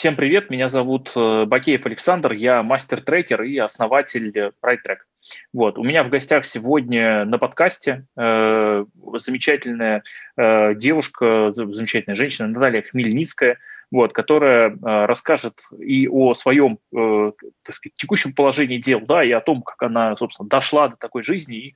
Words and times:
Всем 0.00 0.16
привет, 0.16 0.48
меня 0.48 0.70
зовут 0.70 1.12
э, 1.14 1.44
Бакеев 1.44 1.84
Александр, 1.84 2.32
я 2.32 2.62
мастер-трекер 2.62 3.42
и 3.42 3.58
основатель 3.58 4.30
PrideTrack. 4.34 5.00
Вот. 5.52 5.76
У 5.76 5.84
меня 5.84 6.04
в 6.04 6.08
гостях 6.08 6.46
сегодня 6.46 7.26
на 7.26 7.36
подкасте 7.36 8.06
э, 8.16 8.86
замечательная 9.18 10.02
э, 10.38 10.74
девушка, 10.74 11.52
замечательная 11.52 12.16
женщина 12.16 12.48
Наталья 12.48 12.80
Хмельницкая, 12.80 13.58
вот, 13.90 14.14
которая 14.14 14.70
э, 14.70 15.04
расскажет 15.04 15.60
и 15.78 16.08
о 16.08 16.32
своем 16.32 16.78
э, 16.96 17.32
так 17.62 17.74
сказать, 17.74 17.94
текущем 17.96 18.32
положении 18.32 18.78
дел, 18.78 19.02
да, 19.02 19.22
и 19.22 19.32
о 19.32 19.42
том, 19.42 19.60
как 19.60 19.82
она, 19.82 20.16
собственно, 20.16 20.48
дошла 20.48 20.88
до 20.88 20.96
такой 20.96 21.22
жизни, 21.22 21.56
и 21.58 21.74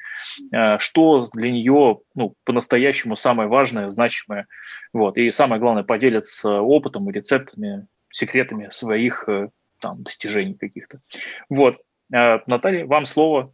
э, 0.51 0.79
что 0.79 1.27
для 1.35 1.51
нее 1.51 1.99
ну, 2.15 2.35
по-настоящему 2.45 3.17
самое 3.17 3.51
важное, 3.51 3.91
значимое. 3.91 4.47
Вот, 4.95 5.19
и 5.19 5.31
самое 5.31 5.61
главное, 5.61 5.83
поделится 5.83 6.63
опытом 6.63 7.11
и 7.11 7.13
рецептами, 7.13 7.87
секретами 8.15 8.71
своих 8.71 9.29
э, 9.29 9.49
там, 9.81 10.03
достижений 10.03 10.55
каких-то. 10.55 11.01
Вот, 11.49 11.77
э, 12.13 12.39
Наталья, 12.47 12.87
вам 12.87 13.07
слово. 13.07 13.53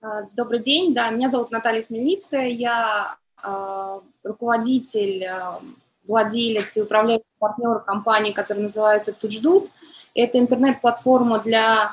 А, 0.00 0.22
добрый 0.34 0.60
день, 0.60 0.94
да, 0.94 1.10
меня 1.10 1.28
зовут 1.28 1.50
Наталья 1.50 1.84
Хмельницкая, 1.84 2.48
я 2.48 3.16
э, 3.42 4.00
руководитель 4.22 5.24
э, 5.24 5.58
владелец 6.06 6.76
и 6.78 6.82
управляющий 6.82 7.24
партнер 7.38 7.80
компании, 7.80 8.32
которая 8.32 8.62
называется 8.62 9.12
Тучдут. 9.12 9.68
Это 10.14 10.38
интернет-платформа 10.38 11.40
для 11.40 11.92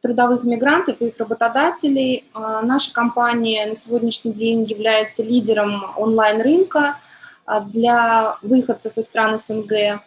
трудовых 0.00 0.44
мигрантов 0.44 1.00
и 1.00 1.06
их 1.06 1.18
работодателей. 1.18 2.26
А, 2.32 2.62
наша 2.62 2.92
компания 2.92 3.66
на 3.66 3.74
сегодняшний 3.74 4.32
день 4.32 4.62
является 4.62 5.24
лидером 5.24 5.84
онлайн-рынка 5.96 6.98
для 7.72 8.36
выходцев 8.42 8.96
из 8.98 9.06
стран 9.06 9.38
СНГ. 9.38 10.02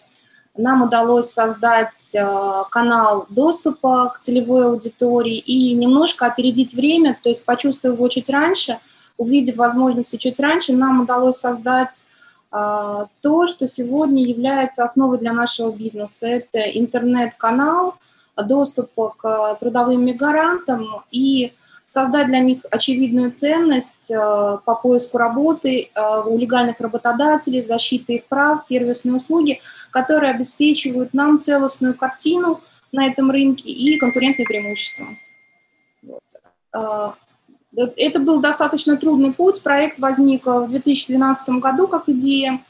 Нам 0.57 0.83
удалось 0.83 1.29
создать 1.29 2.15
а, 2.15 2.65
канал 2.65 3.25
доступа 3.29 4.13
к 4.15 4.19
целевой 4.19 4.65
аудитории 4.65 5.37
и 5.37 5.73
немножко 5.73 6.25
опередить 6.25 6.73
время, 6.73 7.17
то 7.21 7.29
есть 7.29 7.45
почувствовав 7.45 7.97
его 7.97 8.07
чуть 8.09 8.29
раньше, 8.29 8.79
увидев 9.17 9.57
возможности 9.57 10.17
чуть 10.17 10.39
раньше, 10.39 10.73
нам 10.73 11.01
удалось 11.01 11.37
создать 11.37 12.05
а, 12.51 13.07
то, 13.21 13.47
что 13.47 13.67
сегодня 13.67 14.23
является 14.23 14.83
основой 14.83 15.19
для 15.19 15.33
нашего 15.33 15.71
бизнеса. 15.71 16.27
Это 16.27 16.59
интернет-канал, 16.59 17.95
доступ 18.35 18.91
к 19.17 19.57
трудовым 19.59 20.05
мигрантам 20.05 21.03
и 21.11 21.53
создать 21.89 22.27
для 22.27 22.39
них 22.39 22.59
очевидную 22.69 23.31
ценность 23.31 24.11
а, 24.11 24.57
по 24.57 24.75
поиску 24.75 25.17
работы 25.17 25.89
а, 25.95 26.21
у 26.21 26.37
легальных 26.37 26.79
работодателей, 26.79 27.63
защиты 27.63 28.17
их 28.17 28.25
прав, 28.25 28.61
сервисные 28.61 29.15
услуги, 29.15 29.59
которые 29.89 30.31
обеспечивают 30.31 31.15
нам 31.15 31.39
целостную 31.39 31.95
картину 31.95 32.61
на 32.91 33.07
этом 33.07 33.31
рынке 33.31 33.71
и 33.71 33.97
конкурентные 33.97 34.45
преимущества. 34.45 35.07
Это 36.71 38.19
был 38.19 38.39
достаточно 38.39 38.95
трудный 38.95 39.33
путь. 39.33 39.63
Проект 39.63 39.97
возник 39.97 40.45
в 40.45 40.67
2012 40.67 41.49
году 41.57 41.87
как 41.87 42.07
идея. 42.09 42.61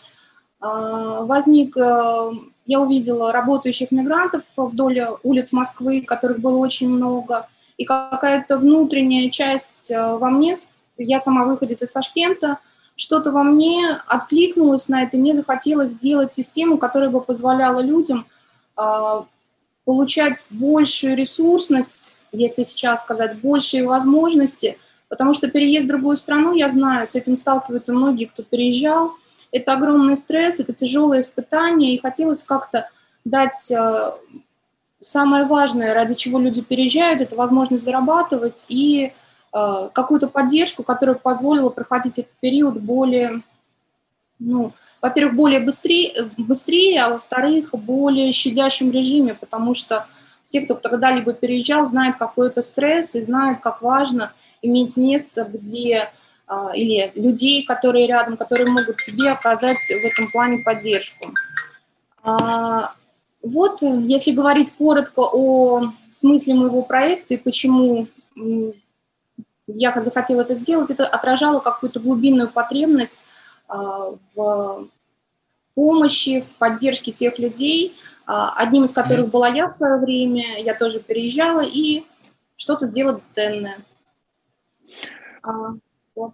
Возник, 0.61 1.75
э, 1.77 2.31
я 2.65 2.79
увидела 2.79 3.31
работающих 3.31 3.91
мигрантов 3.91 4.43
вдоль 4.57 5.05
улиц 5.23 5.53
Москвы, 5.53 6.01
которых 6.01 6.39
было 6.39 6.57
очень 6.57 6.89
много, 6.89 7.47
и 7.79 7.85
какая-то 7.85 8.59
внутренняя 8.59 9.31
часть 9.31 9.89
э, 9.89 10.15
во 10.15 10.29
мне, 10.29 10.53
я 10.97 11.17
сама 11.17 11.45
выходец 11.45 11.81
из 11.81 11.91
Ташкента, 11.91 12.59
что-то 12.95 13.31
во 13.31 13.41
мне 13.41 13.99
откликнулось 14.05 14.87
на 14.89 15.01
это, 15.01 15.17
мне 15.17 15.33
захотелось 15.33 15.91
сделать 15.91 16.31
систему, 16.31 16.77
которая 16.77 17.09
бы 17.09 17.21
позволяла 17.21 17.79
людям 17.79 18.27
а, 18.75 19.25
получать 19.85 20.45
большую 20.49 21.15
ресурсность, 21.15 22.11
если 22.33 22.63
сейчас 22.63 23.03
сказать, 23.03 23.39
большие 23.39 23.87
возможности– 23.87 24.77
Потому 25.09 25.33
что 25.33 25.49
переезд 25.49 25.85
в 25.85 25.89
другую 25.89 26.15
страну, 26.15 26.53
я 26.53 26.69
знаю, 26.69 27.07
с 27.07 27.15
этим 27.15 27.35
сталкиваются 27.35 27.93
многие, 27.93 28.25
кто 28.25 28.43
переезжал. 28.43 29.13
Это 29.51 29.73
огромный 29.73 30.15
стресс, 30.15 30.59
это 30.59 30.71
тяжелое 30.71 31.21
испытание, 31.21 31.95
и 31.95 31.99
хотелось 31.99 32.43
как-то 32.43 32.87
дать 33.25 33.71
э, 33.71 34.11
самое 35.01 35.45
важное, 35.45 35.93
ради 35.93 36.15
чего 36.15 36.39
люди 36.39 36.61
переезжают, 36.61 37.21
это 37.21 37.35
возможность 37.35 37.83
зарабатывать 37.83 38.65
и 38.69 39.13
э, 39.53 39.89
какую-то 39.93 40.27
поддержку, 40.27 40.83
которая 40.83 41.15
позволила 41.15 41.69
проходить 41.69 42.19
этот 42.19 42.33
период 42.39 42.79
более, 42.79 43.41
ну, 44.39 44.73
во-первых, 45.01 45.35
более 45.35 45.59
быстрее, 45.59 46.29
быстрее 46.37 47.03
а 47.03 47.09
во-вторых, 47.09 47.69
более 47.73 48.31
щадящем 48.31 48.91
режиме, 48.91 49.33
потому 49.33 49.73
что 49.73 50.05
все, 50.43 50.61
кто 50.61 50.75
когда-либо 50.75 51.33
переезжал, 51.33 51.85
знают, 51.85 52.17
какой 52.17 52.47
это 52.47 52.61
стресс 52.61 53.15
и 53.15 53.21
знают, 53.21 53.59
как 53.59 53.81
важно– 53.81 54.33
иметь 54.61 54.97
место, 54.97 55.43
где 55.45 56.11
а, 56.47 56.71
или 56.73 57.11
людей, 57.15 57.63
которые 57.63 58.07
рядом, 58.07 58.37
которые 58.37 58.69
могут 58.69 58.97
тебе 58.97 59.31
оказать 59.31 59.77
в 59.77 60.05
этом 60.05 60.31
плане 60.31 60.59
поддержку. 60.59 61.33
А, 63.43 63.47
вот, 63.47 63.81
если 63.81 64.31
говорить 64.31 64.73
коротко 64.75 65.21
о 65.21 65.93
смысле 66.09 66.55
моего 66.55 66.83
проекта 66.83 67.35
и 67.35 67.37
почему 67.37 68.07
я 69.67 69.99
захотела 69.99 70.41
это 70.41 70.55
сделать, 70.55 70.89
это 70.89 71.05
отражало 71.05 71.59
какую-то 71.59 71.99
глубинную 71.99 72.49
потребность 72.49 73.25
а, 73.67 74.15
в 74.35 74.87
помощи, 75.75 76.41
в 76.41 76.57
поддержке 76.57 77.11
тех 77.11 77.39
людей, 77.39 77.95
одним 78.25 78.83
из 78.83 78.93
которых 78.93 79.29
была 79.29 79.47
я 79.47 79.67
в 79.67 79.71
свое 79.71 79.97
время, 79.97 80.61
я 80.61 80.75
тоже 80.75 80.99
переезжала, 80.99 81.63
и 81.63 82.03
что-то 82.55 82.87
сделать 82.87 83.23
ценное. 83.29 83.79
А, 85.41 85.73
вот. 86.15 86.33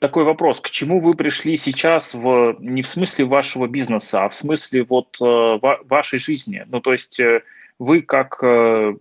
Такой 0.00 0.24
вопрос, 0.24 0.60
к 0.60 0.70
чему 0.70 1.00
вы 1.00 1.14
пришли 1.14 1.56
сейчас 1.56 2.14
в, 2.14 2.56
не 2.60 2.82
в 2.82 2.88
смысле 2.88 3.24
вашего 3.24 3.66
бизнеса, 3.66 4.24
а 4.24 4.28
в 4.28 4.34
смысле 4.34 4.84
вот 4.84 5.16
э, 5.20 5.58
вашей 5.84 6.18
жизни? 6.18 6.64
Ну, 6.68 6.80
то 6.80 6.92
есть 6.92 7.20
э, 7.20 7.42
вы 7.78 8.02
как 8.02 8.38
э, 8.42 8.94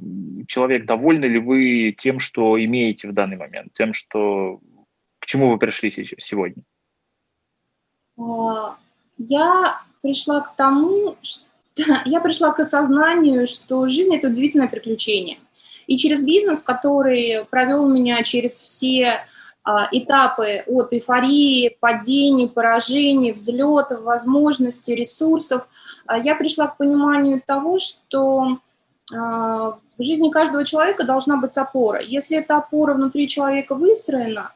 человек 0.48 0.86
довольны 0.86 1.26
ли 1.26 1.40
вы 1.40 1.96
тем, 1.98 2.20
что 2.20 2.64
имеете 2.64 3.08
в 3.08 3.14
данный 3.14 3.38
момент, 3.38 3.74
тем, 3.74 3.94
что 3.94 4.60
к 5.20 5.26
чему 5.26 5.52
вы 5.52 5.58
пришли 5.58 5.92
сегодня? 5.92 6.64
А, 8.18 8.78
я 9.18 9.82
пришла 10.02 10.42
к 10.42 10.56
тому, 10.56 11.16
что 11.22 11.48
я 12.06 12.20
пришла 12.22 12.52
к 12.52 12.60
осознанию, 12.60 13.48
что 13.48 13.88
жизнь– 13.88 14.16
это 14.16 14.28
удивительное 14.28 14.68
приключение. 14.68 15.40
И 15.88 15.98
через 15.98 16.24
бизнес, 16.24 16.64
который 16.64 17.46
провел 17.46 17.88
меня 17.88 18.24
через 18.24 18.60
все 18.60 19.26
этапы 19.92 20.64
от 20.68 20.94
эйфории, 20.94 21.76
падений, 21.80 22.50
поражений, 22.50 23.32
взлетов, 23.32 24.04
возможностей, 24.04 24.96
ресурсов, 24.96 25.68
а, 26.06 26.18
я 26.18 26.36
пришла 26.36 26.68
к 26.68 26.78
пониманию 26.78 27.42
того, 27.46 27.80
что 27.80 28.60
а, 29.14 29.80
в 29.98 30.04
жизни 30.04 30.30
каждого 30.30 30.66
человека 30.66 31.04
должна 31.04 31.38
быть 31.38 31.58
опора. 31.58 32.02
Если 32.02 32.38
эта 32.38 32.58
опора 32.58 32.94
внутри 32.94 33.28
человека 33.28 33.74
выстроена, 33.74 34.52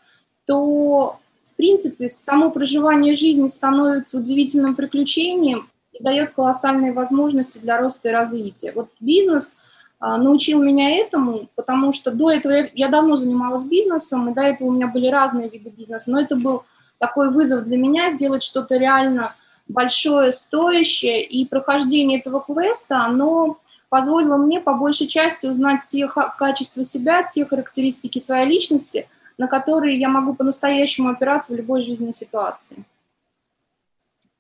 то, 0.46 1.20
в 1.46 1.56
принципе, 1.56 2.08
само 2.08 2.52
проживание 2.52 3.16
жизни 3.16 3.48
становится 3.48 4.20
удивительным 4.20 4.76
приключением 4.76 5.70
и 5.92 6.04
дает 6.04 6.32
колоссальные 6.32 6.94
возможности 6.94 7.58
для 7.58 7.80
роста 7.80 8.10
и 8.10 8.12
развития. 8.12 8.74
Вот 8.74 8.90
бизнес– 9.00 9.58
а, 9.68 9.69
научил 10.00 10.64
меня 10.64 10.92
этому, 10.92 11.50
потому 11.56 11.92
что 11.92 12.12
до 12.12 12.32
этого 12.32 12.54
я, 12.54 12.70
я 12.74 12.88
давно 12.88 13.18
занималась 13.18 13.64
бизнесом, 13.64 14.30
и 14.30 14.34
до 14.34 14.42
этого 14.42 14.70
у 14.70 14.72
меня 14.72 14.88
были 14.88 15.08
разные 15.08 15.50
виды 15.50 15.70
бизнеса, 15.70 16.12
но 16.12 16.22
это 16.22 16.36
был 16.36 16.64
такой 17.00 17.32
вызов 17.32 17.66
для 17.66 17.78
меня 17.78 18.12
сделать 18.12 18.44
что-то 18.44 18.78
реально 18.78 19.36
большое, 19.68 20.32
стоящее, 20.32 21.24
и 21.24 21.46
прохождение 21.46 22.20
этого 22.20 22.42
квеста, 22.42 23.04
оно 23.04 23.58
позволило 23.90 24.38
мне 24.38 24.62
по 24.62 24.74
большей 24.74 25.08
части 25.08 25.48
узнать 25.48 25.82
те 25.88 26.08
качества 26.08 26.84
себя, 26.84 27.24
те 27.24 27.46
характеристики 27.46 28.20
своей 28.20 28.48
личности, 28.48 29.08
на 29.38 29.48
которые 29.48 30.00
я 30.00 30.10
могу 30.10 30.34
по-настоящему 30.34 31.10
опираться 31.10 31.54
в 31.54 31.56
любой 31.56 31.82
жизненной 31.82 32.14
ситуации. 32.14 32.84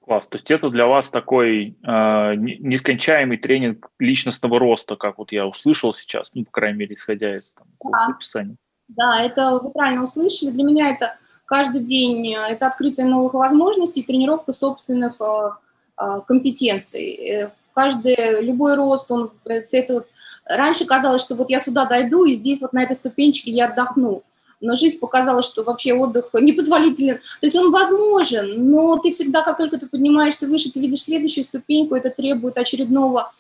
Класс. 0.09 0.27
То 0.27 0.37
есть 0.37 0.49
это 0.49 0.71
для 0.71 0.87
вас 0.87 1.11
такой 1.11 1.77
э, 1.83 2.33
нескончаемый 2.35 3.37
тренинг 3.37 3.91
личностного 3.99 4.57
роста, 4.57 4.95
как 4.95 5.19
вот 5.19 5.31
я 5.31 5.45
услышал 5.45 5.93
сейчас, 5.93 6.31
ну, 6.33 6.45
по 6.45 6.51
крайней 6.51 6.79
мере, 6.79 6.95
исходя 6.95 7.37
из 7.37 7.53
там, 7.53 7.67
да. 7.83 8.07
описания. 8.07 8.55
Да, 8.87 9.21
это 9.21 9.59
вы 9.59 9.69
правильно 9.69 10.01
услышали. 10.01 10.49
Для 10.49 10.63
меня 10.63 10.89
это 10.89 11.15
каждый 11.45 11.83
день, 11.83 12.25
э, 12.33 12.39
это 12.39 12.65
открытие 12.65 13.05
новых 13.05 13.35
возможностей, 13.35 14.01
тренировка 14.01 14.51
собственных 14.51 15.13
э, 15.19 15.51
э, 15.99 16.21
компетенций. 16.27 17.13
Э, 17.13 17.51
каждый, 17.75 18.41
любой 18.41 18.77
рост, 18.77 19.11
он, 19.11 19.29
это, 19.45 20.05
раньше 20.43 20.87
казалось, 20.87 21.21
что 21.21 21.35
вот 21.35 21.51
я 21.51 21.59
сюда 21.59 21.85
дойду, 21.85 22.25
и 22.25 22.33
здесь 22.33 22.61
вот 22.61 22.73
на 22.73 22.81
этой 22.81 22.95
ступенчике 22.95 23.51
я 23.51 23.67
отдохну. 23.67 24.23
Но 24.61 24.75
жизнь 24.75 24.99
показала, 24.99 25.41
что 25.41 25.63
вообще 25.63 25.93
отдых 25.93 26.29
непозволителен. 26.33 27.17
То 27.17 27.45
есть 27.45 27.55
он 27.55 27.71
возможен, 27.71 28.69
но 28.71 28.97
ты 28.97 29.11
всегда, 29.11 29.41
как 29.41 29.57
только 29.57 29.77
ты 29.77 29.87
поднимаешься 29.87 30.47
выше, 30.47 30.71
ты 30.71 30.79
видишь 30.79 31.03
следующую 31.03 31.43
ступеньку, 31.43 31.95
это 31.95 32.09
требует 32.09 32.57
очередного 32.57 33.31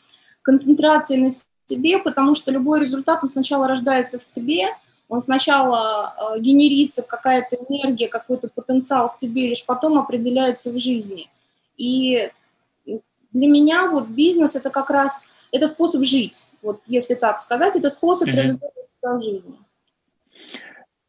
концентрации 0.41 1.17
на 1.17 1.29
себе, 1.65 1.99
потому 1.99 2.35
что 2.35 2.51
любой 2.51 2.79
результат, 2.79 3.19
он 3.21 3.27
сначала 3.27 3.67
рождается 3.67 4.19
в 4.19 4.23
тебе, 4.23 4.67
он 5.07 5.21
сначала 5.21 6.13
э, 6.35 6.39
генерится 6.39 7.01
какая-то 7.01 7.55
энергия, 7.55 8.07
какой-то 8.07 8.47
потенциал 8.47 9.09
в 9.09 9.15
тебе, 9.15 9.49
лишь 9.49 9.65
потом 9.65 9.97
определяется 9.97 10.71
в 10.71 10.79
жизни. 10.79 11.29
И 11.77 12.29
для 12.85 13.47
меня 13.47 13.89
вот 13.89 14.07
бизнес 14.07 14.55
это 14.55 14.69
как 14.69 14.89
раз 14.89 15.27
это 15.51 15.67
способ 15.67 16.03
жить, 16.03 16.45
вот 16.61 16.81
если 16.85 17.15
так 17.15 17.41
сказать, 17.41 17.75
это 17.75 17.89
способ 17.89 18.27
mm-hmm. 18.27 18.33
реализовывать 18.33 18.91
себя 18.91 19.13
в 19.13 19.23
жизни. 19.23 19.57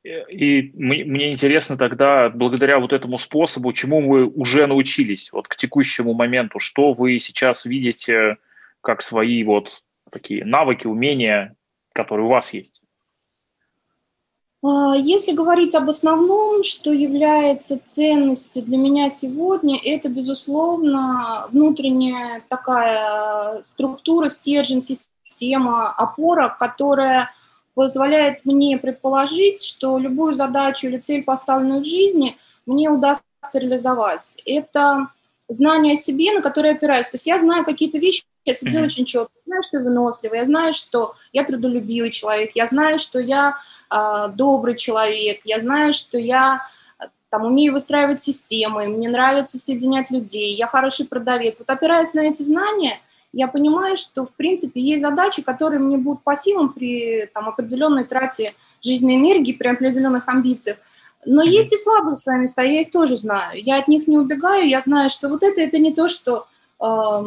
И 0.02 0.72
мне 0.74 1.30
интересно 1.30 1.76
тогда, 1.76 2.30
благодаря 2.30 2.78
вот 2.78 2.92
этому 2.92 3.18
способу, 3.18 3.72
чему 3.72 4.08
вы 4.08 4.26
уже 4.26 4.66
научились, 4.66 5.30
вот 5.30 5.46
к 5.46 5.56
текущему 5.56 6.14
моменту, 6.14 6.58
что 6.58 6.92
вы 6.92 7.18
сейчас 7.18 7.66
видите 7.66 8.38
как 8.80 9.02
свои 9.02 9.44
вот 9.44 9.82
такие 10.10 10.44
навыки, 10.44 10.86
умения, 10.86 11.54
которые 11.92 12.26
у 12.26 12.30
вас 12.30 12.54
есть? 12.54 12.82
А, 14.62 14.94
если 14.94 15.32
говорить 15.32 15.74
об 15.74 15.88
основном, 15.88 16.64
что 16.64 16.92
является 16.92 17.78
ценностью 17.78 18.62
для 18.62 18.78
меня 18.78 19.10
сегодня, 19.10 19.78
это, 19.82 20.08
безусловно, 20.08 21.46
внутренняя 21.50 22.42
такая 22.48 23.62
структура, 23.62 24.28
стержень, 24.28 24.82
система, 24.82 25.90
опора, 25.92 26.54
которая 26.58 27.30
позволяет 27.74 28.44
мне 28.44 28.78
предположить, 28.78 29.62
что 29.62 29.98
любую 29.98 30.34
задачу 30.34 30.86
или 30.86 30.98
цель, 30.98 31.22
поставленную 31.22 31.82
в 31.82 31.86
жизни, 31.86 32.36
мне 32.66 32.90
удастся 32.90 33.24
реализовать. 33.54 34.34
Это 34.44 35.08
знание 35.48 35.94
о 35.94 35.96
себе, 35.96 36.32
на 36.32 36.42
которое 36.42 36.70
я 36.70 36.74
опираюсь. 36.74 37.08
То 37.08 37.16
есть 37.16 37.26
я 37.26 37.38
знаю 37.38 37.64
какие-то 37.64 37.98
вещи 37.98 38.24
о 38.46 38.54
себе 38.54 38.80
mm-hmm. 38.80 38.84
очень 38.84 39.04
четко. 39.04 39.32
Я 39.34 39.42
знаю, 39.46 39.62
что 39.62 39.76
я 39.78 39.84
выносливый, 39.84 40.38
я 40.38 40.44
знаю, 40.44 40.74
что 40.74 41.14
я 41.32 41.44
трудолюбивый 41.44 42.10
человек, 42.10 42.52
я 42.54 42.66
знаю, 42.66 42.98
что 42.98 43.18
я 43.20 43.58
э, 43.90 44.28
добрый 44.34 44.76
человек, 44.76 45.40
я 45.44 45.60
знаю, 45.60 45.92
что 45.92 46.18
я 46.18 46.66
там 47.28 47.44
умею 47.44 47.72
выстраивать 47.72 48.20
системы, 48.20 48.88
мне 48.88 49.08
нравится 49.08 49.56
соединять 49.58 50.10
людей, 50.10 50.54
я 50.54 50.66
хороший 50.66 51.06
продавец. 51.06 51.60
Вот 51.60 51.70
опираясь 51.70 52.14
на 52.14 52.20
эти 52.20 52.42
знания– 52.42 52.98
я 53.32 53.48
понимаю, 53.48 53.96
что, 53.96 54.26
в 54.26 54.32
принципе, 54.32 54.80
есть 54.80 55.02
задачи, 55.02 55.42
которые 55.42 55.78
мне 55.78 55.98
будут 55.98 56.22
по 56.22 56.36
силам 56.36 56.72
при 56.72 57.28
там, 57.32 57.48
определенной 57.48 58.04
трате 58.04 58.52
жизненной 58.82 59.16
энергии, 59.16 59.52
при 59.52 59.68
определенных 59.68 60.28
амбициях. 60.28 60.78
Но 61.26 61.42
есть 61.42 61.72
и 61.72 61.76
слабые 61.76 62.16
свои 62.16 62.38
места, 62.38 62.62
я 62.62 62.80
их 62.80 62.90
тоже 62.90 63.16
знаю. 63.16 63.62
Я 63.62 63.78
от 63.78 63.88
них 63.88 64.08
не 64.08 64.16
убегаю, 64.16 64.68
я 64.68 64.80
знаю, 64.80 65.10
что 65.10 65.28
вот 65.28 65.42
это, 65.42 65.60
это 65.60 65.78
не 65.78 65.92
то, 65.92 66.08
что 66.08 66.46
э, 66.80 67.24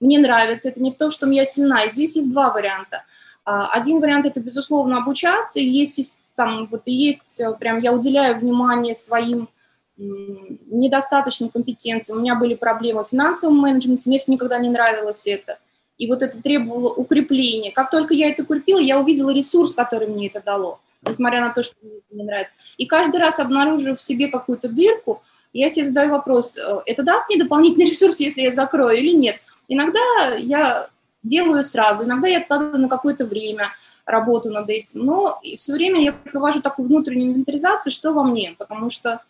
мне 0.00 0.18
нравится, 0.18 0.68
это 0.68 0.80
не 0.80 0.90
в 0.90 0.96
том, 0.96 1.10
что 1.10 1.28
я 1.30 1.44
сильна. 1.44 1.84
И 1.84 1.90
здесь 1.90 2.16
есть 2.16 2.32
два 2.32 2.50
варианта. 2.50 3.04
А, 3.44 3.68
один 3.68 4.00
вариант– 4.00 4.26
это, 4.26 4.40
безусловно, 4.40 4.98
обучаться, 4.98 5.60
и 5.60 5.64
есть 5.64 6.18
там, 6.34 6.66
вот 6.66 6.82
есть, 6.86 7.40
э, 7.40 7.52
прям 7.52 7.80
я 7.80 7.92
уделяю 7.92 8.38
внимание 8.38 8.94
своим 8.94 9.48
недостаточной 9.96 11.48
компетенции, 11.48 12.12
у 12.12 12.20
меня 12.20 12.34
были 12.34 12.54
проблемы 12.54 13.04
в 13.04 13.08
финансовом 13.08 13.58
менеджменте, 13.58 14.08
мне 14.08 14.18
никогда 14.26 14.58
не 14.58 14.68
нравилось 14.68 15.26
это. 15.26 15.58
И 15.96 16.08
вот 16.08 16.22
это 16.22 16.42
требовало 16.42 16.92
укрепления. 16.92 17.70
Как 17.70 17.90
только 17.90 18.14
я 18.14 18.30
это 18.30 18.42
укрепила, 18.42 18.80
я 18.80 18.98
увидела 18.98 19.30
ресурс, 19.30 19.74
который 19.74 20.08
мне 20.08 20.26
это 20.26 20.42
дало, 20.44 20.80
несмотря 21.06 21.40
на 21.40 21.50
то, 21.50 21.62
что 21.62 21.76
мне 21.82 21.98
это 21.98 22.16
не 22.16 22.24
нравится. 22.24 22.54
И 22.76 22.86
каждый 22.86 23.20
раз 23.20 23.38
обнаружив 23.38 23.98
в 23.98 24.02
себе 24.02 24.28
какую-то 24.28 24.68
дырку, 24.68 25.22
я 25.52 25.70
себе 25.70 25.86
задаю 25.86 26.10
вопрос, 26.10 26.56
э, 26.58 26.80
это 26.86 27.04
даст 27.04 27.28
мне 27.28 27.38
дополнительный 27.38 27.84
ресурс, 27.90 28.18
если 28.18 28.42
я 28.42 28.50
закрою 28.50 28.98
или 28.98 29.14
нет? 29.14 29.36
Иногда 29.68 30.00
я 30.36 30.88
делаю 31.22 31.62
сразу, 31.62 32.04
иногда 32.04 32.26
я 32.26 32.38
откладываю 32.38 32.80
на 32.80 32.88
какое-то 32.88 33.24
время 33.24 33.70
работу 34.04 34.50
над 34.50 34.68
этим, 34.68 35.00
но 35.04 35.40
все 35.56 35.72
время 35.72 36.00
я 36.02 36.12
провожу 36.12 36.60
такую 36.60 36.88
внутреннюю 36.88 37.30
инвентаризацию, 37.30 37.92
что 37.92 38.12
во 38.12 38.24
мне, 38.24 38.54
потому 38.58 38.90
что 38.90 39.22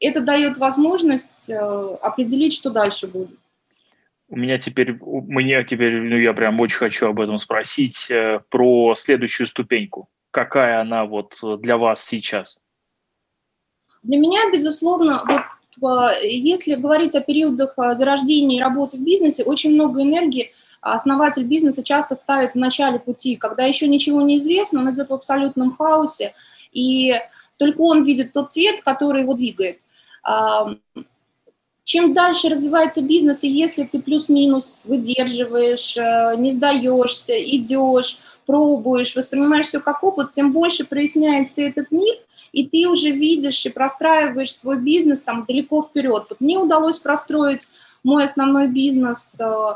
это 0.00 0.20
дает 0.20 0.56
возможность 0.58 1.48
э, 1.50 1.56
определить, 1.56 2.54
что 2.54 2.70
дальше 2.70 3.06
будет. 3.06 3.38
У 4.28 4.36
меня 4.36 4.58
теперь, 4.58 4.98
у 5.00 5.22
меня 5.22 5.62
теперь, 5.62 6.00
ну, 6.00 6.16
я 6.16 6.32
прям 6.32 6.60
очень 6.60 6.78
хочу 6.78 7.06
об 7.06 7.20
этом 7.20 7.38
спросить, 7.38 8.10
э, 8.10 8.40
про 8.50 8.94
следующую 8.96 9.46
ступеньку. 9.46 10.08
Какая 10.30 10.80
она 10.80 11.04
вот 11.04 11.38
для 11.60 11.78
вас 11.78 12.04
сейчас? 12.04 12.58
Для 14.02 14.18
меня, 14.18 14.50
безусловно, 14.52 15.22
вот 15.26 16.12
э, 16.12 16.26
если 16.28 16.74
говорить 16.74 17.14
о 17.14 17.20
периодах 17.20 17.74
зарождения 17.94 18.58
и 18.58 18.62
работы 18.62 18.98
в 18.98 19.04
бизнесе, 19.04 19.44
очень 19.44 19.74
много 19.74 20.02
энергии 20.02 20.52
основатель 20.80 21.44
бизнеса 21.44 21.82
часто 21.82 22.14
ставит 22.14 22.52
в 22.52 22.58
начале 22.58 22.98
пути, 22.98 23.36
когда 23.36 23.64
еще 23.64 23.88
ничего 23.88 24.20
не 24.22 24.38
известно, 24.38 24.80
он 24.80 24.92
идет 24.92 25.08
в 25.08 25.14
абсолютном 25.14 25.72
хаосе, 25.74 26.34
и 26.70 27.14
только 27.56 27.80
он 27.80 28.04
видит 28.04 28.32
тот 28.32 28.50
свет, 28.50 28.82
который 28.82 29.22
его 29.22 29.34
двигает 29.34 29.80
чем 31.86 32.14
дальше 32.14 32.48
развивается 32.48 33.00
бизнес, 33.00 33.44
и 33.44 33.48
если 33.48 33.84
ты 33.84 34.02
плюс-минус 34.02 34.86
выдерживаешь, 34.86 35.96
э, 35.96 36.34
не 36.36 36.50
сдаешься, 36.50 37.40
идешь, 37.40 38.18
пробуешь, 38.44 39.14
воспринимаешь 39.14 39.66
все 39.66 39.80
как 39.80 40.02
опыт, 40.02 40.32
тем 40.32 40.52
больше 40.52 40.84
проясняется 40.84 41.62
этот 41.62 41.92
мир, 41.92 42.16
и 42.50 42.66
ты 42.66 42.88
уже 42.88 43.10
видишь 43.10 43.64
и 43.66 43.70
простраиваешь 43.70 44.52
свой 44.52 44.80
бизнес 44.80 45.22
там 45.22 45.44
далеко 45.46 45.80
вперед. 45.80 46.26
Вот 46.28 46.40
мне 46.40 46.58
удалось 46.58 46.98
простроить 46.98 47.68
мой 48.02 48.24
основной 48.24 48.66
бизнес 48.66 49.40
э, 49.40 49.74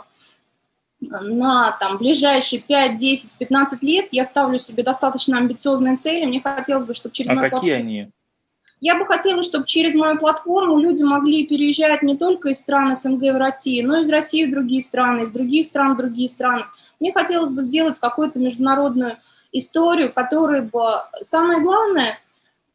на 1.01 1.77
там, 1.79 1.99
ближайшие 1.99 2.61
5, 2.61 2.97
10, 2.97 3.39
15 3.39 3.83
лет. 3.85 4.09
Я 4.11 4.25
ставлю 4.25 4.59
себе 4.59 4.83
достаточно 4.83 5.39
амбициозные 5.39 5.97
цели. 5.97 6.27
Мне 6.27 6.41
хотелось 6.41 6.87
бы, 6.87 6.95
чтобы 6.95 7.15
через 7.15 7.31
а 7.31 7.37
какие 7.37 7.51
платформу... 7.51 7.77
они? 7.77 8.11
Я 8.81 8.99
бы 8.99 9.05
хотела, 9.05 9.43
чтобы 9.43 9.67
через 9.67 9.95
мою 9.95 10.19
платформу 10.19 10.79
люди 10.79 11.03
могли 11.03 11.47
переезжать 11.47 12.03
не 12.03 12.17
только 12.17 12.49
из 12.49 12.61
стран 12.61 12.97
СНГ 12.97 13.35
в 13.35 13.37
Россию, 13.37 13.87
но 13.89 13.99
и 13.99 14.03
из 14.03 14.11
России 14.11 14.47
в 14.47 14.51
другие 14.51 14.81
страны, 14.81 15.25
из 15.25 15.31
других 15.31 15.67
стран 15.67 15.95
в 15.95 15.99
другие 15.99 16.31
страны. 16.31 16.65
Мне 16.99 17.13
хотелось 17.13 17.51
бы 17.51 17.61
сделать 17.61 17.99
какую-то 17.99 18.39
международную 18.39 19.19
историю, 19.53 20.11
которая 20.13 20.63
бы... 20.63 20.81
Самое 21.21 21.61
главное, 21.61 22.19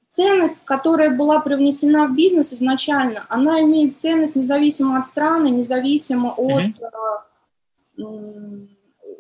ценность, 0.08 0.64
которая 0.64 1.10
была 1.10 1.40
привнесена 1.40 2.06
в 2.06 2.16
бизнес 2.16 2.54
изначально, 2.54 3.26
она 3.28 3.62
имеет 3.62 3.98
ценность 3.98 4.36
независимо 4.36 5.00
от 5.00 5.08
страны, 5.08 5.50
независимо 5.50 6.36
от... 6.38 6.76
Mm-hmm. 7.98 8.68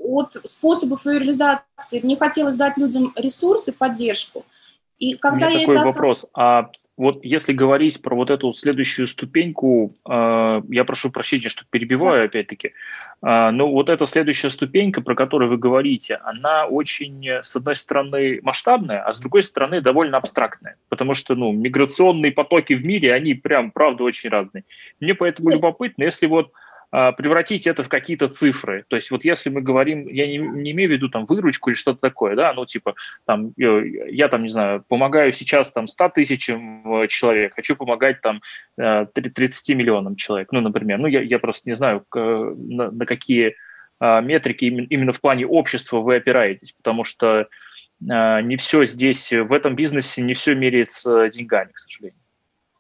от 0.04 0.38
способов 0.44 1.06
ее 1.08 1.18
реализации. 1.18 2.02
Мне 2.04 2.16
хотелось 2.16 2.58
дать 2.58 2.78
людям 2.78 3.12
ресурсы, 3.16 3.74
поддержку– 3.74 4.46
и 5.00 5.16
когда 5.16 5.48
У 5.48 5.50
меня 5.50 5.50
я 5.50 5.60
такой 5.60 5.76
это 5.76 5.86
вопрос. 5.86 6.26
А 6.34 6.70
вот 6.98 7.26
если 7.26 7.52
говорить 7.52 8.02
про 8.02 8.16
вот 8.16 8.30
эту 8.30 8.54
следующую 8.54 9.08
ступеньку, 9.08 9.94
э, 10.08 10.62
я 10.70 10.86
прошу 10.86 11.12
прощения, 11.12 11.50
что 11.50 11.66
перебиваю 11.70 12.22
да. 12.22 12.26
опять-таки, 12.26 12.70
э, 12.70 13.50
но 13.52 13.70
вот 13.70 13.90
эта 13.90 14.06
следующая 14.06 14.50
ступенька, 14.50 15.02
про 15.02 15.14
которую 15.14 15.50
вы 15.50 15.58
говорите, 15.58 16.16
она 16.24 16.68
очень, 16.68 17.28
с 17.44 17.54
одной 17.56 17.76
стороны, 17.76 18.40
масштабная, 18.44 19.02
а 19.02 19.14
с 19.14 19.20
другой 19.20 19.44
стороны, 19.44 19.82
довольно 19.82 20.18
абстрактная, 20.18 20.78
потому 20.88 21.16
что, 21.16 21.36
ну, 21.36 21.52
миграционные 21.52 22.32
потоки 22.32 22.74
в 22.74 22.86
мире, 22.86 23.14
они 23.14 23.34
прям, 23.34 23.72
правда, 23.72 24.04
очень 24.04 24.30
разные. 24.30 24.64
Мне 25.02 25.16
поэтому 25.16 25.50
Нет. 25.50 25.58
любопытно, 25.58 26.04
если 26.04 26.28
вот 26.28 26.52
превратить 27.18 27.68
это 27.68 27.84
в 27.84 27.90
какие-то 27.90 28.30
цифры. 28.30 28.86
То 28.88 28.96
есть 28.96 29.12
вот 29.12 29.26
если 29.26 29.50
мы 29.50 29.62
говорим, 29.62 30.08
я 30.08 30.28
не, 30.28 30.38
не 30.38 30.72
имею 30.72 30.90
в 30.90 30.94
виду 30.94 31.10
там 31.10 31.26
выручку 31.26 31.70
или 31.70 31.76
что-то 31.76 32.00
такое, 32.00 32.36
да, 32.36 32.54
ну 32.54 32.66
типа 32.66 32.96
там 33.26 33.52
э, 33.60 34.08
я 34.12 34.30
там, 34.30 34.44
не 34.44 34.50
знаю, 34.50 34.84
помогаю 34.88 35.34
сейчас 35.34 35.72
там 35.72 35.88
100 35.88 36.10
тысячам 36.10 37.02
э, 37.02 37.08
человек, 37.08 37.54
хочу 37.56 37.76
помогать 37.76 38.22
там 38.22 38.42
30 38.78 39.70
э, 39.70 39.74
миллионам 39.74 40.16
человек, 40.16 40.50
ну, 40.52 40.62
например. 40.62 41.00
Ну, 41.00 41.08
я, 41.08 41.22
я 41.22 41.40
просто 41.40 41.68
не 41.70 41.76
знаю, 41.76 42.06
на, 42.14 42.92
на 42.92 43.06
какие 43.06 43.56
а, 44.00 44.22
метрики 44.22 44.66
именно 44.66 45.12
в 45.12 45.20
плане 45.20 45.46
общества 45.46 46.00
вы 46.00 46.18
опираетесь, 46.18 46.74
потому 46.74 47.04
что 47.04 47.48
не 48.00 48.58
все 48.58 48.86
здесь, 48.86 49.32
в 49.32 49.54
этом 49.54 49.76
бизнесе 49.76 50.22
не 50.22 50.34
все 50.34 50.54
меряется 50.54 51.30
деньгами, 51.30 51.72
к 51.72 51.80
сожалению. 51.80 52.20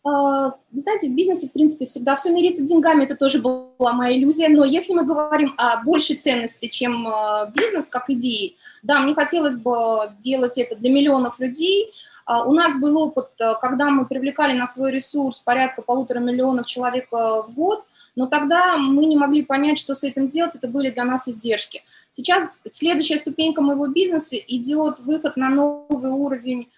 А, 0.05 0.49
вы 0.71 0.79
знаете, 0.79 1.09
в 1.09 1.15
бизнесе, 1.15 1.47
в 1.47 1.51
принципе, 1.51 1.87
всегда 1.87 2.15
все 2.15 2.31
мерится 2.31 2.61
деньгами, 2.61 3.05
это 3.05 3.15
тоже 3.15 3.41
была 3.41 3.91
моя 3.91 4.15
иллюзия, 4.15 4.49
но 4.49 4.63
если 4.63 4.93
мы 4.93 5.03
говорим 5.03 5.55
о 5.57 5.83
большей 5.83 6.15
ценности, 6.15 6.67
чем 6.67 7.07
а, 7.07 7.47
бизнес 7.47 7.87
как 7.87 8.11
идеи, 8.11 8.55
да, 8.83 8.99
мне 8.99 9.15
хотелось 9.15 9.57
бы 9.57 9.73
делать 10.19 10.59
это 10.59 10.75
для 10.75 10.91
миллионов 10.91 11.39
людей. 11.39 11.91
А, 12.27 12.45
у 12.45 12.53
нас 12.53 12.79
был 12.79 12.99
опыт, 12.99 13.31
когда 13.59 13.89
мы 13.89 14.05
привлекали 14.05 14.55
на 14.55 14.67
свой 14.67 14.91
ресурс 14.91 15.39
порядка 15.39 15.81
полутора 15.81 16.19
миллионов 16.19 16.67
человек 16.67 17.11
в 17.11 17.47
год, 17.55 17.83
но 18.15 18.27
тогда 18.27 18.77
мы 18.77 19.07
не 19.07 19.17
могли 19.17 19.43
понять, 19.43 19.79
что 19.79 19.95
с 19.95 20.03
этим 20.03 20.27
сделать, 20.27 20.53
это 20.53 20.67
были 20.67 20.91
для 20.91 21.03
нас 21.03 21.27
издержки. 21.27 21.83
Сейчас 22.11 22.61
следующая 22.69 23.17
ступенька 23.17 23.63
моего 23.63 23.87
бизнеса 23.87 24.35
идет 24.35 24.99
выход 24.99 25.35
на 25.35 25.49
новый 25.49 26.11
уровень 26.11 26.69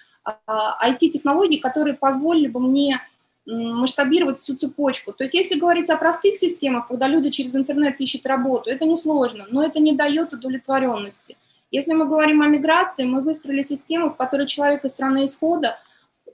IT-технологий, 0.47 1.59
которые 1.59 1.95
позволили 1.95 2.47
бы 2.47 2.59
мне 2.59 3.01
масштабировать 3.47 4.37
всю 4.37 4.55
цепочку. 4.55 5.13
То 5.13 5.23
есть 5.23 5.33
если 5.33 5.57
говорить 5.57 5.89
о 5.89 5.97
простых 5.97 6.37
системах, 6.37 6.87
когда 6.87 7.07
люди 7.07 7.29
через 7.29 7.55
интернет 7.55 7.99
ищут 7.99 8.25
работу, 8.25 8.69
это 8.69 8.85
несложно, 8.85 9.45
но 9.49 9.63
это 9.63 9.79
не 9.79 9.93
дает 9.93 10.33
удовлетворенности. 10.33 11.37
Если 11.71 11.93
мы 11.93 12.05
говорим 12.05 12.41
о 12.41 12.47
миграции, 12.47 13.05
мы 13.05 13.21
выстроили 13.21 13.61
систему, 13.61 14.09
в 14.09 14.15
которой 14.15 14.47
человек 14.47 14.85
из 14.85 14.91
страны 14.91 15.25
исхода 15.25 15.77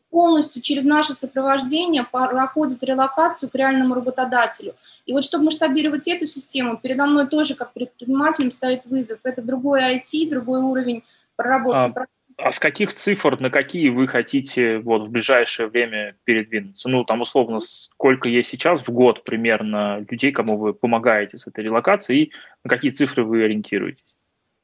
полностью 0.09 0.61
через 0.61 0.85
наше 0.85 1.15
сопровождение 1.15 2.03
проходит 2.03 2.83
релокацию 2.83 3.49
к 3.49 3.55
реальному 3.55 3.95
работодателю. 3.95 4.75
И 5.07 5.13
вот 5.13 5.25
чтобы 5.25 5.45
масштабировать 5.45 6.07
эту 6.07 6.27
систему, 6.27 6.77
передо 6.77 7.07
мной 7.07 7.27
тоже 7.27 7.55
как 7.55 7.73
предпринимателем 7.73 8.51
стоит 8.51 8.85
вызов. 8.85 9.19
Это 9.23 9.41
другой 9.41 9.81
IT, 9.81 10.29
другой 10.29 10.61
уровень 10.61 11.03
проработки. 11.35 11.99
А, 11.99 12.05
а 12.37 12.51
с 12.51 12.59
каких 12.59 12.93
цифр 12.93 13.39
на 13.39 13.49
какие 13.49 13.89
вы 13.89 14.07
хотите 14.07 14.79
вот 14.79 15.07
в 15.07 15.11
ближайшее 15.11 15.67
время 15.67 16.15
передвинуться? 16.23 16.89
Ну, 16.89 17.03
там, 17.03 17.21
условно, 17.21 17.59
сколько 17.59 18.29
есть 18.29 18.49
сейчас 18.49 18.81
в 18.81 18.89
год 18.89 19.23
примерно 19.23 20.05
людей, 20.09 20.31
кому 20.31 20.57
вы 20.57 20.73
помогаете 20.73 21.37
с 21.37 21.47
этой 21.47 21.63
релокацией, 21.63 22.23
и 22.23 22.31
на 22.63 22.69
какие 22.69 22.91
цифры 22.91 23.23
вы 23.23 23.43
ориентируетесь? 23.43 24.03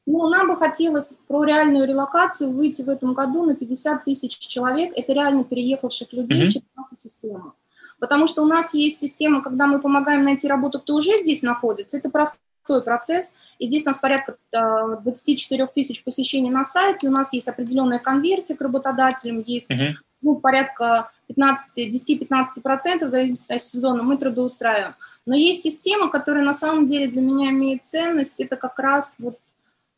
Ну, 0.06 0.28
нам 0.28 0.48
бы 0.48 0.56
хотелось 0.56 1.18
про 1.28 1.44
реальную 1.44 1.86
релокацию 1.86 2.50
выйти 2.50 2.82
в 2.82 2.88
этом 2.88 3.14
году 3.14 3.44
на 3.44 3.54
50 3.54 4.04
тысяч 4.04 4.38
человек. 4.38 4.92
Это 4.96 5.12
реально 5.12 5.44
переехавших 5.44 6.12
людей 6.12 6.46
mm-hmm. 6.46 6.50
через 6.50 6.66
нашу 6.76 6.96
систему. 6.96 7.54
Потому 7.98 8.26
что 8.26 8.42
у 8.42 8.46
нас 8.46 8.74
есть 8.74 8.98
система, 8.98 9.42
когда 9.42 9.66
мы 9.66 9.80
помогаем 9.80 10.22
найти 10.22 10.48
работу, 10.48 10.80
кто 10.80 10.94
уже 10.94 11.18
здесь 11.18 11.42
находится. 11.42 11.98
Это 11.98 12.08
простой 12.08 12.40
процесс. 12.64 13.34
И 13.58 13.66
здесь 13.66 13.84
у 13.84 13.90
нас 13.90 13.98
порядка 13.98 14.36
24 14.52 15.66
тысяч 15.68 16.04
посещений 16.04 16.50
на 16.50 16.64
сайте. 16.64 17.08
У 17.08 17.10
нас 17.10 17.32
есть 17.32 17.48
определенная 17.48 17.98
конверсия 17.98 18.56
к 18.56 18.60
работодателям. 18.60 19.42
Есть 19.46 19.70
mm-hmm. 19.70 19.92
ну, 20.22 20.36
порядка 20.36 21.10
15, 21.28 21.92
10-15% 21.94 23.04
в 23.04 23.08
зависимости 23.08 23.52
от 23.52 23.62
сезона 23.62 24.02
мы 24.02 24.16
трудоустраиваем. 24.16 24.94
Но 25.26 25.34
есть 25.34 25.62
система, 25.62 26.08
которая 26.08 26.44
на 26.44 26.54
самом 26.54 26.86
деле 26.86 27.08
для 27.08 27.22
меня 27.22 27.50
имеет 27.50 27.84
ценность. 27.84 28.40
Это 28.40 28.56
как 28.56 28.78
раз 28.78 29.16
вот 29.18 29.38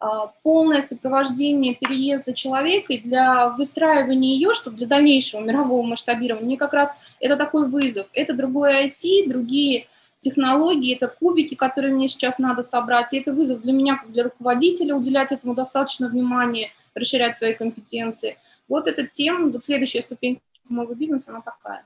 а, 0.02 0.33
полное 0.42 0.83
сопровождение 0.83 1.76
переезда 1.76 2.33
человека 2.33 2.92
и 2.92 2.99
для 2.99 3.50
выстраивания 3.50 4.35
ее, 4.35 4.52
чтобы 4.52 4.76
для 4.76 4.88
дальнейшего 4.88 5.40
мирового 5.40 5.87
масштабирования, 5.87 6.45
мне 6.45 6.57
как 6.57 6.73
раз 6.73 7.00
это 7.21 7.37
такой 7.37 7.69
вызов. 7.69 8.09
Это 8.12 8.35
другое 8.35 8.88
IT, 8.88 9.28
другие 9.28 9.87
технологии, 10.22 10.96
это 10.96 11.08
кубики, 11.08 11.54
которые 11.54 11.92
мне 11.92 12.08
сейчас 12.08 12.38
надо 12.38 12.62
собрать, 12.62 13.12
и 13.12 13.18
это 13.18 13.32
вызов 13.32 13.60
для 13.60 13.72
меня, 13.72 13.96
как 13.96 14.12
для 14.12 14.24
руководителя, 14.24 14.94
уделять 14.94 15.32
этому 15.32 15.54
достаточно 15.54 16.08
внимания, 16.08 16.70
расширять 16.94 17.36
свои 17.36 17.54
компетенции. 17.54 18.38
Вот 18.68 18.86
эта 18.86 19.06
тема, 19.06 19.50
вот 19.50 19.62
следующая 19.62 20.02
ступень 20.02 20.40
моего 20.68 20.94
бизнеса, 20.94 21.32
она 21.32 21.40
такая. 21.42 21.84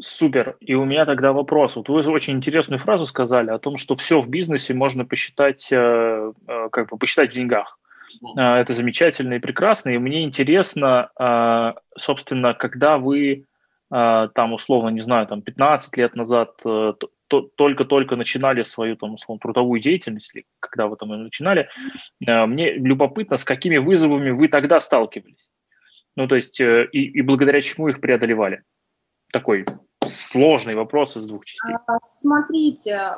Супер. 0.00 0.56
И 0.60 0.74
у 0.74 0.84
меня 0.84 1.04
тогда 1.04 1.32
вопрос. 1.32 1.76
Вот 1.76 1.88
вы 1.88 2.00
очень 2.00 2.34
интересную 2.34 2.78
фразу 2.78 3.06
сказали 3.06 3.50
о 3.50 3.58
том, 3.58 3.76
что 3.76 3.94
все 3.94 4.20
в 4.20 4.28
бизнесе 4.28 4.74
можно 4.74 5.04
посчитать, 5.04 5.68
э, 5.70 5.76
э, 5.76 6.68
как 6.72 6.88
бы 6.88 6.96
посчитать 6.96 7.30
в 7.30 7.34
деньгах. 7.34 7.78
Э, 8.36 8.54
это 8.56 8.72
замечательно 8.72 9.34
и 9.34 9.38
прекрасно. 9.38 9.90
И 9.90 9.98
мне 9.98 10.24
интересно, 10.24 11.10
собственно, 11.96 12.54
когда 12.54 12.96
вы 12.98 13.44
там, 13.92 14.52
условно, 14.54 14.88
не 14.88 15.00
знаю, 15.00 15.26
там 15.26 15.42
15 15.42 15.96
лет 15.98 16.16
назад 16.16 16.62
только-только 17.56 18.16
начинали 18.16 18.62
свою 18.62 18.96
там, 18.96 19.14
условно, 19.14 19.40
трудовую 19.40 19.80
деятельность, 19.80 20.34
или 20.34 20.46
когда 20.60 20.86
вы 20.86 20.96
там 20.96 21.10
начинали, 21.10 21.68
мне 22.20 22.72
любопытно, 22.72 23.36
с 23.36 23.44
какими 23.44 23.76
вызовами 23.76 24.30
вы 24.30 24.48
тогда 24.48 24.80
сталкивались. 24.80 25.50
Ну, 26.16 26.26
то 26.26 26.36
есть, 26.36 26.58
и, 26.60 26.84
и 26.92 27.20
благодаря 27.20 27.60
чему 27.60 27.88
их 27.88 28.00
преодолевали 28.00 28.62
такой 29.32 29.66
сложный 30.06 30.74
вопрос 30.74 31.16
из 31.16 31.26
двух 31.26 31.44
частей. 31.44 31.74
А, 31.86 31.98
смотрите, 32.14 33.16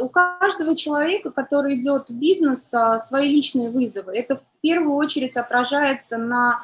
у 0.00 0.08
каждого 0.08 0.76
человека, 0.76 1.30
который 1.30 1.80
идет 1.80 2.08
в 2.08 2.18
бизнес, 2.18 2.72
а, 2.74 2.98
свои 2.98 3.28
личные 3.28 3.70
вызовы. 3.70 4.16
Это 4.16 4.36
в 4.36 4.42
первую 4.60 4.94
очередь 4.94 5.36
отражается 5.36 6.18
на 6.18 6.52
а, 6.52 6.62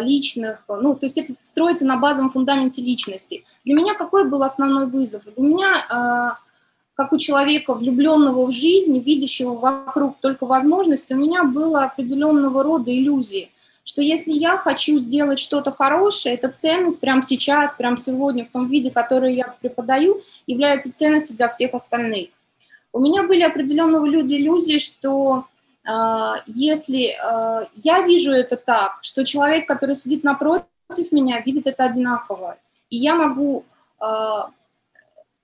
личных, 0.00 0.64
ну, 0.68 0.94
то 0.94 1.06
есть 1.06 1.18
это 1.18 1.34
строится 1.38 1.84
на 1.84 1.96
базовом 1.96 2.30
фундаменте 2.30 2.82
личности. 2.82 3.44
Для 3.64 3.74
меня 3.74 3.94
какой 3.94 4.28
был 4.28 4.42
основной 4.42 4.88
вызов? 4.88 5.22
У 5.36 5.42
меня, 5.42 6.38
как 6.94 7.12
у 7.12 7.18
человека, 7.18 7.74
влюбленного 7.74 8.46
в 8.46 8.52
жизнь, 8.52 8.98
видящего 8.98 9.54
вокруг 9.54 10.18
только 10.20 10.46
возможности, 10.46 11.14
у 11.14 11.16
меня 11.16 11.44
было 11.44 11.84
определенного 11.84 12.62
рода 12.62 12.92
иллюзии– 12.92 13.50
что 13.84 14.00
если 14.00 14.32
я 14.32 14.56
хочу 14.58 14.98
сделать 14.98 15.38
что-то 15.38 15.72
хорошее, 15.72 16.36
эта 16.36 16.48
ценность 16.48 17.00
прямо 17.00 17.22
сейчас, 17.22 17.74
прямо 17.74 17.96
сегодня, 17.96 18.44
в 18.44 18.50
том 18.50 18.68
виде, 18.68 18.90
который 18.90 19.34
я 19.34 19.54
преподаю, 19.60 20.22
является 20.46 20.94
ценностью 20.94 21.36
для 21.36 21.48
всех 21.48 21.74
остальных. 21.74 22.30
У 22.92 23.00
меня 23.00 23.22
были 23.24 23.42
определенного 23.42 24.06
люди 24.06 24.34
иллюзии, 24.34 24.78
что 24.78 25.40
э, 25.40 25.51
если 26.46 27.08
э, 27.08 27.66
я 27.74 28.02
вижу 28.02 28.30
это 28.30 28.56
так, 28.56 28.98
что 29.02 29.24
человек, 29.24 29.66
который 29.66 29.96
сидит 29.96 30.22
напротив 30.22 30.66
меня, 31.10 31.40
видит 31.40 31.66
это 31.66 31.84
одинаково, 31.84 32.56
и 32.88 32.98
я 32.98 33.14
могу 33.16 33.64
э, 34.00 34.04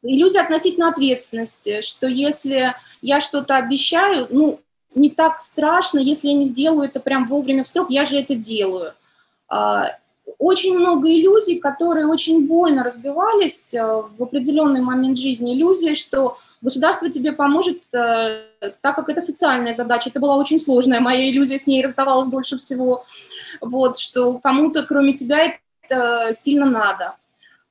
иллюзия 0.02 0.40
относительно 0.40 0.90
ответственности, 0.90 1.82
что 1.82 2.06
если 2.06 2.74
я 3.02 3.20
что-то 3.20 3.56
обещаю, 3.56 4.28
ну, 4.30 4.60
не 4.94 5.10
так 5.10 5.40
страшно, 5.40 5.98
если 5.98 6.28
я 6.28 6.34
не 6.34 6.46
сделаю 6.46 6.88
это 6.88 7.00
прям 7.00 7.26
вовремя 7.26 7.64
в 7.64 7.68
срок, 7.68 7.90
я 7.90 8.04
же 8.04 8.16
это 8.16 8.34
делаю. 8.34 8.94
А, 9.48 9.96
очень 10.38 10.76
много 10.76 11.10
иллюзий, 11.10 11.58
которые 11.58 12.06
очень 12.06 12.46
больно 12.46 12.84
разбивались 12.84 13.72
в 13.72 14.22
определенный 14.22 14.80
момент 14.80 15.18
жизни. 15.18 15.54
Иллюзия, 15.54 15.94
что 15.94 16.38
государство 16.60 17.10
тебе 17.10 17.32
поможет, 17.32 17.82
э, 17.92 18.42
так 18.80 18.96
как 18.96 19.08
это 19.08 19.20
социальная 19.20 19.74
задача. 19.74 20.10
Это 20.10 20.20
была 20.20 20.36
очень 20.36 20.60
сложная 20.60 21.00
моя 21.00 21.28
иллюзия, 21.30 21.58
с 21.58 21.66
ней 21.66 21.84
раздавалась 21.84 22.28
дольше 22.28 22.58
всего. 22.58 23.04
Вот, 23.60 23.98
что 23.98 24.38
кому-то, 24.38 24.84
кроме 24.84 25.12
тебя, 25.14 25.56
это 25.82 26.34
сильно 26.34 26.66
надо. 26.66 27.16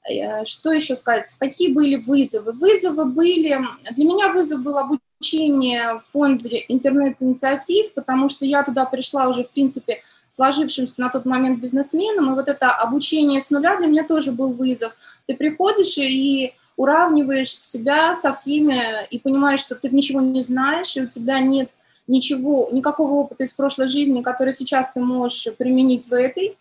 Э, 0.09 0.45
что 0.45 0.71
еще 0.71 0.95
сказать? 0.95 1.33
Какие 1.39 1.73
были 1.73 1.95
вызовы? 1.95 2.53
Вызовы 2.53 3.05
были... 3.05 3.59
Для 3.91 4.05
меня 4.05 4.29
вызов 4.31 4.61
был 4.61 4.77
обучение 4.77 5.95
в 5.95 6.03
фонде 6.13 6.63
интернет-инициатив, 6.67 7.93
потому 7.93 8.29
что 8.29 8.45
я 8.45 8.63
туда 8.63 8.85
пришла 8.85 9.27
уже, 9.27 9.43
в 9.43 9.49
принципе, 9.49 10.01
сложившимся 10.29 11.01
на 11.01 11.09
тот 11.09 11.25
момент 11.25 11.59
бизнесменом, 11.59 12.31
и 12.31 12.35
вот 12.35 12.47
это 12.47 12.71
обучение 12.71 13.41
с 13.41 13.49
нуля 13.49 13.77
для 13.77 13.87
меня 13.87 14.03
тоже 14.03 14.31
был 14.31 14.53
вызов. 14.53 14.93
Ты 15.25 15.35
приходишь 15.35 15.97
и 15.97 16.53
уравниваешь 16.77 17.53
себя 17.53 18.15
со 18.15 18.31
всеми 18.31 19.05
и 19.09 19.19
понимаешь, 19.19 19.59
что 19.59 19.75
ты 19.75 19.89
ничего 19.89 20.21
не 20.21 20.41
знаешь, 20.41 20.95
и 20.95 21.01
у 21.01 21.07
тебя 21.07 21.39
нет 21.39 21.69
ничего, 22.07 22.69
никакого 22.71 23.11
опыта 23.13 23.43
из 23.43 23.53
прошлой 23.53 23.89
жизни, 23.89 24.21
который 24.21 24.53
сейчас 24.53 24.93
ты 24.93 25.01
можешь 25.01 25.53
применить 25.57 26.07
в 26.07 26.13
этой. 26.13 26.57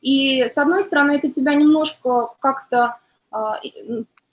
И, 0.00 0.42
с 0.42 0.58
одной 0.58 0.82
стороны, 0.82 1.12
это 1.12 1.30
тебя 1.30 1.54
немножко 1.54 2.30
как-то 2.40 2.98
а, 3.30 3.60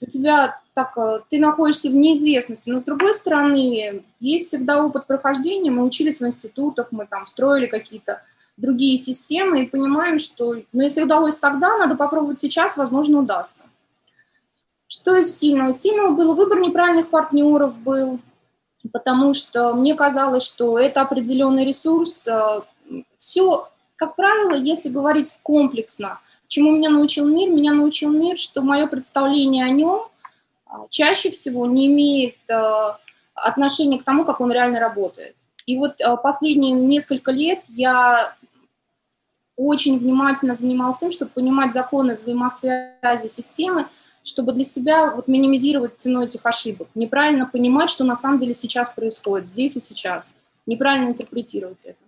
у 0.02 0.06
тебя 0.06 0.60
так, 0.74 0.98
э, 0.98 1.22
ты 1.30 1.40
находишься 1.40 1.90
в 1.90 1.96
неизвестности, 1.96 2.70
но 2.70 2.80
с 2.80 2.84
другой 2.84 3.14
стороны, 3.14 4.04
есть 4.20 4.48
всегда 4.48 4.84
опыт 4.84 5.08
прохождения, 5.08 5.72
мы 5.72 5.84
учились 5.84 6.22
в 6.22 6.28
институтах, 6.28 6.88
мы 6.92 7.06
там 7.06 7.26
строили 7.26 7.68
какие-то 7.68 8.22
другие 8.58 8.98
системы 8.98 9.64
и 9.64 9.68
понимаем, 9.68 10.20
что 10.20 10.56
ну, 10.72 10.82
если 10.82 11.04
удалось 11.04 11.38
тогда, 11.38 11.78
надо 11.78 11.96
попробовать 11.96 12.40
сейчас, 12.40 12.78
возможно, 12.78 13.20
удастся. 13.20 13.66
Что 14.88 15.16
из 15.16 15.38
сильного? 15.38 15.74
Сильного 15.74 16.12
было 16.12 16.36
выбор 16.36 16.60
неправильных 16.60 17.10
партнеров 17.10 17.76
был, 17.78 18.20
потому 18.92 19.34
что 19.34 19.74
мне 19.74 19.96
казалось, 19.96 20.44
что 20.44 20.78
это 20.78 21.02
определенный 21.02 21.66
ресурс. 21.66 22.28
Э, 22.28 22.62
Все, 23.18 23.68
как 23.96 24.16
правило, 24.16 24.56
если 24.56 24.90
говорить 24.90 25.40
комплексно, 25.44 26.20
Чему 26.48 26.72
меня 26.72 26.90
научил 26.90 27.28
мир? 27.28 27.50
Меня 27.50 27.74
научил 27.74 28.12
мир, 28.12 28.38
что 28.38 28.62
мое 28.62 28.88
представление 28.88 29.66
о 29.66 29.70
нем 29.70 30.04
а, 30.66 30.86
чаще 30.90 31.32
всего 31.32 31.66
не 31.66 31.88
имеет 31.88 32.38
а, 32.50 33.00
отношения 33.34 34.00
к 34.00 34.04
тому, 34.04 34.26
как 34.26 34.40
он 34.42 34.52
реально 34.52 34.80
работает. 34.80 35.36
И 35.66 35.78
вот 35.78 35.96
последние 36.22 36.74
несколько 36.74 37.32
лет 37.32 37.64
я 37.70 38.36
очень 39.58 39.98
внимательно 39.98 40.54
занималась 40.56 40.98
тем, 40.98 41.12
чтобы 41.12 41.32
понимать 41.32 41.74
законы 41.74 42.16
взаимосвязи 42.22 43.28
системы, 43.28 43.88
чтобы 44.26 44.54
для 44.54 44.64
себя 44.64 45.12
вот 45.12 45.28
минимизировать 45.28 45.98
цену 45.98 46.24
этих 46.24 46.42
ошибок, 46.44 46.90
неправильно 46.96 47.46
понимать, 47.46 47.92
что 47.92 48.04
на 48.04 48.16
самом 48.16 48.40
деле 48.40 48.56
сейчас 48.56 48.90
происходит, 48.90 49.50
здесь 49.50 49.78
и 49.78 49.80
сейчас, 49.80 50.36
неправильно 50.66 51.10
интерпретировать 51.10 51.86
это. 51.86 52.00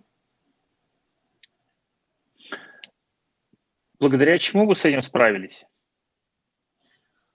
Благодаря 4.00 4.36
чему 4.38 4.66
вы 4.66 4.74
с 4.74 4.84
этим 4.84 5.00
справились? 5.00 5.64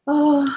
Вам 0.06 0.48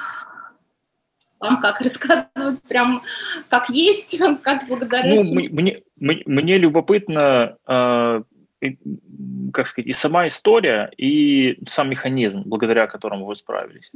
как 1.61 1.79
рассказывать 1.81 2.67
прям 2.67 3.03
как 3.47 3.69
есть, 3.69 4.19
как 4.43 4.67
благодаря 4.67 5.15
ну, 5.15 5.23
чему? 5.23 5.35
Мне, 5.35 5.83
мне, 5.95 6.23
мне 6.25 6.57
любопытно, 6.57 7.57
э, 7.65 8.23
как 9.53 9.67
сказать, 9.67 9.87
и 9.87 9.93
сама 9.93 10.27
история, 10.27 10.91
и 10.97 11.59
сам 11.67 11.89
механизм, 11.89 12.43
благодаря 12.45 12.87
которому 12.87 13.25
вы 13.25 13.35
справились? 13.35 13.91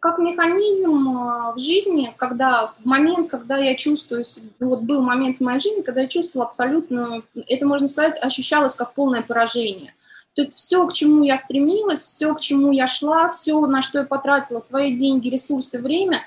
Как 0.00 0.18
механизм 0.18 1.08
а, 1.08 1.52
в 1.52 1.58
жизни, 1.58 2.12
когда 2.16 2.72
в 2.78 2.86
момент, 2.86 3.30
когда 3.30 3.56
я 3.56 3.74
чувствую, 3.74 4.24
вот 4.60 4.82
был 4.84 5.02
момент 5.02 5.38
в 5.38 5.40
моей 5.42 5.60
жизни, 5.60 5.82
когда 5.82 6.02
я 6.02 6.08
чувствовала 6.08 6.48
абсолютно, 6.48 7.22
это 7.48 7.66
можно 7.66 7.88
сказать, 7.88 8.18
ощущалось 8.22 8.74
как 8.74 8.94
полное 8.94 9.22
поражение. 9.22 9.94
То 10.34 10.42
есть 10.42 10.56
все, 10.56 10.86
к 10.86 10.92
чему 10.92 11.22
я 11.22 11.38
стремилась, 11.38 12.00
все, 12.00 12.34
к 12.34 12.40
чему 12.40 12.70
я 12.72 12.86
шла, 12.86 13.30
все, 13.30 13.58
на 13.66 13.82
что 13.82 14.00
я 14.00 14.04
потратила 14.04 14.60
свои 14.60 14.94
деньги, 14.94 15.30
ресурсы, 15.30 15.80
время, 15.80 16.22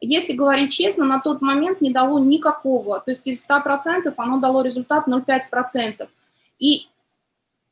если 0.00 0.34
говорить 0.34 0.72
честно, 0.72 1.06
на 1.06 1.20
тот 1.20 1.40
момент 1.40 1.80
не 1.80 1.90
дало 1.90 2.18
никакого. 2.18 3.00
То 3.00 3.10
есть 3.10 3.26
из 3.26 3.46
100% 3.48 4.12
оно 4.16 4.38
дало 4.38 4.62
результат 4.62 5.08
0,5%. 5.08 6.06
И 6.58 6.88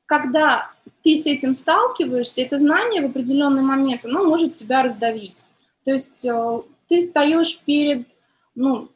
когда 0.07 0.71
ты 1.03 1.17
с 1.17 1.27
этим 1.27 1.55
сталкиваешься, 1.55 2.43
это 2.43 2.59
знание 2.59 3.03
в 3.03 3.07
определенный 3.07 3.63
момент, 3.63 4.05
оно 4.05 4.25
может 4.25 4.55
тебя 4.55 4.83
раздавить. 4.83 5.45
То 5.85 5.93
есть 5.93 6.25
э, 6.25 6.63
ты 6.89 7.01
встаешь 7.01 7.61
перед, 7.63 8.07
ну, 8.55 8.89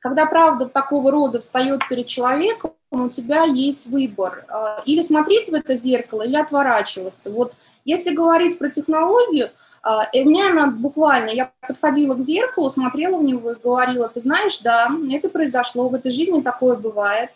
когда 0.00 0.26
правда 0.26 0.68
такого 0.68 1.10
рода 1.10 1.40
встает 1.40 1.80
перед 1.88 2.06
человеком, 2.06 2.72
у 2.90 3.08
тебя 3.08 3.44
есть 3.44 3.88
выбор. 3.88 4.44
Э, 4.48 4.82
или 4.84 5.02
смотреть 5.02 5.48
в 5.48 5.54
это 5.54 5.76
зеркало, 5.76 6.22
или 6.22 6.36
отворачиваться. 6.36 7.30
Вот 7.30 7.52
если 7.84 8.14
говорить 8.14 8.58
про 8.58 8.68
технологию, 8.70 9.50
э, 9.84 9.90
и 10.12 10.22
у 10.22 10.28
меня 10.28 10.50
она 10.50 10.70
буквально, 10.70 11.30
я 11.30 11.52
подходила 11.66 12.14
к 12.14 12.22
зеркалу, 12.22 12.70
смотрела 12.70 13.16
в 13.18 13.24
него 13.24 13.52
и 13.52 13.60
говорила, 13.60 14.08
ты 14.08 14.20
знаешь, 14.20 14.58
да, 14.60 14.88
это 15.10 15.28
произошло, 15.28 15.88
в 15.88 15.94
этой 15.94 16.10
жизни 16.10 16.40
такое 16.40 16.76
бывает. 16.76 17.30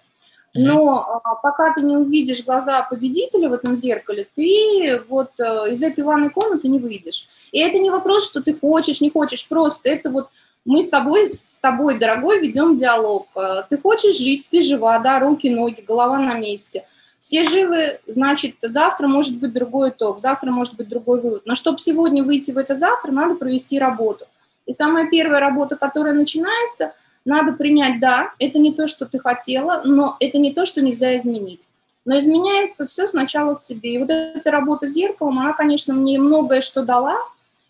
Но 0.54 1.21
а, 1.25 1.35
пока 1.37 1.73
ты 1.73 1.82
не 1.82 1.97
увидишь 1.97 2.44
глаза 2.44 2.82
победителя 2.82 3.49
в 3.49 3.54
этом 3.54 3.75
зеркале, 3.75 4.26
ты 4.35 5.02
вот 5.09 5.30
а, 5.40 5.66
из 5.68 5.82
этой 5.82 6.04
ванной 6.04 6.30
комнаты 6.30 6.68
не 6.68 6.78
выйдешь. 6.78 7.28
И 7.52 7.59
это 7.59 7.78
не 7.78 7.90
вопрос, 7.90 8.28
что 8.28 8.42
ты 8.42 8.54
хочешь, 8.54 9.00
не 9.00 9.11
хочешь, 9.11 9.49
просто 9.49 9.88
это 9.88 10.11
вот 10.11 10.28
мы 10.64 10.82
с 10.82 10.88
тобой, 10.88 11.28
с 11.28 11.59
тобой, 11.61 11.99
дорогой, 11.99 12.40
ведем 12.40 12.76
диалог. 12.76 13.28
А, 13.35 13.62
ты 13.62 13.78
хочешь 13.78 14.18
жить, 14.18 14.49
ты 14.50 14.61
жива, 14.61 14.99
да, 14.99 15.21
руки, 15.21 15.49
ноги, 15.49 15.80
голова 15.80 16.18
на 16.18 16.35
месте. 16.35 16.85
Все 17.18 17.44
живы, 17.49 18.00
значит, 18.06 18.56
завтра 18.61 19.06
может 19.06 19.38
быть 19.38 19.52
другой 19.52 19.90
итог, 19.90 20.21
завтра 20.21 20.50
может 20.50 20.75
быть 20.75 20.88
другой 20.88 21.21
вывод. 21.21 21.42
Но 21.47 21.54
чтобы 21.54 21.78
сегодня 21.78 22.23
выйти 22.23 22.50
в 22.50 22.59
это 22.59 22.75
завтра, 22.75 23.11
надо 23.11 23.37
провести 23.37 23.78
работу. 23.78 24.26
И 24.66 24.73
самая 24.73 25.09
первая 25.09 25.40
работа, 25.40 25.76
которая 25.76 26.12
начинается– 26.12 26.92
надо 27.25 27.52
принять, 27.52 28.00
да, 28.00 28.33
это 28.38 28.59
не 28.59 28.73
то, 28.73 28.88
что 28.88 29.07
ты 29.07 29.19
хотела, 29.19 29.83
но 29.85 30.17
это 30.21 30.38
не 30.38 30.52
то, 30.52 30.67
что 30.67 30.83
нельзя 30.83 31.19
изменить. 31.19 31.69
Но 32.05 32.19
изменяется 32.19 32.87
все 32.87 33.07
сначала 33.07 33.55
в 33.55 33.62
тебе. 33.62 33.95
И 33.95 33.99
вот 33.99 34.11
эта 34.11 34.50
работа 34.50 34.88
с 34.88 34.93
зеркалом, 34.93 35.38
она, 35.38 35.52
конечно, 35.52 35.95
мне 35.95 36.19
многое 36.19 36.61
что 36.61 36.85
дала. 36.85 37.17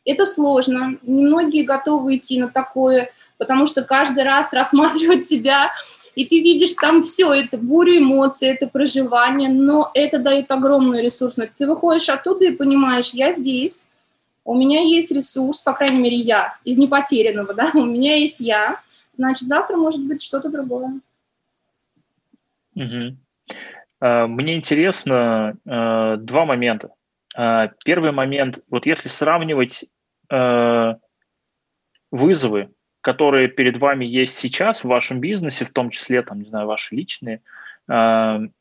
Это 0.04 0.24
сложно. 0.24 0.96
Немногие 1.02 1.64
готовы 1.64 2.16
идти 2.16 2.40
на 2.40 2.48
такое, 2.48 3.10
потому 3.36 3.66
что 3.66 3.82
каждый 3.82 4.24
раз 4.24 4.52
рассматривать 4.54 5.26
себя, 5.26 5.70
и 6.14 6.26
ты 6.26 6.40
видишь 6.40 6.74
там 6.74 7.02
все, 7.02 7.32
это 7.32 7.56
бурю 7.56 7.98
эмоций, 7.98 8.48
это 8.48 8.66
проживание, 8.66 9.48
но 9.48 9.90
это 9.94 10.18
дает 10.18 10.50
огромную 10.50 11.02
ресурсность. 11.02 11.52
Ты 11.58 11.66
выходишь 11.66 12.08
оттуда 12.08 12.46
и 12.46 12.50
понимаешь, 12.50 13.10
я 13.10 13.32
здесь, 13.32 13.86
у 14.44 14.54
меня 14.54 14.80
есть 14.80 15.12
ресурс, 15.12 15.62
по 15.62 15.72
крайней 15.72 16.00
мере, 16.00 16.16
я, 16.16 16.56
из 16.64 16.76
непотерянного, 16.76 17.54
да, 17.54 17.70
у 17.74 17.84
меня 17.84 18.16
есть 18.16 18.40
я, 18.40 18.80
значит, 19.14 19.48
завтра 19.48 19.76
может 19.76 20.06
быть 20.06 20.22
что-то 20.22 20.50
другое. 20.50 21.00
Угу. 22.74 23.16
Мне 24.00 24.56
интересно 24.56 25.56
а, 25.66 26.16
два 26.16 26.44
момента. 26.44 26.90
А, 27.36 27.68
первый 27.84 28.12
момент, 28.12 28.60
вот 28.68 28.86
если 28.86 29.08
сравнивать 29.08 29.84
вызовы, 32.10 32.70
которые 33.02 33.48
перед 33.48 33.76
вами 33.76 34.06
есть 34.06 34.38
сейчас 34.38 34.82
в 34.82 34.88
вашем 34.88 35.20
бизнесе, 35.20 35.66
в 35.66 35.70
том 35.70 35.90
числе, 35.90 36.22
там, 36.22 36.40
не 36.40 36.48
знаю, 36.48 36.66
ваши 36.66 36.94
личные, 36.94 37.42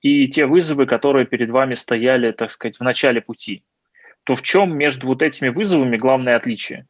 и 0.02 0.28
те 0.28 0.46
вызовы, 0.46 0.86
которые 0.86 1.26
перед 1.26 1.50
вами 1.50 1.76
стояли, 1.76 2.32
так 2.34 2.50
сказать, 2.52 2.78
в 2.78 2.84
начале 2.84 3.22
пути, 3.22 3.64
то 4.26 4.36
в 4.36 4.42
чем 4.42 4.76
между 4.76 5.08
вот 5.08 5.22
этими 5.22 5.48
вызовами 5.48 5.96
главное 5.96 6.36
отличие? 6.36 6.88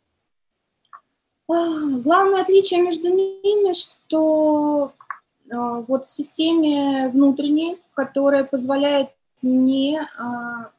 Главное 2.03 2.41
отличие 2.41 2.81
между 2.81 3.09
ними, 3.09 3.73
что 3.73 4.93
а, 5.51 5.83
вот 5.87 6.05
в 6.05 6.09
системе 6.09 7.09
внутренней, 7.09 7.77
которая 7.93 8.43
позволяет 8.43 9.09
мне, 9.41 10.07
а, 10.17 10.69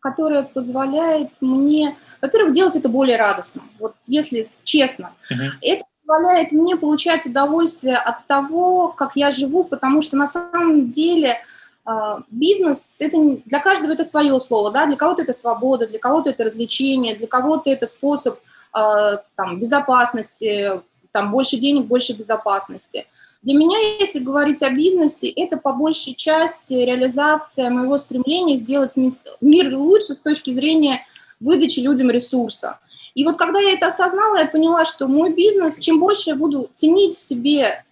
которая 0.00 0.42
позволяет 0.42 1.30
мне, 1.40 1.96
во-первых, 2.20 2.52
делать 2.52 2.76
это 2.76 2.88
более 2.88 3.16
радостно. 3.16 3.62
Вот 3.78 3.94
если 4.06 4.46
честно, 4.64 5.12
uh-huh. 5.30 5.50
это 5.62 5.84
позволяет 6.00 6.52
мне 6.52 6.76
получать 6.76 7.24
удовольствие 7.24 7.96
от 7.96 8.26
того, 8.26 8.88
как 8.88 9.12
я 9.14 9.30
живу, 9.30 9.64
потому 9.64 10.02
что 10.02 10.16
на 10.16 10.26
самом 10.26 10.90
деле 10.90 11.38
а, 11.84 12.22
бизнес 12.30 13.00
это 13.00 13.16
для 13.44 13.60
каждого 13.60 13.92
это 13.92 14.04
свое 14.04 14.40
слово, 14.40 14.72
да, 14.72 14.86
для 14.86 14.96
кого-то 14.96 15.22
это 15.22 15.32
свобода, 15.32 15.86
для 15.86 15.98
кого-то 15.98 16.30
это 16.30 16.44
развлечение, 16.44 17.14
для 17.14 17.26
кого-то 17.26 17.70
это 17.70 17.86
способ 17.86 18.38
там, 18.74 19.60
безопасности, 19.60 20.82
там, 21.12 21.30
больше 21.30 21.56
денег, 21.56 21.86
больше 21.86 22.12
безопасности. 22.12 23.06
Для 23.42 23.54
меня, 23.54 23.76
если 24.00 24.20
говорить 24.20 24.62
о 24.62 24.70
бизнесе, 24.70 25.28
это 25.28 25.58
по 25.58 25.72
большей 25.72 26.14
части 26.14 26.72
реализация 26.72 27.70
моего 27.70 27.98
стремления 27.98 28.56
сделать 28.56 28.94
мир 29.40 29.76
лучше 29.76 30.14
с 30.14 30.20
точки 30.20 30.50
зрения 30.50 31.06
выдачи 31.40 31.80
людям 31.80 32.10
ресурса. 32.10 32.78
И 33.14 33.24
вот 33.24 33.36
когда 33.36 33.60
я 33.60 33.74
это 33.74 33.88
осознала, 33.88 34.38
я 34.38 34.46
поняла, 34.46 34.84
что 34.84 35.06
мой 35.06 35.32
бизнес, 35.32 35.78
чем 35.78 36.00
больше 36.00 36.30
я 36.30 36.36
буду 36.36 36.70
ценить 36.74 37.14
в 37.14 37.20
себе 37.20 37.84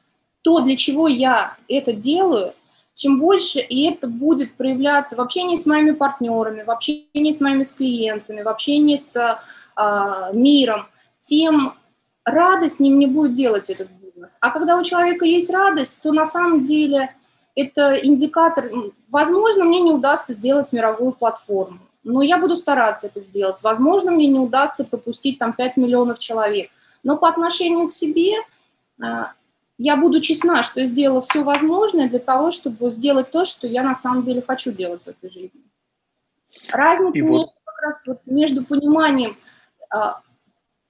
то, 0.42 0.61
для 0.61 0.75
чего 0.77 1.07
я 1.07 1.57
это 1.68 1.92
делаю, 1.92 2.55
чем 2.95 3.21
больше 3.21 3.61
и 3.61 3.88
это 3.88 4.07
будет 4.09 4.57
проявляться 4.57 5.16
в 5.16 5.21
общении 5.21 5.57
с 5.57 5.66
моими 5.66 5.92
партнерами, 5.92 6.62
в 6.62 6.71
общении 6.71 7.31
с 7.31 7.40
моими 7.40 7.64
клиентами, 7.64 8.42
в 8.42 8.49
общении 8.49 8.97
с 8.97 9.38
миром, 10.33 10.87
тем 11.19 11.75
радостнее 12.25 12.93
мне 12.93 13.07
будет 13.07 13.35
делать 13.35 13.71
этот 13.71 13.89
бизнес. 13.91 14.37
А 14.41 14.51
когда 14.51 14.77
у 14.77 14.83
человека 14.83 15.25
есть 15.25 15.51
радость, 15.51 16.01
то 16.03 16.13
на 16.13 16.25
самом 16.25 16.65
деле 16.65 17.15
это 17.55 17.97
индикатор. 17.97 18.71
Возможно, 19.11 19.65
мне 19.65 19.81
не 19.81 19.93
удастся 19.93 20.33
сделать 20.33 20.73
мировую 20.73 21.13
платформу, 21.13 21.81
но 22.03 22.23
я 22.23 22.39
буду 22.39 22.57
стараться 22.57 23.07
это 23.07 23.23
сделать. 23.23 23.63
Возможно, 23.63 24.11
мне 24.11 24.27
не 24.27 24.39
удастся 24.39 24.85
пропустить 24.85 25.39
там 25.39 25.53
5 25.53 25.77
миллионов 25.79 26.19
человек. 26.19 26.71
Но 27.03 27.17
по 27.17 27.29
отношению 27.29 27.89
к 27.89 27.93
себе 27.93 28.33
а, 29.01 29.33
я 29.77 29.97
буду 29.97 30.21
честна, 30.21 30.63
что 30.63 30.81
я 30.81 30.87
сделала 30.87 31.23
все 31.23 31.43
возможное 31.43 32.09
для 32.09 32.21
того, 32.21 32.53
чтобы 32.53 32.91
сделать 32.91 33.31
то, 33.33 33.45
что 33.45 33.67
я 33.67 33.83
на 33.83 33.97
самом 33.97 34.23
деле 34.23 34.43
хочу 34.47 34.73
делать 34.73 35.03
в 35.03 35.09
этой 35.09 35.31
жизни. 35.31 35.63
Разница 36.69 37.19
И 37.19 37.23
между, 37.23 37.47
вот... 37.47 37.55
как 37.65 37.83
раз 37.83 38.07
вот 38.07 38.21
между 38.27 38.65
пониманием– 38.65 39.37
а, 39.47 39.52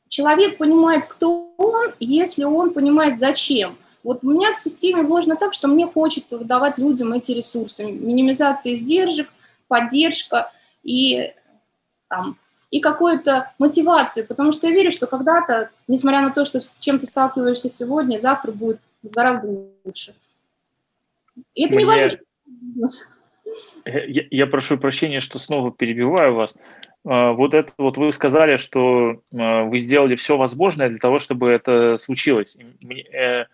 человек 0.08 0.58
понимает, 0.58 1.06
кто 1.06 1.52
он, 1.56 1.94
если 2.00 2.44
он 2.44 2.72
понимает, 2.72 3.18
зачем. 3.18 3.76
Вот 4.02 4.24
у 4.24 4.30
меня 4.30 4.52
в 4.52 4.56
системе 4.56 5.02
вложено 5.02 5.36
так, 5.36 5.54
что 5.54 5.68
мне 5.68 5.86
хочется 5.86 6.36
выдавать 6.36 6.78
людям 6.78 7.12
эти 7.12 7.32
ресурсы. 7.32 7.84
Минимизация 7.84 8.74
издержек, 8.74 9.28
поддержка 9.68 10.50
и, 10.82 11.32
там, 12.08 12.36
и 12.70 12.80
какую-то 12.80 13.52
мотивацию. 13.58 14.26
Потому 14.26 14.50
что 14.52 14.66
я 14.66 14.72
верю, 14.72 14.90
что 14.90 15.06
когда-то, 15.06 15.70
несмотря 15.86 16.20
на 16.20 16.30
то, 16.30 16.44
что 16.44 16.60
с 16.60 16.72
чем 16.80 16.98
ты 16.98 17.06
сталкиваешься 17.06 17.68
сегодня, 17.68 18.18
завтра 18.18 18.50
будет 18.50 18.80
гораздо 19.02 19.68
лучше. 19.84 20.14
И 21.54 21.64
это 21.64 21.74
Мне... 21.74 21.84
не 21.84 21.88
важно, 21.88 22.18
я, 23.84 24.22
я 24.30 24.46
прошу 24.46 24.78
прощения, 24.78 25.20
что 25.20 25.38
снова 25.38 25.72
перебиваю 25.72 26.34
вас. 26.34 26.56
А, 27.04 27.32
вот 27.32 27.54
это 27.54 27.72
вот 27.78 27.96
вы 27.96 28.12
сказали, 28.12 28.56
что 28.56 29.22
а, 29.32 29.64
вы 29.64 29.78
сделали 29.78 30.16
все 30.16 30.36
возможное 30.36 30.88
для 30.88 30.98
того, 30.98 31.18
чтобы 31.18 31.50
это 31.50 31.96
случилось. 31.98 32.56
Э, 33.12 33.46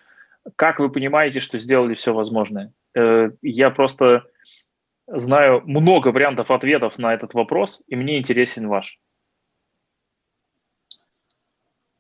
как 0.57 0.81
вы 0.81 0.91
понимаете, 0.91 1.41
что 1.41 1.59
сделали 1.59 1.95
все 1.95 2.13
возможное? 2.13 2.73
Э, 2.95 3.31
я 3.43 3.71
просто 3.71 4.25
знаю 5.07 5.63
много 5.65 6.09
вариантов 6.09 6.51
ответов 6.51 6.99
на 6.99 7.15
этот 7.15 7.33
вопрос, 7.35 7.83
и 7.87 7.97
мне 7.97 8.19
интересен 8.19 8.69
ваш. 8.69 9.01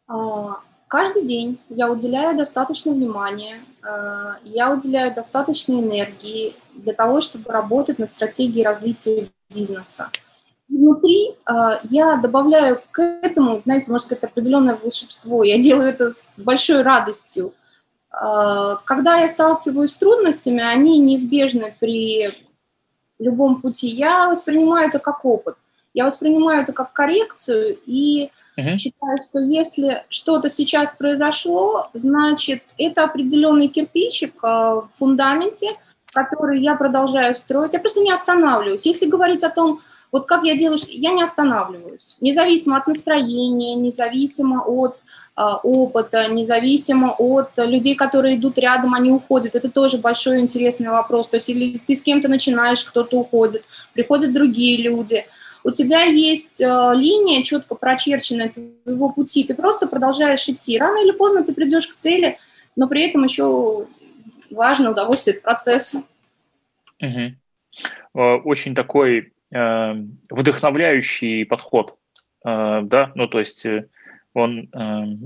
А, 0.06 0.60
каждый 0.88 1.24
день 1.24 1.58
я 1.70 1.90
уделяю 1.90 2.36
достаточно 2.36 2.92
внимания, 2.92 3.60
я 4.44 4.72
уделяю 4.74 5.14
достаточно 5.14 5.74
энергии 5.74 6.54
для 6.74 6.92
того, 6.92 7.22
чтобы 7.22 7.50
работать 7.52 7.98
над 7.98 8.10
стратегией 8.10 8.64
развития 8.66 9.28
бизнеса 9.48 10.10
внутри 10.68 11.30
э, 11.30 11.52
я 11.84 12.16
добавляю 12.16 12.80
к 12.90 13.00
этому, 13.00 13.62
знаете, 13.64 13.90
можно 13.90 14.06
сказать, 14.06 14.24
определенное 14.24 14.76
волшебство. 14.76 15.44
Я 15.44 15.58
делаю 15.58 15.88
это 15.88 16.10
с 16.10 16.38
большой 16.38 16.82
радостью. 16.82 17.52
Когда 18.10 19.16
я 19.16 19.28
сталкиваюсь 19.28 19.92
с 19.92 19.96
трудностями, 19.96 20.62
они 20.62 20.98
неизбежны 20.98 21.76
при 21.78 22.34
любом 23.18 23.60
пути. 23.60 23.86
Я 23.88 24.28
воспринимаю 24.28 24.88
это 24.88 24.98
как 24.98 25.24
опыт. 25.24 25.56
Я 25.94 26.04
воспринимаю 26.06 26.62
это 26.62 26.72
как 26.72 26.92
коррекцию 26.92 27.78
и 27.86 28.30
uh 28.58 28.76
считаю, 28.76 29.18
что 29.18 29.38
если 29.38 30.04
что-то 30.08 30.48
сейчас 30.48 30.96
произошло, 30.96 31.90
значит, 31.92 32.62
это 32.76 33.04
определенный 33.04 33.68
кирпичик 33.68 34.42
в 34.42 34.88
фундаменте, 34.96 35.68
который 36.12 36.60
я 36.60 36.74
продолжаю 36.74 37.34
строить. 37.34 37.74
Я 37.74 37.78
просто 37.78 38.00
не 38.00 38.10
останавливаюсь. 38.10 38.86
Если 38.86 39.06
говорить 39.06 39.44
о 39.44 39.50
том, 39.50 39.80
вот 40.10 40.26
как 40.26 40.44
я 40.44 40.56
делаю, 40.56 40.78
я 40.88 41.12
не 41.12 41.22
останавливаюсь. 41.22 42.16
Независимо 42.20 42.78
от 42.78 42.86
настроения, 42.86 43.74
независимо 43.74 44.62
от 44.62 44.98
э, 45.36 45.42
опыта, 45.62 46.28
независимо 46.28 47.14
от 47.18 47.50
людей, 47.56 47.94
которые 47.94 48.36
идут 48.36 48.58
рядом, 48.58 48.94
они 48.94 49.10
уходят. 49.10 49.54
Это 49.54 49.68
тоже 49.68 49.98
большой 49.98 50.40
интересный 50.40 50.88
вопрос. 50.88 51.28
То 51.28 51.36
есть 51.36 51.50
или 51.50 51.78
ты 51.78 51.94
с 51.94 52.02
кем-то 52.02 52.28
начинаешь, 52.28 52.84
кто-то 52.84 53.18
уходит, 53.18 53.64
приходят 53.92 54.32
другие 54.32 54.78
люди. 54.78 55.26
У 55.62 55.70
тебя 55.70 56.04
есть 56.04 56.60
э, 56.62 56.92
линия 56.94 57.42
четко 57.42 57.74
прочерченная 57.74 58.50
твоего 58.84 59.10
пути, 59.10 59.44
ты 59.44 59.54
просто 59.54 59.86
продолжаешь 59.86 60.48
идти. 60.48 60.78
Рано 60.78 61.02
или 61.02 61.10
поздно 61.10 61.44
ты 61.44 61.52
придешь 61.52 61.88
к 61.88 61.96
цели, 61.96 62.38
но 62.76 62.88
при 62.88 63.02
этом 63.02 63.24
еще 63.24 63.86
важно 64.50 64.92
удовольствие 64.92 65.36
от 65.36 65.42
процесса. 65.42 66.04
Угу. 67.00 67.34
Очень 68.44 68.74
такой 68.74 69.32
э, 69.52 69.94
вдохновляющий 70.30 71.44
подход, 71.44 71.96
э, 72.44 72.80
да, 72.82 73.12
ну 73.14 73.28
то 73.28 73.38
есть 73.38 73.66
э, 73.66 73.88
он, 74.34 74.68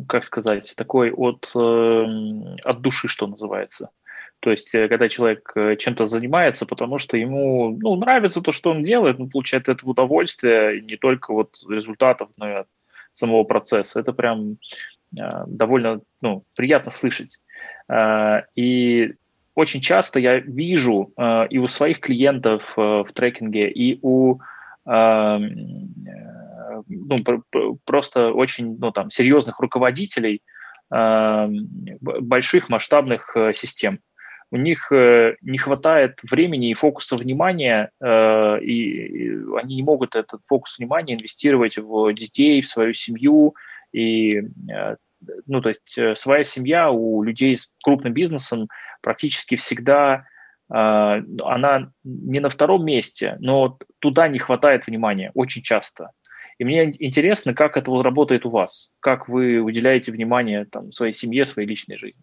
как 0.08 0.24
сказать, 0.24 0.72
такой 0.74 1.10
от, 1.10 1.54
от 1.54 2.80
души, 2.80 3.08
что 3.08 3.26
называется. 3.26 3.90
То 4.40 4.50
есть, 4.50 4.70
когда 4.70 5.08
человек 5.08 5.52
чем-то 5.78 6.06
занимается, 6.06 6.64
потому 6.64 6.96
что 6.96 7.18
ему 7.18 7.76
ну, 7.78 7.96
нравится 7.96 8.40
то, 8.40 8.52
что 8.52 8.70
он 8.70 8.82
делает, 8.82 9.20
он 9.20 9.28
получает 9.28 9.68
это 9.68 9.84
удовольствие 9.84 10.80
не 10.80 10.96
только 10.96 11.34
вот 11.34 11.58
результатов, 11.68 12.30
но 12.38 12.48
и 12.48 12.54
от 12.54 12.68
самого 13.12 13.44
процесса. 13.44 14.00
Это 14.00 14.14
прям 14.14 14.56
довольно 15.10 16.00
ну, 16.22 16.44
приятно 16.54 16.90
слышать. 16.90 17.38
И 18.54 19.14
очень 19.54 19.80
часто 19.80 20.18
я 20.18 20.38
вижу 20.38 21.12
э, 21.16 21.46
и 21.50 21.58
у 21.58 21.66
своих 21.66 22.00
клиентов 22.00 22.62
э, 22.76 22.80
в 22.80 23.08
трекинге, 23.12 23.70
и 23.70 23.98
у 24.02 24.38
эм, 24.86 25.94
ну, 26.88 27.16
просто 27.84 28.32
очень 28.32 28.78
ну, 28.78 28.90
там, 28.90 29.10
серьезных 29.10 29.60
руководителей 29.60 30.42
эм, 30.90 31.68
больших 32.00 32.68
масштабных 32.68 33.36
систем. 33.54 34.00
У 34.50 34.56
них 34.56 34.90
не 34.90 35.56
хватает 35.56 36.18
времени 36.28 36.70
и 36.70 36.74
фокуса 36.74 37.16
внимания, 37.16 37.90
и 38.02 39.30
они 39.56 39.76
не 39.76 39.82
могут 39.82 40.14
этот 40.14 40.42
фокус 40.46 40.78
внимания 40.78 41.14
инвестировать 41.14 41.78
в 41.78 42.12
детей, 42.12 42.60
в 42.60 42.68
свою 42.68 42.92
семью. 42.92 43.54
И, 43.92 44.42
ну, 45.46 45.60
то 45.60 45.68
есть 45.68 45.98
своя 46.18 46.44
семья 46.44 46.90
у 46.90 47.22
людей 47.22 47.56
с 47.56 47.70
крупным 47.82 48.12
бизнесом– 48.12 48.68
практически 49.02 49.56
всегда 49.56 50.24
а, 50.70 51.18
она 51.42 51.90
не 52.04 52.40
на 52.40 52.48
втором 52.48 52.86
месте, 52.86 53.36
но 53.40 53.78
туда 53.98 54.28
не 54.28 54.38
хватает 54.38 54.86
внимания 54.86 55.30
очень 55.34 55.62
часто. 55.62 56.12
И 56.58 56.64
мне 56.64 56.84
интересно, 56.98 57.54
как 57.54 57.76
это 57.76 57.90
вот 57.90 58.02
работает 58.02 58.46
у 58.46 58.50
вас, 58.50 58.90
как 59.00 59.28
вы 59.28 59.58
уделяете 59.58 60.12
внимание 60.12 60.64
там, 60.64 60.92
своей 60.92 61.12
семье, 61.12 61.44
своей 61.44 61.68
личной 61.68 61.98
жизни. 61.98 62.22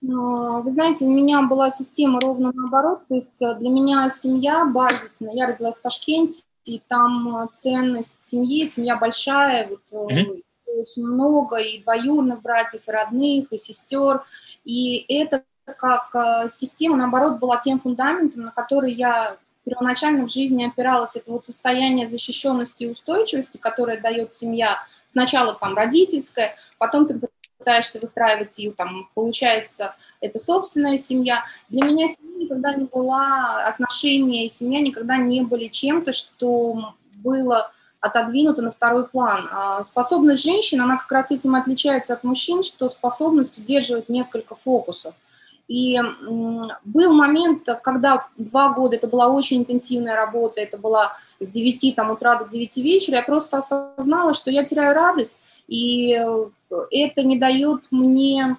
Ну, 0.00 0.60
вы 0.60 0.70
знаете, 0.70 1.06
у 1.06 1.10
меня 1.10 1.42
была 1.42 1.70
система 1.70 2.20
ровно 2.20 2.52
наоборот, 2.54 3.00
то 3.08 3.14
есть 3.14 3.40
э, 3.40 3.54
для 3.54 3.70
меня 3.70 4.10
семья 4.10 4.66
базисная, 4.66 5.32
я 5.32 5.46
родилась 5.46 5.78
в 5.78 5.82
Ташкенте, 5.82 6.42
и 6.66 6.80
там 6.88 7.36
э, 7.38 7.48
ценность 7.52 8.20
семьи, 8.20 8.66
семья 8.66 8.96
большая, 8.96 9.66
вот, 9.66 10.10
mm-hmm. 10.10 10.42
Очень 10.74 11.04
много 11.04 11.56
и 11.56 11.82
двоюродных 11.82 12.42
братьев, 12.42 12.82
и 12.86 12.90
родных, 12.90 13.52
и 13.52 13.58
сестер, 13.58 14.22
и 14.64 15.04
это 15.08 15.44
как 15.64 16.14
э, 16.14 16.48
система, 16.50 16.96
наоборот, 16.96 17.38
была 17.38 17.58
тем 17.58 17.80
фундаментом, 17.80 18.42
на 18.42 18.50
который 18.50 18.92
я 18.92 19.38
первоначально 19.64 20.26
в 20.26 20.32
жизни 20.32 20.66
опиралась. 20.66 21.16
Это 21.16 21.30
вот 21.30 21.44
состояние 21.44 22.06
защищенности 22.06 22.84
и 22.84 22.90
устойчивости, 22.90 23.56
которое 23.56 24.00
дает 24.00 24.34
семья. 24.34 24.78
Сначала 25.06 25.54
там 25.54 25.74
родительская, 25.74 26.54
потом 26.78 27.06
ты 27.06 27.18
пытаешься 27.58 27.98
выстраивать 27.98 28.58
ее, 28.58 28.72
там, 28.72 29.08
получается, 29.14 29.94
это 30.20 30.38
собственная 30.38 30.98
семья. 30.98 31.44
Для 31.70 31.86
меня 31.86 32.08
семья 32.08 32.44
никогда 32.44 32.74
не 32.74 32.84
была, 32.84 33.64
отношения 33.66 34.46
и 34.46 34.50
семья 34.50 34.80
никогда 34.80 35.16
не 35.16 35.42
были 35.42 35.68
чем-то, 35.68 36.12
что 36.12 36.94
было 37.14 37.72
отодвинуто 38.04 38.60
на 38.60 38.70
второй 38.70 39.06
план. 39.06 39.48
А 39.50 39.82
способность 39.82 40.44
женщин, 40.44 40.80
она 40.82 40.98
как 40.98 41.10
раз 41.10 41.30
этим 41.30 41.54
отличается 41.54 42.12
от 42.12 42.22
мужчин, 42.22 42.62
что 42.62 42.88
способность 42.90 43.56
удерживать 43.56 44.10
несколько 44.10 44.54
фокусов. 44.54 45.14
И 45.66 45.98
был 46.84 47.14
момент, 47.14 47.66
когда 47.82 48.26
два 48.36 48.74
года, 48.74 48.96
это 48.96 49.06
была 49.06 49.28
очень 49.28 49.60
интенсивная 49.60 50.14
работа, 50.14 50.60
это 50.60 50.76
была 50.76 51.16
с 51.40 51.48
9 51.48 51.96
там, 51.96 52.10
утра 52.10 52.36
до 52.36 52.44
9 52.44 52.76
вечера, 52.76 53.16
я 53.16 53.22
просто 53.22 53.56
осознала, 53.56 54.34
что 54.34 54.50
я 54.50 54.64
теряю 54.64 54.94
радость, 54.94 55.38
и 55.66 56.22
это 56.90 57.22
не 57.22 57.38
дает 57.38 57.80
мне 57.90 58.58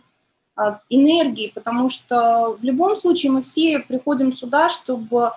а, 0.56 0.80
энергии, 0.90 1.52
потому 1.54 1.90
что 1.90 2.58
в 2.60 2.64
любом 2.64 2.96
случае 2.96 3.34
мы 3.34 3.44
все 3.44 3.80
приходим 3.80 4.34
сюда, 4.34 4.70
чтобы 4.70 5.32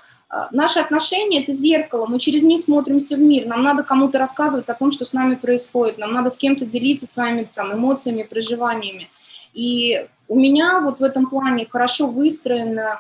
наши 0.51 0.79
отношения– 0.79 1.43
это 1.43 1.53
зеркало, 1.53 2.07
мы 2.07 2.19
через 2.19 2.43
них 2.43 2.61
смотримся 2.61 3.17
в 3.17 3.21
мир, 3.21 3.47
нам 3.47 3.63
надо 3.63 3.83
кому-то 3.83 4.19
рассказывать 4.19 4.69
о 4.69 4.75
том, 4.75 4.91
что 4.91 5.05
с 5.05 5.13
нами 5.13 5.35
происходит, 5.37 5.99
нам 5.99 6.13
надо 6.13 6.31
с 6.31 6.37
кем-то 6.37 6.67
делиться 6.67 7.07
своими 7.07 7.49
там, 7.55 7.73
эмоциями, 7.73 8.23
проживаниями. 8.23 9.09
И 9.55 10.07
у 10.29 10.39
меня 10.39 10.81
вот 10.81 11.01
в 11.01 11.03
этом 11.03 11.27
плане 11.27 11.67
хорошо 11.69 12.09
выстроен 12.09 12.79
э, 12.79 12.99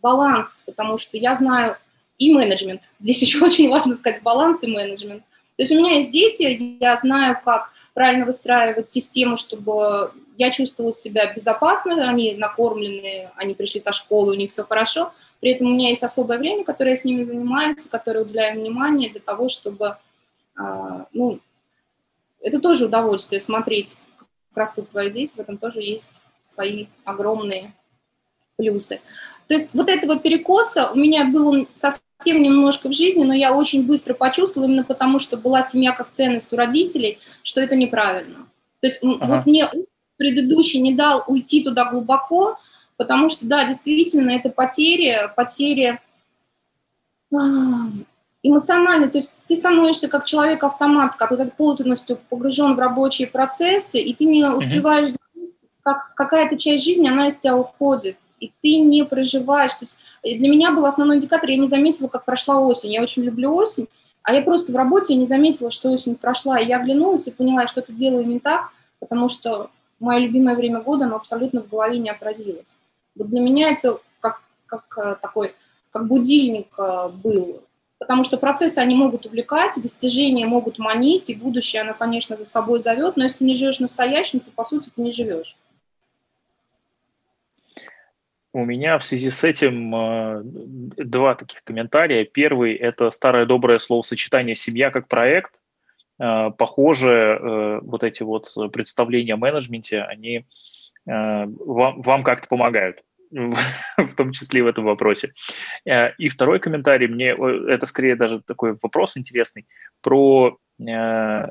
баланс, 0.00 0.62
потому 0.66 0.98
что 0.98 1.18
я 1.18 1.34
знаю 1.34 1.76
и 2.18 2.32
менеджмент. 2.32 2.82
Здесь 2.98 3.22
еще 3.22 3.44
очень 3.44 3.68
важно 3.68 3.94
сказать 3.94 4.22
баланс 4.22 4.62
и 4.62 4.68
менеджмент. 4.68 5.22
То 5.56 5.62
есть 5.62 5.72
у 5.72 5.76
меня 5.76 5.96
есть 5.96 6.10
дети, 6.10 6.78
я 6.80 6.96
знаю, 6.96 7.38
как 7.44 7.72
правильно 7.92 8.24
выстраивать 8.24 8.88
систему, 8.88 9.36
чтобы 9.36 10.12
я 10.36 10.50
чувствовала 10.50 10.92
себя 10.92 11.32
безопасно, 11.32 12.08
они 12.08 12.34
накормлены, 12.34 13.30
они 13.36 13.54
пришли 13.54 13.80
со 13.80 13.92
школы, 13.92 14.32
у 14.32 14.36
них 14.36 14.50
все 14.50 14.64
хорошо. 14.64 15.12
При 15.40 15.52
этом 15.52 15.66
у 15.66 15.70
меня 15.70 15.90
есть 15.90 16.02
особое 16.02 16.38
время, 16.38 16.64
которое 16.64 16.90
я 16.90 16.96
с 16.96 17.04
ними 17.04 17.24
занимаюсь, 17.24 17.84
которое 17.84 18.24
уделяю 18.24 18.60
внимание 18.60 19.10
для 19.10 19.20
того, 19.20 19.48
чтобы, 19.48 19.96
э, 20.58 21.04
ну, 21.12 21.40
это 22.40 22.60
тоже 22.60 22.86
удовольствие 22.86 23.40
смотреть 23.40 23.96
как 24.54 24.58
раз 24.60 24.74
тут 24.74 24.90
твои 24.90 25.10
дети, 25.10 25.34
в 25.34 25.40
этом 25.40 25.58
тоже 25.58 25.80
есть 25.82 26.10
свои 26.40 26.86
огромные 27.04 27.72
плюсы. 28.56 29.00
То 29.48 29.54
есть 29.54 29.74
вот 29.74 29.88
этого 29.88 30.18
перекоса 30.18 30.90
у 30.90 30.96
меня 30.96 31.24
было 31.24 31.66
совсем 31.74 32.40
немножко 32.40 32.88
в 32.88 32.92
жизни, 32.92 33.24
но 33.24 33.34
я 33.34 33.52
очень 33.52 33.84
быстро 33.84 34.14
почувствовала, 34.14 34.68
именно 34.68 34.84
потому 34.84 35.18
что 35.18 35.36
была 35.36 35.62
семья 35.62 35.92
как 35.92 36.10
ценность 36.10 36.52
у 36.52 36.56
родителей, 36.56 37.18
что 37.42 37.60
это 37.60 37.74
неправильно. 37.74 38.46
То 38.80 38.86
есть 38.86 39.02
ага. 39.02 39.26
вот 39.26 39.46
мне 39.46 39.68
предыдущий 40.16 40.80
не 40.80 40.94
дал 40.94 41.24
уйти 41.26 41.62
туда 41.64 41.90
глубоко, 41.90 42.58
потому 42.96 43.28
что, 43.28 43.46
да, 43.46 43.64
действительно, 43.64 44.30
это 44.30 44.48
потери, 44.48 45.30
потери 45.36 46.00
эмоционально, 48.42 49.08
то 49.08 49.18
есть 49.18 49.42
ты 49.48 49.56
становишься 49.56 50.08
как 50.08 50.24
человек-автомат, 50.24 51.16
как 51.16 51.30
ты 51.36 51.46
полностью 51.46 52.18
погружен 52.28 52.74
в 52.74 52.78
рабочие 52.78 53.26
процессы, 53.26 53.98
и 54.00 54.14
ты 54.14 54.24
не 54.24 54.44
успеваешь 54.44 55.12
как 55.82 56.14
какая-то 56.14 56.56
часть 56.56 56.84
жизни, 56.84 57.08
она 57.08 57.28
из 57.28 57.36
тебя 57.36 57.56
уходит, 57.56 58.16
и 58.40 58.52
ты 58.62 58.78
не 58.80 59.04
проживаешь. 59.04 59.74
То 59.74 59.82
есть 59.82 59.98
для 60.22 60.48
меня 60.48 60.72
был 60.72 60.86
основной 60.86 61.16
индикатор, 61.16 61.48
я 61.50 61.56
не 61.56 61.66
заметила, 61.66 62.08
как 62.08 62.24
прошла 62.24 62.58
осень. 62.58 62.92
Я 62.92 63.02
очень 63.02 63.22
люблю 63.22 63.54
осень, 63.54 63.88
а 64.22 64.34
я 64.34 64.42
просто 64.42 64.72
в 64.72 64.76
работе 64.76 65.14
не 65.14 65.26
заметила, 65.26 65.70
что 65.70 65.90
осень 65.90 66.16
прошла. 66.16 66.58
И 66.58 66.66
я 66.66 66.78
оглянулась 66.78 67.26
и 67.26 67.30
поняла, 67.30 67.66
что-то 67.66 67.92
делаю 67.92 68.26
не 68.26 68.40
так, 68.40 68.70
потому 68.98 69.28
что 69.28 69.70
мое 70.00 70.20
любимое 70.20 70.54
время 70.54 70.80
года, 70.80 71.04
оно 71.04 71.16
абсолютно 71.16 71.62
в 71.62 71.68
голове 71.68 71.98
не 71.98 72.10
отразилось. 72.10 72.76
Вот 73.16 73.28
для 73.28 73.40
меня 73.40 73.70
это 73.70 74.00
как, 74.20 74.42
как 74.66 74.98
э, 74.98 75.16
такой, 75.20 75.54
как 75.90 76.08
будильник 76.08 76.68
э, 76.78 77.08
был 77.08 77.62
потому 77.98 78.22
что 78.24 78.36
процессы, 78.36 78.78
они 78.78 78.94
могут 78.94 79.24
увлекать, 79.24 79.80
достижения 79.80 80.46
могут 80.46 80.78
манить, 80.78 81.30
и 81.30 81.34
будущее, 81.34 81.80
оно, 81.80 81.94
конечно, 81.94 82.36
за 82.36 82.44
собой 82.44 82.78
зовет, 82.78 83.16
но 83.16 83.24
если 83.24 83.38
ты 83.38 83.44
не 83.44 83.54
живешь 83.54 83.80
настоящим, 83.80 84.40
то, 84.40 84.50
по 84.50 84.62
сути, 84.62 84.90
ты 84.94 85.00
не 85.00 85.10
живешь. 85.10 85.56
У 88.52 88.64
меня 88.64 88.98
в 88.98 89.04
связи 89.04 89.30
с 89.30 89.42
этим 89.42 89.94
э, 89.94 90.42
два 90.44 91.34
таких 91.34 91.64
комментария. 91.64 92.24
Первый– 92.24 92.74
это 92.76 93.10
старое 93.10 93.46
доброе 93.46 93.78
словосочетание 93.78 94.54
«семья 94.54 94.90
как 94.90 95.08
проект». 95.08 95.52
Похоже, 96.16 97.80
вот 97.82 98.04
эти 98.04 98.22
вот 98.22 98.46
представления 98.72 99.34
о 99.34 99.36
менеджменте, 99.36 100.00
они 100.00 100.46
вам, 101.06 102.02
вам 102.02 102.22
как-то 102.22 102.48
помогают 102.48 103.02
в 103.30 104.14
том 104.16 104.32
числе 104.32 104.60
и 104.60 104.62
в 104.62 104.66
этом 104.66 104.84
вопросе. 104.84 105.32
И 105.84 106.28
второй 106.28 106.60
комментарий, 106.60 107.08
мне 107.08 107.30
это 107.68 107.86
скорее 107.86 108.16
даже 108.16 108.40
такой 108.42 108.78
вопрос 108.80 109.16
интересный, 109.16 109.66
про 110.02 110.56
Э, 110.80 111.46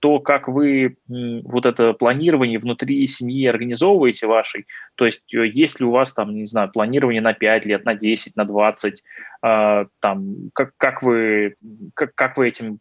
то, 0.00 0.20
как 0.20 0.48
вы 0.48 0.96
вот 1.06 1.66
это 1.66 1.92
планирование 1.92 2.58
внутри 2.58 3.06
семьи 3.06 3.46
организовываете 3.46 4.26
вашей, 4.26 4.66
то 4.94 5.04
есть 5.04 5.32
э, 5.34 5.46
есть 5.46 5.80
ли 5.80 5.86
у 5.86 5.90
вас 5.90 6.14
там, 6.14 6.34
не 6.34 6.46
знаю, 6.46 6.70
планирование 6.72 7.20
на 7.20 7.34
5 7.34 7.66
лет, 7.66 7.84
на 7.84 7.94
10, 7.94 8.36
на 8.36 8.46
20, 8.46 9.02
э, 9.42 9.86
там, 10.00 10.50
как, 10.54 10.72
как, 10.78 11.02
вы, 11.02 11.56
как, 11.94 12.14
как 12.14 12.36
вы 12.38 12.48
этим 12.48 12.78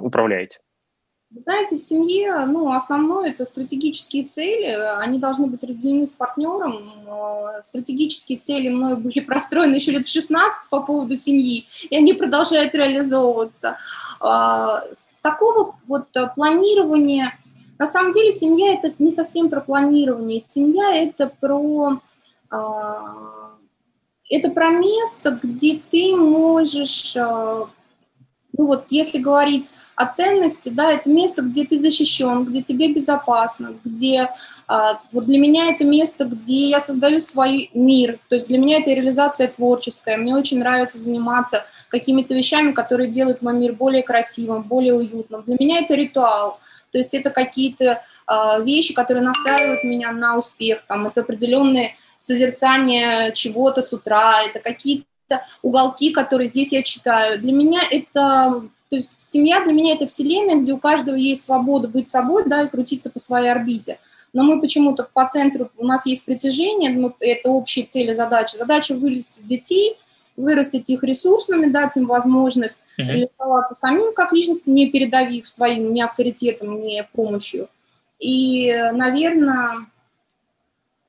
управляете? 0.00 0.58
Знаете, 1.34 1.76
в 1.76 1.80
семье, 1.80 2.46
ну, 2.46 2.72
основное 2.72 3.30
это 3.30 3.44
стратегические 3.44 4.24
цели, 4.24 4.66
они 5.00 5.18
должны 5.18 5.48
быть 5.48 5.62
разделены 5.64 6.06
с 6.06 6.12
партнером. 6.12 6.92
Стратегические 7.62 8.38
цели 8.38 8.68
мной 8.68 8.96
были 8.96 9.20
простроены 9.20 9.74
еще 9.74 9.90
лет 9.90 10.06
в 10.06 10.10
16 10.10 10.70
по 10.70 10.80
поводу 10.80 11.16
семьи, 11.16 11.66
и 11.90 11.96
они 11.96 12.12
продолжают 12.12 12.74
реализовываться. 12.74 13.76
А, 14.20 14.82
такого 15.20 15.74
вот 15.88 16.08
планирования, 16.36 17.36
на 17.78 17.86
самом 17.86 18.12
деле 18.12 18.32
семья 18.32 18.74
это 18.74 18.90
не 18.98 19.10
совсем 19.10 19.50
про 19.50 19.60
планирование, 19.60 20.40
семья 20.40 20.94
это 20.94 21.32
про 21.40 22.00
это 24.28 24.50
про 24.50 24.70
место, 24.70 25.38
где 25.42 25.80
ты 25.90 26.16
можешь, 26.16 27.16
ну 28.56 28.66
вот 28.66 28.86
если 28.90 29.18
говорить 29.18 29.70
о 29.94 30.06
ценности, 30.06 30.68
да, 30.68 30.92
это 30.92 31.08
место, 31.08 31.42
где 31.42 31.64
ты 31.64 31.78
защищен, 31.78 32.44
где 32.44 32.62
тебе 32.62 32.92
безопасно, 32.92 33.74
где 33.84 34.30
а, 34.68 35.00
вот 35.12 35.26
для 35.26 35.38
меня 35.38 35.70
это 35.70 35.84
место, 35.84 36.24
где 36.24 36.68
я 36.68 36.80
создаю 36.80 37.20
свой 37.20 37.70
мир, 37.72 38.18
то 38.28 38.34
есть 38.34 38.48
для 38.48 38.58
меня 38.58 38.78
это 38.78 38.90
реализация 38.90 39.48
творческая. 39.48 40.16
Мне 40.16 40.34
очень 40.34 40.58
нравится 40.58 40.98
заниматься 40.98 41.64
какими-то 41.88 42.34
вещами, 42.34 42.72
которые 42.72 43.08
делают 43.08 43.42
мой 43.42 43.54
мир 43.54 43.72
более 43.74 44.02
красивым, 44.02 44.62
более 44.62 44.94
уютным. 44.94 45.42
Для 45.44 45.56
меня 45.58 45.80
это 45.80 45.94
ритуал, 45.94 46.58
то 46.90 46.98
есть 46.98 47.14
это 47.14 47.30
какие-то 47.30 48.02
э, 48.26 48.62
вещи, 48.64 48.92
которые 48.92 49.22
настраивают 49.22 49.84
меня 49.84 50.12
на 50.12 50.36
успех, 50.36 50.82
там, 50.86 51.06
это 51.06 51.20
определенные 51.20 51.94
созерцания 52.18 53.30
чего-то 53.32 53.82
с 53.82 53.92
утра, 53.92 54.42
это 54.42 54.58
какие-то 54.58 55.04
уголки, 55.62 56.12
которые 56.12 56.48
здесь 56.48 56.72
я 56.72 56.82
читаю. 56.82 57.40
Для 57.40 57.52
меня 57.52 57.80
это 57.90 58.62
то 58.88 58.94
есть 58.94 59.14
семья 59.16 59.64
для 59.64 59.72
меня 59.72 59.94
это 59.94 60.06
вселенная, 60.06 60.56
где 60.56 60.72
у 60.72 60.78
каждого 60.78 61.16
есть 61.16 61.42
свобода 61.42 61.88
быть 61.88 62.06
собой, 62.06 62.44
да, 62.46 62.62
и 62.62 62.68
крутиться 62.68 63.10
по 63.10 63.18
своей 63.18 63.50
орбите 63.50 63.98
но 64.36 64.42
мы 64.42 64.60
почему-то 64.60 65.08
по 65.14 65.26
центру, 65.26 65.70
у 65.78 65.86
нас 65.86 66.04
есть 66.04 66.26
притяжение, 66.26 67.12
это 67.20 67.48
общие 67.48 67.86
цели, 67.86 68.12
задачи. 68.12 68.58
Задача 68.58 68.94
вырастить 68.94 69.46
детей, 69.46 69.96
вырастить 70.36 70.90
их 70.90 71.02
ресурсными, 71.02 71.70
дать 71.70 71.96
им 71.96 72.06
возможность 72.06 72.82
uh-huh. 72.98 73.04
реализоваться 73.04 73.74
самим 73.74 74.12
как 74.12 74.34
личности, 74.34 74.68
не 74.68 74.90
передавив 74.90 75.48
своим 75.48 75.94
ни 75.94 76.02
авторитетом, 76.02 76.82
ни 76.82 77.02
помощью. 77.14 77.68
И, 78.18 78.70
наверное, 78.92 79.86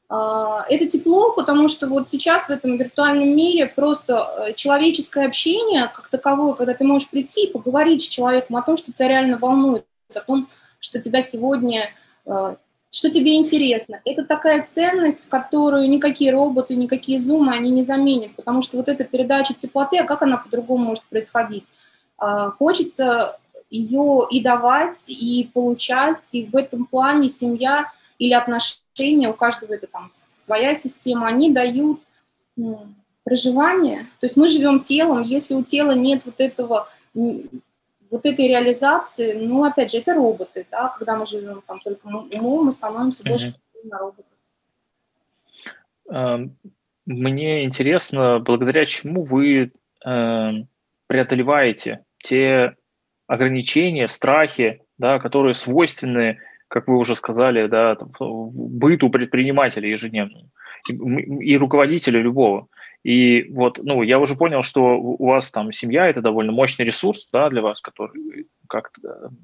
это 0.10 0.88
тепло, 0.88 1.34
потому 1.34 1.68
что 1.68 1.88
вот 1.88 2.08
сейчас 2.08 2.48
в 2.48 2.52
этом 2.52 2.78
виртуальном 2.78 3.36
мире 3.36 3.66
просто 3.66 4.14
э, 4.48 4.54
человеческое 4.54 5.26
общение 5.26 5.92
как 5.94 6.08
таковое, 6.08 6.54
когда 6.54 6.74
ты 6.74 6.86
можешь 6.86 7.10
прийти 7.10 7.46
и 7.46 7.52
поговорить 7.52 8.04
с 8.04 8.08
человеком 8.08 8.56
о 8.56 8.62
том, 8.62 8.78
что 8.78 8.94
тебя 8.94 9.10
реально 9.10 9.38
волнует, 9.38 9.86
о 10.14 10.22
том, 10.22 10.48
что 10.80 11.02
тебя 11.02 11.22
сегодня 11.22 11.90
э, 12.26 12.56
что 12.90 13.12
тебе 13.12 13.36
интересно. 13.36 14.00
Это 14.06 14.24
такая 14.24 14.64
ценность, 14.64 15.30
которую 15.30 15.90
никакие 15.90 16.32
роботы, 16.32 16.76
никакие 16.76 17.20
зумы, 17.20 17.54
они 17.54 17.70
не 17.70 17.84
заменят, 17.84 18.36
потому 18.36 18.62
что 18.62 18.78
вот 18.78 18.88
эта 18.88 19.04
передача 19.04 19.54
теплоты, 19.54 20.00
а 20.00 20.06
как 20.06 20.22
она 20.22 20.38
по-другому 20.38 20.86
может 20.86 21.04
происходить? 21.06 21.66
А, 22.18 22.52
хочется 22.52 23.38
ее 23.70 24.26
и 24.32 24.42
давать, 24.42 25.10
и 25.10 25.50
получать, 25.54 26.34
и 26.34 26.46
в 26.46 26.56
этом 26.56 26.86
плане 26.86 27.30
семья 27.30 27.92
или 28.20 28.34
отношения, 28.34 29.30
у 29.30 29.34
каждого 29.34 29.74
это 29.74 29.88
там 29.88 30.08
своя 30.10 30.76
система, 30.76 31.28
они 31.28 31.52
дают 31.52 32.02
проживание. 33.24 34.08
То 34.20 34.26
есть 34.26 34.38
мы 34.38 34.48
живем 34.48 34.80
телом, 34.80 35.22
если 35.22 35.54
у 35.54 35.64
тела 35.64 35.92
нет 35.92 36.26
вот 36.26 36.36
этого 36.40 36.90
вот 37.14 38.26
этой 38.26 38.48
реализации, 38.48 39.34
ну, 39.34 39.66
опять 39.66 39.92
же, 39.92 39.98
это 39.98 40.14
роботы, 40.14 40.66
да, 40.72 40.90
когда 40.98 41.18
мы 41.18 41.26
живем 41.28 41.62
там 41.68 41.80
только 41.82 42.08
умом, 42.08 42.66
мы 42.68 42.72
становимся 42.72 43.24
mm-hmm. 43.24 43.30
больше 43.30 43.54
на 43.84 44.00
роботов. 44.00 44.26
Мне 47.06 47.64
интересно, 47.64 48.40
благодаря 48.40 48.86
чему 48.86 49.24
вы 49.24 49.72
э, 50.06 50.52
преодолеваете 51.08 52.06
те 52.24 52.76
ограничения, 53.28 54.08
страхи, 54.08 54.82
да, 54.98 55.20
которые 55.20 55.54
свойственны, 55.54 56.40
как 56.68 56.88
вы 56.88 56.98
уже 56.98 57.16
сказали, 57.16 57.68
да, 57.68 57.98
быту 58.20 59.10
предпринимателя 59.10 59.90
ежедневному 59.90 60.50
и, 60.90 60.94
и 60.94 61.58
руководителя 61.58 62.22
любого. 62.22 62.68
И 63.04 63.46
вот, 63.52 63.80
ну, 63.82 64.02
я 64.02 64.20
уже 64.20 64.36
понял, 64.36 64.64
что 64.64 65.00
у 65.00 65.28
вас 65.28 65.52
там 65.52 65.72
семья– 65.72 66.08
это 66.10 66.22
довольно 66.22 66.52
мощный 66.52 66.84
ресурс, 66.84 67.30
да, 67.32 67.50
для 67.50 67.62
вас, 67.62 67.80
который 67.80 68.48
как 68.68 68.92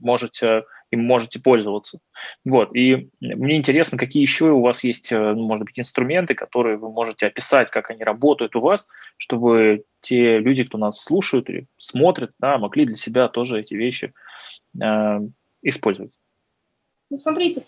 можете, 0.02 0.64
им 0.92 1.06
можете 1.06 1.40
пользоваться. 1.40 2.00
Вот, 2.44 2.76
и 2.76 3.10
мне 3.22 3.56
интересно, 3.56 3.98
какие 3.98 4.22
еще 4.22 4.52
у 4.52 4.62
вас 4.62 4.84
есть, 4.84 5.14
э, 5.14 5.18
ну, 5.18 5.48
может 5.48 5.66
быть, 5.66 5.80
инструменты, 5.80 6.36
которые 6.36 6.78
вы 6.78 6.92
можете 6.92 7.28
описать, 7.28 7.70
как 7.70 7.90
они 7.90 8.04
работают 8.04 8.56
у 8.58 8.60
вас, 8.60 8.90
чтобы 9.18 9.86
те 10.02 10.40
люди, 10.40 10.66
кто 10.66 10.78
нас 10.78 11.02
слушают 11.02 11.50
или 11.50 11.68
смотрят, 11.78 12.32
да, 12.40 12.58
могли 12.58 12.86
для 12.86 12.96
себя 12.96 13.30
тоже 13.30 13.62
эти 13.62 13.76
вещи 13.76 14.14
э, 14.82 15.20
использовать. 15.62 16.18
Ну, 17.14 17.18
смотрите, 17.20 17.64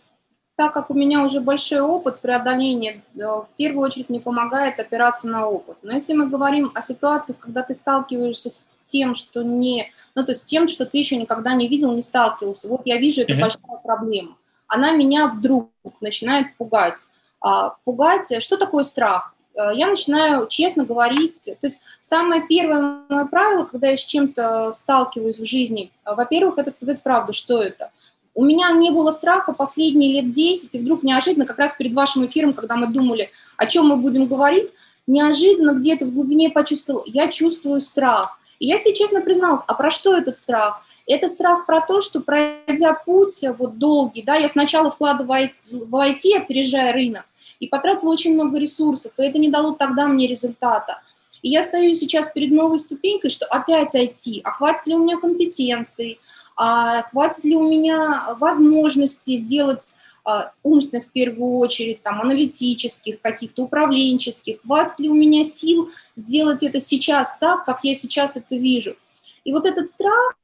так 0.55 0.73
как 0.73 0.89
у 0.89 0.95
меня 0.95 1.23
уже 1.23 1.39
большой 1.39 1.79
опыт 1.79 2.19
преодоления, 2.19 3.03
э, 3.13 3.19
в 3.19 3.47
первую 3.57 3.85
очередь 3.85 4.09
мне 4.09 4.19
помогает 4.19 4.79
опираться 4.79 5.27
на 5.27 5.47
опыт. 5.47 5.77
Но 5.83 5.93
если 5.93 6.13
мы 6.13 6.27
говорим 6.27 6.71
о 6.73 6.81
ситуациях, 6.81 7.37
когда 7.37 7.61
ты 7.61 7.75
сталкиваешься 7.75 8.49
с 8.49 8.65
тем, 8.87 9.13
что 9.13 9.43
не, 9.43 9.91
ну 10.15 10.25
то 10.25 10.31
есть 10.31 10.45
тем, 10.45 10.67
что 10.67 10.87
ты 10.87 10.97
еще 10.97 11.17
никогда 11.17 11.53
не 11.53 11.67
видел, 11.67 11.91
не 11.91 12.01
сталкивался, 12.01 12.69
вот 12.69 12.81
я 12.85 12.97
вижу, 12.97 13.21
это 13.21 13.33
mm-hmm. 13.33 13.39
большая 13.39 13.81
проблема. 13.83 14.35
Она 14.67 14.93
меня 14.93 15.27
вдруг 15.27 15.69
начинает 16.01 16.47
пугать. 16.57 17.05
А, 17.39 17.75
пугать, 17.83 18.41
что 18.41 18.57
такое 18.57 18.83
страх? 18.83 19.35
Э, 19.53 19.69
я 19.75 19.85
начинаю 19.85 20.47
честно 20.47 20.85
говорить. 20.85 21.45
То 21.45 21.67
есть 21.67 21.83
самое 21.99 22.41
первое 22.49 23.03
мое 23.09 23.25
правило, 23.25 23.65
когда 23.65 23.89
я 23.89 23.97
с 23.97 24.03
чем-то 24.03 24.71
сталкиваюсь 24.71 25.37
в 25.37 25.45
жизни, 25.45 25.91
э, 26.03 26.15
во-первых, 26.15 26.57
это 26.57 26.71
сказать 26.71 27.03
правду, 27.03 27.31
что 27.31 27.61
это– 27.61 27.91
у 28.35 28.43
меня 28.43 28.69
не 28.71 28.91
было 28.91 29.11
страха 29.11 29.53
последние 29.53 30.21
лет 30.21 30.31
10, 30.31 30.75
и 30.75 30.79
вдруг 30.79 31.03
неожиданно, 31.03 31.45
как 31.45 31.57
раз 31.57 31.73
перед 31.73 31.93
вашим 31.93 32.25
эфиром, 32.25 32.53
когда 32.53 32.75
мы 32.75 32.87
думали, 32.87 33.31
о 33.55 33.65
чем 33.65 33.87
мы 33.87 33.95
будем 33.95 34.27
говорить, 34.27 34.69
неожиданно 35.07 35.73
где-то 35.73 36.05
в 36.05 36.13
глубине 36.13 36.49
почувствовал, 36.49 37.03
я 37.05 37.29
чувствую 37.29 37.79
страх. 37.79 38.37
И 38.59 38.67
я 38.67 38.77
себе 38.77 38.93
честно 38.93 39.21
призналась, 39.21 39.61
а 39.67 39.73
про 39.73 39.89
что 39.89 40.15
этот 40.17 40.35
страх? 40.37 40.81
Это 41.07 41.29
страх 41.29 41.65
про 41.65 41.81
то, 41.81 42.01
что 42.01 42.19
пройдя 42.19 42.93
путь 42.93 43.41
вот 43.57 43.77
долгий, 43.77 44.23
да, 44.23 44.35
я 44.35 44.49
сначала 44.49 44.91
вкладывала 44.91 45.49
в 45.71 45.95
IT, 45.95 46.37
опережая 46.37 46.91
рынок, 46.93 47.25
и 47.59 47.67
потратила 47.67 48.11
очень 48.11 48.33
много 48.33 48.59
ресурсов, 48.59 49.13
и 49.17 49.23
это 49.23 49.37
не 49.37 49.49
дало 49.49 49.73
тогда 49.73 50.07
мне 50.07 50.27
результата. 50.27 51.01
И 51.41 51.49
я 51.49 51.63
стою 51.63 51.95
сейчас 51.95 52.31
перед 52.31 52.51
новой 52.51 52.79
ступенькой, 52.79 53.29
что 53.29 53.45
опять 53.45 53.95
IT, 53.95 54.41
а 54.43 54.51
хватит 54.51 54.87
ли 54.87 54.95
у 54.95 54.99
меня 54.99 55.17
компетенций, 55.17 56.19
а 56.55 57.03
хватит 57.03 57.43
ли 57.43 57.55
у 57.55 57.67
меня 57.69 58.35
возможности 58.39 59.37
сделать 59.37 59.95
а, 60.23 60.53
умственных 60.63 61.05
в 61.05 61.09
первую 61.09 61.57
очередь, 61.57 62.01
там, 62.01 62.21
аналитических, 62.21 63.21
каких-то 63.21 63.63
управленческих, 63.63 64.61
хватит 64.61 64.99
ли 64.99 65.07
у 65.07 65.13
меня 65.13 65.43
сил 65.43 65.91
сделать 66.15 66.63
это 66.63 66.79
сейчас 66.79 67.37
так, 67.39 67.65
как 67.65 67.83
я 67.83 67.93
сейчас 67.93 68.35
это 68.35 68.55
вижу. 68.55 68.95
И 69.43 69.51
вот 69.51 69.65
этот 69.65 69.87
страх, 69.87 70.35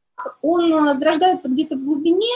он 0.41 0.71
а, 0.73 0.93
зарождается 0.93 1.49
где-то 1.49 1.75
в 1.75 1.83
глубине 1.83 2.29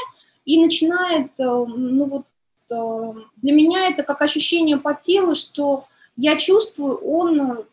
и 0.46 0.64
начинает, 0.64 1.32
э, 1.38 1.44
ну 1.44 2.06
вот, 2.06 2.26
для 2.68 3.54
меня 3.54 3.90
это 3.90 4.02
как 4.02 4.24
ощущение 4.24 4.78
по 4.78 4.96
телу, 4.96 5.36
что 5.36 5.86
я 6.18 6.36
чувствую, 6.38 6.96
он, 6.98 7.64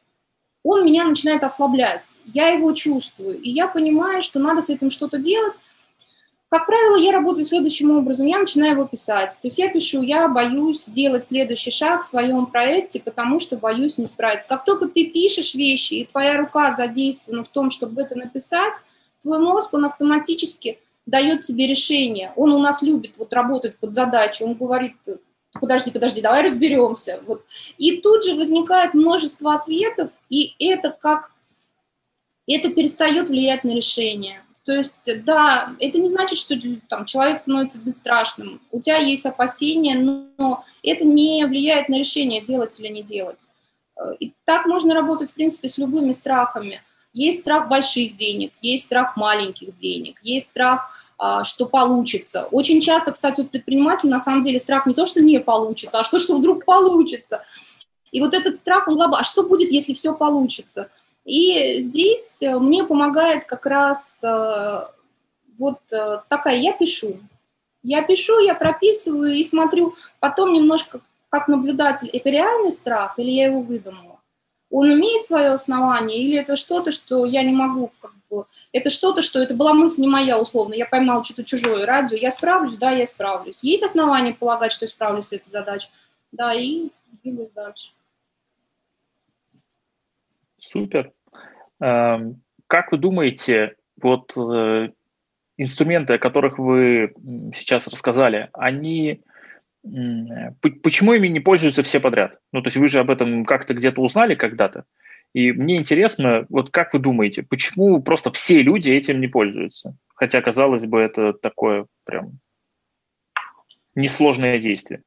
он 0.62 0.84
меня 0.84 1.04
начинает 1.04 1.44
ослаблять, 1.44 2.12
я 2.26 2.48
его 2.48 2.72
чувствую, 2.72 3.40
и 3.40 3.50
я 3.50 3.68
понимаю, 3.68 4.20
что 4.20 4.38
надо 4.38 4.60
с 4.60 4.68
этим 4.68 4.90
что-то 4.90 5.18
делать, 5.18 5.54
как 6.52 6.66
правило, 6.66 6.96
я 6.96 7.12
работаю 7.12 7.46
следующим 7.46 7.96
образом. 7.96 8.26
Я 8.26 8.38
начинаю 8.38 8.72
его 8.72 8.84
писать. 8.84 9.30
То 9.40 9.46
есть 9.46 9.56
я 9.56 9.70
пишу, 9.70 10.02
я 10.02 10.28
боюсь 10.28 10.84
сделать 10.84 11.24
следующий 11.24 11.70
шаг 11.70 12.02
в 12.02 12.06
своем 12.06 12.44
проекте, 12.44 13.00
потому 13.00 13.40
что 13.40 13.56
боюсь 13.56 13.96
не 13.96 14.06
справиться. 14.06 14.50
Как 14.50 14.66
только 14.66 14.86
ты 14.86 15.06
пишешь 15.06 15.54
вещи, 15.54 15.94
и 15.94 16.04
твоя 16.04 16.36
рука 16.36 16.74
задействована 16.74 17.44
в 17.44 17.48
том, 17.48 17.70
чтобы 17.70 18.02
это 18.02 18.16
написать, 18.16 18.74
твой 19.22 19.38
мозг, 19.38 19.72
он 19.72 19.86
автоматически 19.86 20.78
дает 21.06 21.40
тебе 21.40 21.66
решение. 21.66 22.34
Он 22.36 22.52
у 22.52 22.58
нас 22.58 22.82
любит 22.82 23.16
вот 23.16 23.32
работать 23.32 23.78
под 23.78 23.94
задачу. 23.94 24.44
Он 24.44 24.52
говорит, 24.52 24.96
подожди, 25.58 25.90
подожди, 25.90 26.20
давай 26.20 26.42
разберемся. 26.42 27.22
Вот. 27.26 27.46
И 27.78 28.02
тут 28.02 28.24
же 28.24 28.34
возникает 28.34 28.92
множество 28.92 29.54
ответов, 29.54 30.10
и 30.28 30.54
это 30.58 30.90
как, 30.90 31.32
это 32.46 32.68
перестает 32.68 33.30
влиять 33.30 33.64
на 33.64 33.70
решение. 33.70 34.42
То 34.64 34.72
есть, 34.72 35.00
да, 35.24 35.74
это 35.80 35.98
не 35.98 36.08
значит, 36.08 36.38
что 36.38 36.54
там, 36.88 37.04
человек 37.04 37.38
становится 37.38 37.78
бесстрашным. 37.80 38.60
У 38.70 38.80
тебя 38.80 38.98
есть 38.98 39.26
опасения, 39.26 39.96
но 39.96 40.64
это 40.82 41.04
не 41.04 41.44
влияет 41.46 41.88
на 41.88 41.98
решение, 41.98 42.40
делать 42.40 42.78
или 42.78 42.88
не 42.88 43.02
делать. 43.02 43.48
И 44.20 44.32
так 44.44 44.66
можно 44.66 44.94
работать, 44.94 45.30
в 45.30 45.34
принципе, 45.34 45.68
с 45.68 45.78
любыми 45.78 46.12
страхами. 46.12 46.80
Есть 47.12 47.40
страх 47.40 47.68
больших 47.68 48.16
денег, 48.16 48.52
есть 48.62 48.86
страх 48.86 49.16
маленьких 49.16 49.76
денег, 49.76 50.20
есть 50.22 50.50
страх 50.50 50.92
а, 51.24 51.44
что 51.44 51.66
получится. 51.66 52.48
Очень 52.50 52.80
часто, 52.80 53.12
кстати, 53.12 53.42
у 53.42 53.44
предпринимателя 53.44 54.10
на 54.10 54.18
самом 54.18 54.42
деле 54.42 54.58
страх 54.58 54.86
не 54.86 54.94
то, 54.94 55.06
что 55.06 55.22
не 55.22 55.38
получится, 55.38 56.00
а 56.00 56.04
что, 56.04 56.18
что 56.18 56.36
вдруг 56.36 56.64
получится. 56.64 57.44
И 58.10 58.20
вот 58.20 58.34
этот 58.34 58.56
страх, 58.56 58.88
он 58.88 58.96
глобальный. 58.96 59.20
А 59.20 59.24
что 59.24 59.44
будет, 59.44 59.70
если 59.70 59.92
все 59.92 60.14
получится? 60.16 60.90
И 61.24 61.80
здесь 61.80 62.42
э, 62.42 62.58
мне 62.58 62.84
помогает 62.84 63.46
как 63.46 63.66
раз 63.66 64.22
э, 64.24 64.86
вот 65.58 65.80
э, 65.92 66.20
такая, 66.28 66.56
я 66.56 66.72
пишу. 66.72 67.18
Я 67.82 68.02
пишу, 68.02 68.40
я 68.40 68.54
прописываю 68.54 69.32
и 69.32 69.44
смотрю 69.44 69.94
потом 70.20 70.52
немножко 70.52 71.00
как 71.28 71.48
наблюдатель, 71.48 72.10
это 72.12 72.28
реальный 72.28 72.72
страх 72.72 73.18
или 73.18 73.30
я 73.30 73.46
его 73.46 73.60
выдумала? 73.60 74.20
Он 74.70 74.92
имеет 74.92 75.22
свое 75.22 75.50
основание 75.50 76.22
или 76.22 76.38
это 76.38 76.56
что-то, 76.56 76.92
что 76.92 77.24
я 77.24 77.42
не 77.42 77.52
могу 77.52 77.90
как 78.00 78.12
это 78.72 78.90
что-то, 78.90 79.22
что 79.22 79.40
это 79.40 79.54
была 79.54 79.74
мысль 79.74 80.02
не 80.02 80.08
моя, 80.08 80.38
условно, 80.38 80.74
я 80.74 80.86
поймал 80.86 81.24
что-то 81.24 81.44
чужое 81.44 81.84
радио, 81.84 82.16
я 82.16 82.30
справлюсь, 82.30 82.76
да, 82.76 82.90
я 82.90 83.06
справлюсь. 83.06 83.62
Есть 83.62 83.82
основания 83.82 84.32
полагать, 84.32 84.72
что 84.72 84.84
я 84.86 84.88
справлюсь 84.88 85.26
с 85.26 85.32
этой 85.32 85.48
задачей, 85.48 85.88
да, 86.32 86.54
и 86.54 86.88
двигаюсь 87.22 87.50
дальше. 87.54 87.92
Супер. 90.62 91.12
Эм, 91.80 92.40
как 92.68 92.92
вы 92.92 92.98
думаете, 92.98 93.74
вот 94.00 94.32
э, 94.36 94.90
инструменты, 95.56 96.14
о 96.14 96.18
которых 96.18 96.58
вы 96.58 97.12
сейчас 97.52 97.88
рассказали, 97.88 98.48
они 98.52 99.22
почему 99.82 101.12
ими 101.14 101.26
не 101.26 101.40
пользуются 101.40 101.82
все 101.82 101.98
подряд? 101.98 102.38
Ну, 102.52 102.62
то 102.62 102.68
есть 102.68 102.76
вы 102.76 102.86
же 102.86 103.00
об 103.00 103.10
этом 103.10 103.44
как-то 103.44 103.74
где-то 103.74 104.00
узнали 104.00 104.36
когда-то. 104.36 104.84
И 105.32 105.50
мне 105.50 105.76
интересно, 105.76 106.46
вот 106.50 106.70
как 106.70 106.92
вы 106.92 107.00
думаете, 107.00 107.42
почему 107.42 108.00
просто 108.00 108.30
все 108.30 108.62
люди 108.62 108.90
этим 108.90 109.20
не 109.20 109.26
пользуются? 109.26 109.96
Хотя, 110.14 110.40
казалось 110.40 110.86
бы, 110.86 111.00
это 111.00 111.32
такое 111.32 111.86
прям 112.04 112.38
несложное 113.96 114.60
действие. 114.60 115.02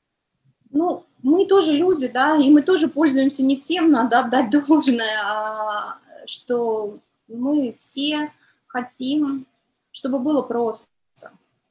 Ну, 0.72 1.06
мы 1.24 1.46
тоже 1.46 1.74
люди, 1.74 2.08
да, 2.08 2.38
и 2.38 2.50
мы 2.50 2.62
тоже 2.62 2.88
пользуемся 2.88 3.44
не 3.44 3.56
всем, 3.56 3.92
надо 3.92 4.20
отдать 4.20 4.50
должное, 4.50 5.22
а 5.24 5.98
что 6.26 7.00
мы 7.28 7.76
все 7.80 8.32
хотим, 8.68 9.46
чтобы 9.92 10.20
было 10.20 10.42
просто. 10.42 10.90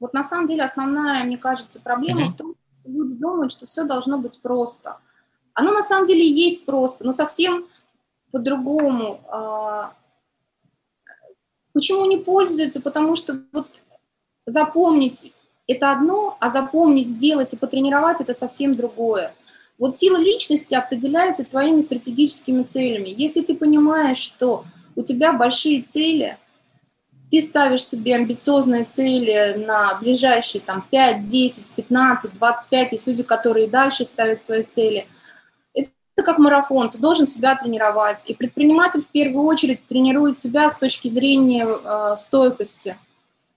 Вот 0.01 0.13
на 0.13 0.25
самом 0.25 0.47
деле 0.47 0.65
основная, 0.65 1.25
мне 1.25 1.39
кажется, 1.39 1.81
проблема 1.81 2.27
mm-hmm. 2.27 2.31
в 2.31 2.37
том, 2.37 2.55
что 2.55 2.91
люди 2.91 3.17
думают, 3.17 3.53
что 3.53 3.67
все 3.67 3.85
должно 3.85 4.19
быть 4.19 4.41
просто. 4.41 4.99
Оно 5.55 5.73
на 5.73 5.83
самом 5.83 6.05
деле 6.05 6.29
есть 6.29 6.67
просто, 6.67 7.05
но 7.05 7.13
совсем 7.13 7.67
по-другому. 8.33 9.21
А, 9.29 9.95
почему 11.73 12.05
не 12.07 12.17
пользуются? 12.17 12.83
Потому 12.83 13.15
что 13.15 13.41
вот 13.53 13.69
запомнить 14.47 15.33
это 15.67 15.93
одно, 15.93 16.37
а 16.41 16.49
запомнить, 16.49 17.09
сделать 17.09 17.53
и 17.53 17.57
потренировать 17.57 18.21
это 18.21 18.35
совсем 18.35 18.75
другое. 18.75 19.35
Вот 19.79 19.97
сила 19.97 20.17
личности 20.17 20.75
определяется 20.75 21.45
твоими 21.45 21.81
стратегическими 21.81 22.63
целями. 22.63 23.15
Если 23.17 23.43
ты 23.43 23.55
понимаешь, 23.57 24.19
что 24.19 24.65
у 24.95 25.03
тебя 25.03 25.33
большие 25.33 25.83
цели, 25.83 26.39
ты 27.31 27.41
ставишь 27.41 27.85
себе 27.85 28.15
амбициозные 28.15 28.85
цели 28.85 29.65
на 29.67 29.95
ближайшие 29.95 30.61
там, 30.61 30.85
5, 30.91 31.29
10, 31.29 31.75
15, 31.75 32.39
25, 32.39 32.93
есть 32.93 33.07
люди, 33.07 33.23
которые 33.23 33.67
дальше 33.67 34.05
ставят 34.05 34.43
свои 34.43 34.63
цели– 34.63 35.07
это 36.17 36.25
как 36.25 36.39
марафон, 36.39 36.91
ты 36.91 36.99
должен 36.99 37.27
себя 37.27 37.57
тренировать. 37.57 38.29
И 38.29 38.35
предприниматель 38.35 39.03
в 39.03 39.09
первую 39.09 39.47
очередь 39.47 39.85
тренирует 39.87 40.39
себя 40.39 40.71
с 40.71 40.79
точки 40.79 41.09
зрения 41.09 41.67
э, 41.67 42.15
стойкости, 42.17 42.97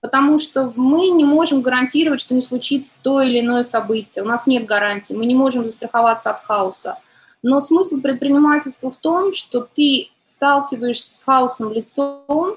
потому 0.00 0.38
что 0.38 0.72
мы 0.76 1.08
не 1.08 1.24
можем 1.24 1.60
гарантировать, 1.60 2.20
что 2.20 2.34
не 2.34 2.42
случится 2.42 2.94
то 3.02 3.20
или 3.20 3.40
иное 3.40 3.62
событие. 3.62 4.24
У 4.24 4.28
нас 4.28 4.46
нет 4.46 4.66
гарантии, 4.66 5.14
мы 5.14 5.26
не 5.26 5.34
можем 5.34 5.66
застраховаться 5.66 6.30
от 6.30 6.44
хаоса. 6.44 6.98
Но 7.42 7.60
смысл 7.60 8.00
предпринимательства 8.00 8.90
в 8.90 8.96
том, 8.96 9.32
что 9.32 9.60
ты 9.60 10.08
сталкиваешься 10.24 11.20
с 11.20 11.24
хаосом 11.24 11.72
лицом, 11.72 12.56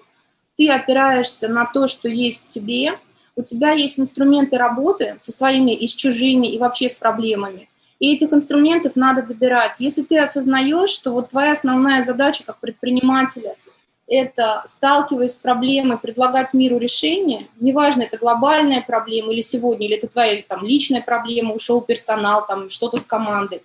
ты 0.58 0.70
опираешься 0.70 1.48
на 1.48 1.66
то, 1.66 1.88
что 1.88 2.10
есть 2.10 2.46
в 2.46 2.48
тебе, 2.48 3.00
у 3.36 3.44
тебя 3.44 3.72
есть 3.72 4.00
инструменты 4.00 4.58
работы 4.58 5.16
со 5.18 5.32
своими 5.32 5.72
и 5.72 5.88
с 5.88 5.96
чужими, 5.96 6.48
и 6.48 6.60
вообще 6.60 6.90
с 6.90 6.96
проблемами. 6.96 7.70
И 8.00 8.14
этих 8.14 8.34
инструментов 8.34 8.96
надо 8.96 9.22
добирать. 9.22 9.80
Если 9.80 10.02
ты 10.02 10.20
осознаешь, 10.20 10.90
что 10.90 11.12
вот 11.12 11.30
твоя 11.30 11.54
основная 11.54 12.04
задача 12.04 12.44
как 12.44 12.60
предпринимателя– 12.60 13.56
это, 14.12 14.62
сталкиваясь 14.66 15.36
с 15.36 15.38
проблемой, 15.38 15.98
предлагать 15.98 16.54
миру 16.54 16.78
решение, 16.78 17.48
неважно, 17.62 18.04
это 18.04 18.18
глобальная 18.18 18.82
проблема 18.82 19.32
или 19.32 19.40
сегодня, 19.40 19.88
или 19.88 19.96
это 19.96 20.08
твоя 20.08 20.44
там, 20.46 20.66
личная 20.66 21.02
проблема, 21.02 21.54
ушел 21.54 21.82
персонал, 21.82 22.46
там 22.46 22.70
что-то 22.70 22.98
с 22.98 23.06
командой, 23.06 23.64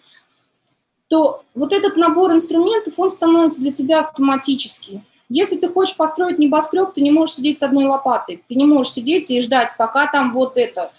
то 1.09 1.43
вот 1.55 1.73
этот 1.73 1.97
набор 1.97 2.33
инструментов, 2.33 2.95
он 2.97 3.11
становится 3.11 3.61
для 3.61 3.73
тебя 3.73 4.01
автоматически. 4.01 5.03
Если 5.29 5.57
ты 5.57 5.69
хочешь 5.69 5.97
построить 5.97 6.39
небоскреб, 6.39 6.95
ты 6.95 7.01
не 7.01 7.11
можешь 7.11 7.35
сидеть 7.35 7.59
с 7.59 7.65
одной 7.65 7.87
лопатой, 7.87 8.45
ты 8.49 8.55
не 8.55 8.65
можешь 8.65 8.93
сидеть 8.93 9.29
и 9.33 9.43
ждать, 9.43 9.75
пока 9.77 10.07
там 10.07 10.33
вот 10.33 10.57
это 10.57 10.93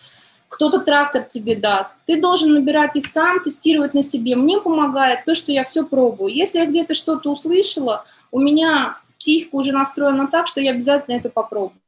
кто-то 0.50 0.82
трактор 0.82 1.24
тебе 1.24 1.56
даст. 1.56 1.98
Ты 2.06 2.20
должен 2.20 2.54
набирать 2.54 2.98
их 2.98 3.06
сам, 3.06 3.40
тестировать 3.40 3.94
на 3.94 4.04
себе. 4.04 4.36
Мне 4.36 4.60
помогает 4.60 5.24
то, 5.26 5.36
что 5.36 5.54
я 5.54 5.64
все 5.64 5.86
пробую. 5.86 6.34
Если 6.34 6.60
я 6.60 6.66
где-то 6.66 6.94
что-то 6.94 7.32
услышала, 7.32 8.06
у 8.32 8.40
меня 8.40 8.98
психика 9.18 9.56
уже 9.56 9.72
настроена 9.72 10.28
так, 10.28 10.48
что 10.48 10.62
я 10.62 10.72
обязательно 10.72 11.16
это 11.16 11.30
попробую. 11.30 11.80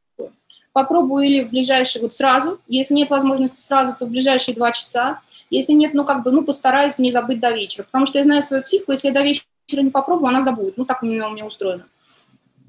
Попробую 0.71 1.25
или 1.25 1.43
в 1.43 1.49
ближайшие, 1.49 2.01
вот 2.01 2.13
сразу, 2.13 2.59
если 2.67 2.93
нет 2.93 3.09
возможности 3.09 3.61
сразу, 3.61 3.95
то 3.97 4.05
в 4.05 4.09
ближайшие 4.09 4.55
два 4.55 4.71
часа. 4.71 5.19
Если 5.49 5.73
нет, 5.73 5.93
ну 5.93 6.05
как 6.05 6.23
бы, 6.23 6.31
ну 6.31 6.43
постараюсь 6.43 6.99
не 6.99 7.11
забыть 7.11 7.39
до 7.39 7.49
вечера, 7.51 7.83
потому 7.83 8.05
что 8.05 8.19
я 8.19 8.23
знаю 8.23 8.41
свою 8.43 8.63
психику, 8.63 8.91
если 8.91 9.07
я 9.07 9.13
до 9.13 9.23
вечера 9.23 9.81
не 9.81 9.89
попробую, 9.89 10.29
она 10.29 10.41
забудет. 10.41 10.77
Ну 10.77 10.85
так 10.85 11.01
у 11.01 11.07
меня, 11.07 11.27
у 11.27 11.31
меня 11.31 11.45
устроено. 11.45 11.85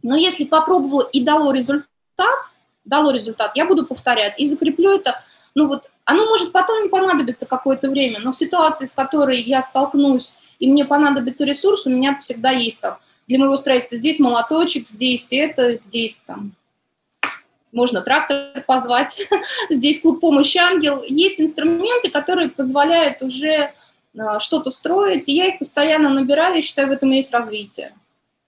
Но 0.03 0.17
если 0.17 0.45
попробовала 0.45 1.07
и 1.13 1.23
дало 1.23 1.53
результат, 1.53 1.87
дало 2.87 3.11
результат, 3.11 3.53
я 3.55 3.67
буду 3.67 3.85
повторять 3.85 4.41
и 4.41 4.47
закреплю 4.47 4.93
это 4.93 5.23
ну 5.55 5.67
вот 5.67 5.91
оно 6.05 6.27
может 6.27 6.53
потом 6.53 6.83
не 6.83 6.89
понадобиться 6.89 7.47
какое-то 7.47 7.91
время, 7.91 8.21
но 8.21 8.33
в 8.33 8.37
ситуации, 8.37 8.87
с 8.87 8.93
которой 8.93 9.41
я 9.41 9.63
столкнусь, 9.63 10.39
и 10.59 10.71
мне 10.71 10.85
понадобится 10.85 11.45
ресурс, 11.45 11.87
у 11.87 11.91
меня 11.91 12.19
всегда 12.21 12.51
есть 12.51 12.81
там 12.81 12.99
для 13.31 13.39
моего 13.39 13.57
строительства 13.57 13.97
здесь 13.97 14.19
молоточек, 14.19 14.89
здесь 14.89 15.33
это, 15.33 15.77
здесь 15.77 16.21
там 16.27 16.53
можно 17.71 18.01
трактор 18.01 18.61
позвать, 18.67 19.23
здесь 19.71 20.01
клуб 20.01 20.21
помощи 20.21 20.59
ангел. 20.59 21.05
Есть 21.07 21.41
инструменты, 21.41 22.11
которые 22.11 22.49
позволяют 22.49 23.23
уже 23.23 23.73
а, 24.19 24.41
что-то 24.41 24.71
строить, 24.71 25.29
и 25.29 25.37
я 25.37 25.47
их 25.47 25.61
постоянно 25.61 26.11
набираю, 26.11 26.59
и 26.59 26.61
считаю, 26.61 26.89
в 26.89 26.91
этом 26.91 27.13
есть 27.13 27.33
развитие. 27.33 27.95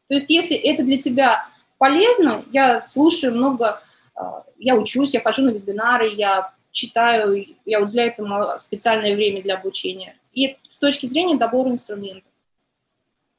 То 0.08 0.14
есть 0.14 0.28
если 0.30 0.56
это 0.56 0.82
для 0.82 0.98
тебя 0.98 1.46
полезно, 1.78 2.44
я 2.50 2.82
слушаю 2.82 3.36
много, 3.36 3.80
а, 4.16 4.42
я 4.58 4.74
учусь, 4.74 5.14
я 5.14 5.20
хожу 5.20 5.44
на 5.44 5.50
вебинары, 5.50 6.08
я 6.08 6.52
читаю, 6.72 7.46
я 7.64 7.80
уделяю 7.80 8.10
этому 8.10 8.58
специальное 8.58 9.14
время 9.14 9.42
для 9.42 9.54
обучения. 9.54 10.16
И 10.32 10.56
с 10.68 10.80
точки 10.80 11.06
зрения 11.06 11.36
добора 11.36 11.70
инструментов. 11.70 12.32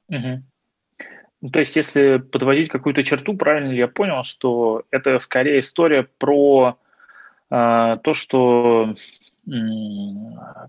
Угу. 0.07 0.43
Ну, 1.43 1.49
то 1.49 1.59
есть, 1.59 1.75
если 1.75 2.19
подводить 2.19 2.69
какую-то 2.69 3.03
черту, 3.03 3.35
правильно 3.35 3.71
ли 3.71 3.77
я 3.77 3.89
понял, 3.89 4.23
что 4.23 4.83
это 4.91 5.19
скорее 5.19 5.59
история 5.59 6.07
про 6.17 6.77
э, 7.51 7.97
то, 8.01 8.13
что, 8.13 8.95
э, 9.45 9.51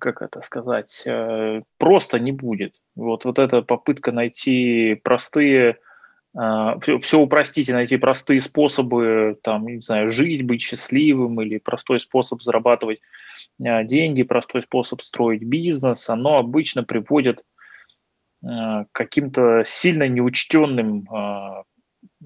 как 0.00 0.20
это 0.20 0.40
сказать, 0.40 1.04
э, 1.06 1.62
просто 1.78 2.18
не 2.18 2.32
будет. 2.32 2.74
Вот, 2.96 3.24
вот 3.24 3.38
эта 3.38 3.62
попытка 3.62 4.10
найти 4.10 5.00
простые 5.04 5.78
все, 6.32 6.98
все 6.98 7.20
упростить 7.20 7.68
и 7.68 7.72
найти 7.72 7.96
простые 7.96 8.40
способы, 8.40 9.38
там, 9.44 9.68
не 9.68 9.78
знаю, 9.78 10.10
жить, 10.10 10.44
быть 10.44 10.60
счастливым 10.60 11.40
или 11.40 11.58
простой 11.58 12.00
способ 12.00 12.42
зарабатывать 12.42 13.00
а, 13.64 13.84
деньги, 13.84 14.24
простой 14.24 14.62
способ 14.62 15.00
строить 15.02 15.44
бизнес, 15.44 16.10
оно 16.10 16.34
обычно 16.34 16.82
приводит 16.82 17.44
каким-то 18.92 19.62
сильно 19.64 20.08
неучтенным 20.08 21.08
а, 21.10 21.62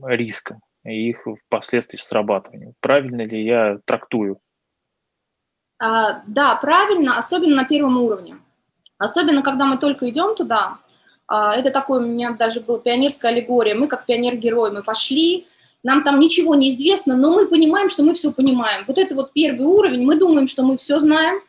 рискам 0.02 0.60
и 0.84 1.10
их 1.10 1.26
впоследствии 1.46 1.98
срабатыванию. 1.98 2.74
Правильно 2.80 3.22
ли 3.22 3.44
я 3.44 3.78
трактую? 3.84 4.38
А, 5.78 6.22
да, 6.26 6.56
правильно, 6.56 7.18
особенно 7.18 7.56
на 7.56 7.64
первом 7.64 7.98
уровне. 7.98 8.38
Особенно, 8.98 9.42
когда 9.42 9.64
мы 9.64 9.78
только 9.78 10.08
идем 10.10 10.34
туда, 10.34 10.78
а, 11.28 11.54
это 11.54 11.70
такое 11.70 12.00
у 12.00 12.06
меня 12.06 12.32
даже 12.32 12.60
была 12.60 12.80
пионерская 12.80 13.32
аллегория, 13.32 13.74
мы 13.74 13.86
как 13.86 14.06
пионер-герой, 14.06 14.72
мы 14.72 14.82
пошли, 14.82 15.46
нам 15.84 16.02
там 16.02 16.18
ничего 16.18 16.54
не 16.56 16.70
известно, 16.70 17.16
но 17.16 17.32
мы 17.32 17.46
понимаем, 17.46 17.88
что 17.88 18.02
мы 18.02 18.14
все 18.14 18.32
понимаем. 18.32 18.84
Вот 18.86 18.98
это 18.98 19.14
вот 19.14 19.32
первый 19.32 19.66
уровень, 19.66 20.04
мы 20.04 20.16
думаем, 20.18 20.48
что 20.48 20.64
мы 20.64 20.76
все 20.76 20.98
знаем, 20.98 21.40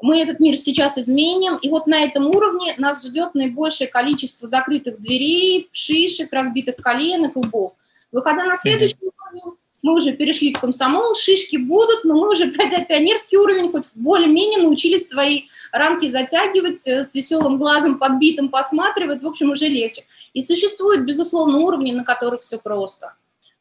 мы 0.00 0.20
этот 0.20 0.40
мир 0.40 0.56
сейчас 0.56 0.98
изменим, 0.98 1.56
и 1.56 1.68
вот 1.68 1.86
на 1.86 2.02
этом 2.02 2.26
уровне 2.26 2.74
нас 2.78 3.06
ждет 3.06 3.34
наибольшее 3.34 3.88
количество 3.88 4.46
закрытых 4.46 5.00
дверей, 5.00 5.68
шишек, 5.72 6.32
разбитых 6.32 6.76
коленок, 6.76 7.36
лбов. 7.36 7.72
Выходя 8.12 8.44
на 8.44 8.56
следующий 8.56 8.96
уровень, 9.00 9.56
мы 9.82 9.94
уже 9.94 10.12
перешли 10.12 10.52
в 10.52 10.60
комсомол, 10.60 11.14
шишки 11.14 11.56
будут, 11.56 12.04
но 12.04 12.14
мы 12.14 12.30
уже, 12.30 12.48
пройдя 12.48 12.84
пионерский 12.88 13.36
уровень, 13.36 13.70
хоть 13.70 13.90
более-менее 13.94 14.62
научились 14.62 15.08
свои 15.08 15.42
рамки 15.72 16.10
затягивать, 16.10 16.86
э, 16.86 17.04
с 17.04 17.14
веселым 17.14 17.58
глазом 17.58 17.98
подбитым 17.98 18.48
посматривать, 18.48 19.22
в 19.22 19.28
общем, 19.28 19.50
уже 19.50 19.68
легче. 19.68 20.04
И 20.32 20.42
существуют, 20.42 21.02
безусловно, 21.02 21.58
уровни, 21.58 21.92
на 21.92 22.04
которых 22.04 22.40
все 22.40 22.58
просто. 22.58 23.14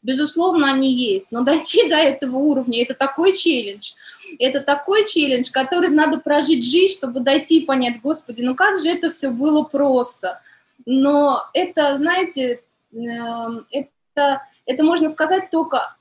Безусловно, 0.04 0.72
они 0.72 0.92
есть, 0.94 1.32
но 1.32 1.42
дойти 1.44 1.90
до 1.90 1.96
этого 1.96 2.38
уровня– 2.38 2.82
это 2.84 2.94
такой 2.94 3.34
челлендж. 3.34 3.94
Это 4.40 4.62
такой 4.62 5.06
челлендж, 5.06 5.50
который 5.52 5.90
надо 5.90 6.20
прожить 6.20 6.66
жизнь, 6.66 6.96
чтобы 6.96 7.20
дойти 7.20 7.60
и 7.60 7.66
понять, 7.66 8.02
господи, 8.02 8.42
ну 8.42 8.56
как 8.56 8.80
же 8.80 8.90
это 8.90 9.10
все 9.10 9.32
было 9.32 9.64
просто. 9.64 10.42
Но 10.86 11.44
это, 11.54 11.98
знаете, 11.98 12.62
эм, 12.94 13.66
это, 13.72 14.42
это 14.66 14.84
можно 14.84 15.08
сказать 15.08 15.50
только 15.50 15.96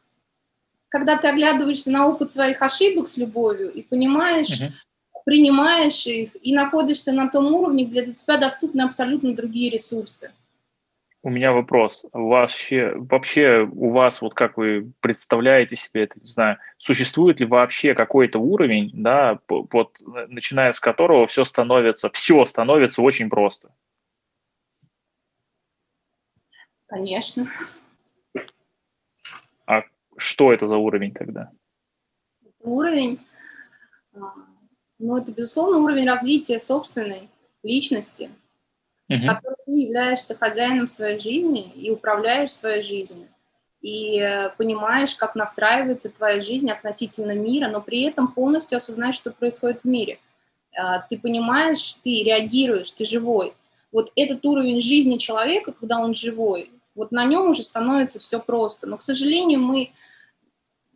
когда 0.92 1.16
ты 1.16 1.26
оглядываешься 1.28 1.90
на 1.90 2.07
опыт 2.07 2.30
своих 2.30 2.61
ошибок 2.61 3.09
с 3.09 3.16
любовью 3.16 3.72
и 3.72 3.82
понимаешь, 3.82 4.61
uh-huh. 4.61 4.72
принимаешь 5.24 6.07
их 6.07 6.36
и 6.42 6.55
находишься 6.55 7.12
на 7.12 7.30
том 7.30 7.55
уровне, 7.55 7.86
где 7.86 8.03
для 8.03 8.12
тебя 8.12 8.36
доступны 8.36 8.82
абсолютно 8.82 9.34
другие 9.34 9.70
ресурсы. 9.70 10.32
У 11.25 11.31
меня 11.31 11.53
вопрос. 11.53 12.05
Вообще, 12.12 12.95
вообще 12.97 13.68
у 13.73 13.91
вас, 13.91 14.20
вот 14.23 14.35
как 14.35 14.57
вы 14.57 14.93
представляете 15.01 15.77
себе 15.77 16.03
это, 16.05 16.18
не 16.18 16.27
знаю, 16.27 16.59
существует 16.79 17.39
ли 17.39 17.47
вообще 17.47 17.95
какой-то 17.95 18.41
уровень, 18.41 18.91
да, 18.93 19.39
вот 19.49 20.01
начиная 20.01 20.73
с 20.73 20.81
которого 20.81 21.29
все 21.29 21.45
становится, 21.45 22.11
все 22.11 22.45
становится 22.45 23.03
очень 23.03 23.31
просто? 23.31 23.73
Конечно. 26.87 27.47
А 29.66 29.85
что 30.16 30.53
это 30.53 30.66
за 30.66 30.77
уровень 30.77 31.12
тогда? 31.12 31.53
Уровень, 32.61 33.20
а, 34.14 34.35
ну, 34.99 35.16
это, 35.16 35.33
безусловно, 35.33 35.79
уровень 35.79 36.07
развития 36.07 36.59
собственной 36.59 37.29
личности, 37.62 38.29
угу. 39.12 39.26
который 39.26 39.56
ты 39.66 39.72
являешься 39.72 40.34
хозяином 40.34 40.86
своей 40.86 41.18
жизни 41.18 41.70
и 41.74 41.90
управляешь 41.90 42.50
своей 42.50 42.82
жизнью. 42.82 43.28
И 43.80 44.20
э, 44.20 44.50
понимаешь, 44.56 45.14
как 45.16 45.34
настраивается 45.34 46.08
твоя 46.08 46.40
жизнь 46.40 46.70
относительно 46.70 47.32
мира, 47.32 47.68
но 47.68 47.80
при 47.80 48.02
этом 48.02 48.28
полностью 48.28 48.76
осознаешь, 48.76 49.16
что 49.16 49.32
происходит 49.32 49.82
в 49.82 49.86
мире. 49.86 50.18
А, 50.74 51.00
ты 51.00 51.18
понимаешь, 51.18 51.94
ты 52.02 52.22
реагируешь, 52.22 52.90
ты 52.92 53.04
живой. 53.04 53.52
Вот 53.90 54.12
этот 54.16 54.44
уровень 54.44 54.80
жизни 54.80 55.18
человека, 55.18 55.72
когда 55.72 55.98
он 55.98 56.14
живой, 56.14 56.70
вот 56.94 57.10
на 57.10 57.24
нем 57.24 57.50
уже 57.50 57.62
становится 57.62 58.20
все 58.20 58.38
просто. 58.38 58.86
Но, 58.86 58.96
к 58.96 59.02
сожалению, 59.02 59.60
мы 59.60 59.90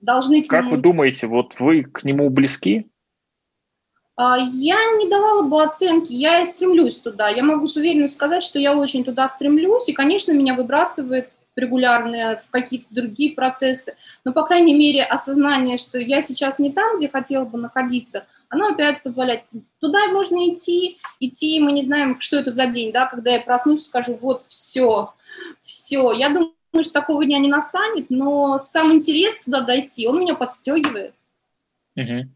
должны 0.01 0.43
к 0.43 0.49
Как 0.49 0.65
нему... 0.65 0.77
вы 0.77 0.83
думаете, 0.83 1.27
вот 1.27 1.59
вы 1.59 1.83
к 1.83 2.05
нему 2.05 2.31
близки? 2.31 2.87
А, 4.17 4.39
я 4.39 4.79
не 4.99 5.09
давала 5.09 5.43
бы 5.43 5.63
оценки, 5.63 6.13
я 6.13 6.41
и 6.41 6.47
стремлюсь 6.47 6.99
туда. 6.99 7.29
Я 7.29 7.43
могу 7.45 7.69
с 7.69 7.77
уверенностью 7.77 8.17
сказать, 8.17 8.43
что 8.43 8.59
я 8.59 8.75
очень 8.75 9.05
туда 9.05 9.29
стремлюсь, 9.29 9.89
и, 9.89 9.93
конечно, 9.93 10.33
меня 10.33 10.55
выбрасывает 10.55 11.31
регулярно 11.55 12.41
в 12.43 12.51
какие-то 12.51 12.87
другие 12.91 13.35
процессы. 13.35 13.97
Но, 14.25 14.33
по 14.33 14.45
крайней 14.45 14.75
мере, 14.75 15.03
осознание, 15.03 15.79
что 15.79 15.99
я 15.99 16.23
сейчас 16.23 16.59
не 16.59 16.73
там, 16.73 16.97
где 16.97 17.09
хотела 17.09 17.45
бы 17.45 17.59
находиться, 17.59 18.27
оно 18.49 18.69
опять 18.69 19.03
позволяет. 19.03 19.45
Туда 19.81 20.07
можно 20.09 20.49
идти, 20.49 20.99
идти, 21.21 21.61
мы 21.61 21.73
не 21.73 21.83
знаем, 21.83 22.21
что 22.21 22.39
это 22.39 22.53
за 22.53 22.67
день, 22.67 22.93
да, 22.93 23.07
когда 23.07 23.33
я 23.33 23.41
проснусь 23.41 23.87
скажу, 23.87 24.17
вот, 24.21 24.47
все, 24.47 25.13
все. 25.63 26.13
Я 26.13 26.29
думаю, 26.29 26.53
что 26.83 26.93
такого 26.93 27.25
дня 27.25 27.39
не 27.39 27.49
настанет, 27.49 28.09
но 28.09 28.59
сам 28.59 28.93
интерес 28.93 29.45
туда 29.45 29.63
дойти, 29.63 30.07
он 30.07 30.21
меня 30.21 30.35
подстегивает. 30.35 31.15
Угу. 31.97 32.29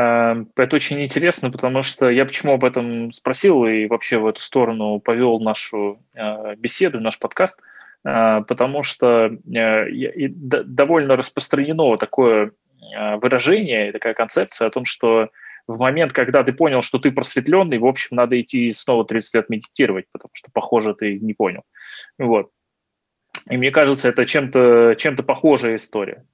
Это 0.00 0.76
очень 0.76 1.02
интересно, 1.02 1.50
потому 1.50 1.82
что 1.82 2.08
я 2.08 2.24
почему 2.24 2.52
об 2.52 2.64
этом 2.64 3.10
спросил 3.12 3.64
и 3.64 3.86
вообще 3.86 4.18
в 4.18 4.26
эту 4.26 4.40
сторону 4.40 5.00
повел 5.00 5.40
нашу 5.40 6.00
а, 6.14 6.54
беседу, 6.54 7.00
наш 7.00 7.18
подкаст, 7.18 7.58
а, 8.04 8.42
потому 8.42 8.84
что 8.84 9.30
довольно 9.44 11.16
распространено 11.16 11.96
такое 11.96 12.52
выражение, 13.20 13.90
такая 13.90 14.14
концепция 14.14 14.68
о 14.68 14.70
том, 14.70 14.84
что 14.84 15.30
в 15.66 15.78
момент, 15.78 16.12
когда 16.12 16.44
ты 16.44 16.52
понял, 16.52 16.80
что 16.80 16.98
ты 16.98 17.10
просветленный, 17.10 17.78
в 17.78 17.86
общем, 17.86 18.16
надо 18.16 18.40
идти 18.40 18.70
снова 18.72 19.04
30 19.04 19.34
лет 19.34 19.50
медитировать, 19.50 20.06
потому 20.12 20.30
что, 20.32 20.50
похоже, 20.52 20.94
ты 20.94 21.18
не 21.18 21.34
понял. 21.34 21.62
Вот. 22.18 22.50
И 23.50 23.56
мне 23.56 23.70
кажется, 23.70 24.08
это 24.08 24.24
чем-то 24.24 24.94
чем 24.96 25.16
похожая 25.16 25.76
история. 25.76 26.24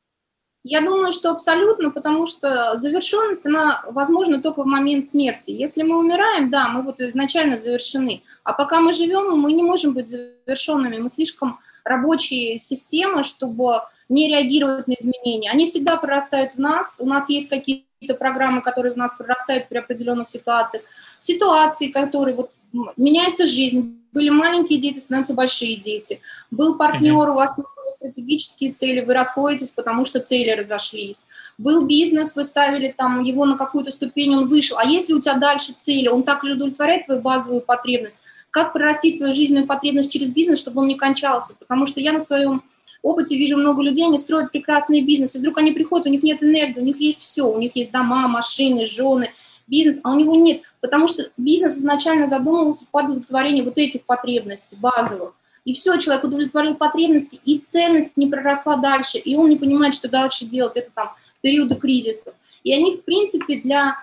Я 0.67 0.81
думаю, 0.81 1.13
что 1.13 1.31
абсолютно, 1.31 1.91
потому 1.91 2.27
что 2.27 2.79
завершенность, 2.79 3.45
она 3.45 3.85
возможна 3.87 4.41
только 4.41 4.63
в 4.63 4.67
момент 4.67 5.07
смерти. 5.07 5.51
Если 5.51 5.83
мы 5.83 5.99
умираем, 5.99 6.49
да, 6.49 6.69
мы 6.69 6.83
вот 6.83 7.01
изначально 7.01 7.59
завершены. 7.59 8.23
А 8.45 8.55
пока 8.55 8.81
мы 8.81 8.95
живем, 8.95 9.39
мы 9.39 9.53
не 9.53 9.63
можем 9.63 9.93
быть 9.93 10.09
завершенными. 10.09 10.97
Мы 10.97 11.11
слишком 11.11 11.59
рабочие 11.85 12.59
системы, 12.59 13.23
чтобы 13.25 13.83
не 14.09 14.29
реагировать 14.29 14.89
на 14.89 14.95
изменения. 14.95 15.51
Они 15.51 15.67
всегда 15.67 15.99
прорастают 15.99 16.55
в 16.55 16.59
нас. 16.59 16.99
У 16.99 17.07
нас 17.07 17.29
есть 17.29 17.51
какие-то 17.51 18.15
программы, 18.15 18.63
которые 18.63 18.95
в 18.95 18.97
нас 18.97 19.15
прорастают 19.15 19.69
при 19.69 19.77
определенных 19.77 20.31
ситуациях. 20.31 20.83
Ситуации, 21.21 21.89
которые 21.89 22.37
вот 22.37 22.53
меняется 22.97 23.47
жизнь, 23.47 24.01
были 24.15 24.31
маленькие 24.31 24.79
дети, 24.79 24.99
становятся 24.99 25.35
большие 25.35 25.77
дети. 25.77 26.21
Был 26.53 26.79
партнер, 26.79 27.29
у 27.29 27.35
вас 27.35 27.57
были 27.57 27.93
стратегические 27.93 28.73
цели, 28.73 29.01
вы 29.01 29.13
расходитесь, 29.13 29.71
потому 29.71 30.05
что 30.05 30.21
цели 30.21 30.51
разошлись. 30.51 31.25
Был 31.59 31.85
бизнес, 31.85 32.37
вы 32.37 32.45
ставили 32.45 32.95
там 32.97 33.21
его 33.21 33.45
на 33.45 33.59
какую-то 33.59 33.91
ступень, 33.91 34.35
он 34.37 34.47
вышел. 34.47 34.79
А 34.79 34.85
если 34.85 35.13
у 35.13 35.21
тебя 35.21 35.35
дальше 35.35 35.73
цели, 35.73 36.07
он 36.07 36.23
также 36.23 36.55
удовлетворяет 36.55 37.07
твою 37.07 37.21
базовую 37.21 37.61
потребность. 37.61 38.21
Как 38.51 38.73
прорастить 38.73 39.19
свою 39.19 39.35
жизненную 39.35 39.67
потребность 39.67 40.13
через 40.13 40.29
бизнес, 40.29 40.61
чтобы 40.61 40.83
он 40.83 40.89
не 40.89 40.95
кончался? 40.95 41.57
Потому 41.59 41.89
что 41.89 42.01
я 42.01 42.13
на 42.13 42.21
своем 42.21 42.63
опыте 43.03 43.37
вижу 43.37 43.59
много 43.59 43.83
людей, 43.83 44.07
они 44.07 44.17
строят 44.17 44.53
прекрасные 44.53 45.03
бизнесы, 45.03 45.41
вдруг 45.41 45.59
они 45.59 45.73
приходят, 45.73 46.07
у 46.07 46.11
них 46.11 46.23
нет 46.23 46.41
энергии, 46.41 46.79
у 46.79 46.85
них 46.85 47.01
есть 47.01 47.21
все, 47.21 47.43
у 47.43 47.59
них 47.59 47.75
есть 47.75 47.91
дома, 47.91 48.29
машины, 48.29 48.87
жены– 48.87 49.31
бизнес, 49.67 50.01
а 50.03 50.13
у 50.13 50.19
него 50.19 50.35
нет, 50.35 50.63
потому 50.81 51.09
что 51.09 51.31
бизнес 51.37 51.77
изначально 51.77 52.27
задумывался 52.27 52.87
под 52.91 53.07
удовлетворение 53.07 53.65
вот 53.65 53.79
этих 53.79 54.05
потребностей 54.05 54.77
базовых. 54.81 55.35
И 55.65 55.73
все, 55.73 55.97
человек 55.97 56.25
удовлетворил 56.25 56.75
потребности, 56.75 57.41
и 57.45 57.57
ценность 57.57 58.17
не 58.17 58.27
проросла 58.27 58.77
дальше, 58.77 59.19
и 59.19 59.35
он 59.37 59.49
не 59.49 59.57
понимает, 59.57 59.95
что 59.95 60.09
дальше 60.09 60.45
делать, 60.45 60.77
это 60.77 60.91
там 60.95 61.11
периоды 61.41 61.77
кризисов. 61.77 62.35
И 62.63 62.73
они, 62.73 62.97
в 62.97 63.05
принципе, 63.05 63.61
для, 63.61 63.97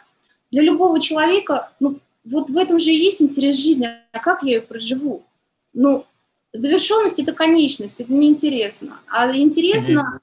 для 0.52 0.64
любого 0.64 1.00
человека, 1.00 1.72
ну, 1.80 2.00
вот 2.24 2.50
в 2.50 2.58
этом 2.58 2.80
же 2.80 2.92
и 2.92 3.04
есть 3.04 3.22
интерес 3.22 3.58
жизни, 3.58 3.90
а 4.12 4.20
как 4.20 4.44
я 4.44 4.56
ее 4.56 4.62
проживу? 4.62 5.24
Ну, 5.74 6.06
завершенность– 6.54 7.20
это 7.20 7.34
конечность, 7.34 8.00
это 8.00 8.12
неинтересно. 8.12 9.00
А 9.08 9.32
интересно 9.36 10.20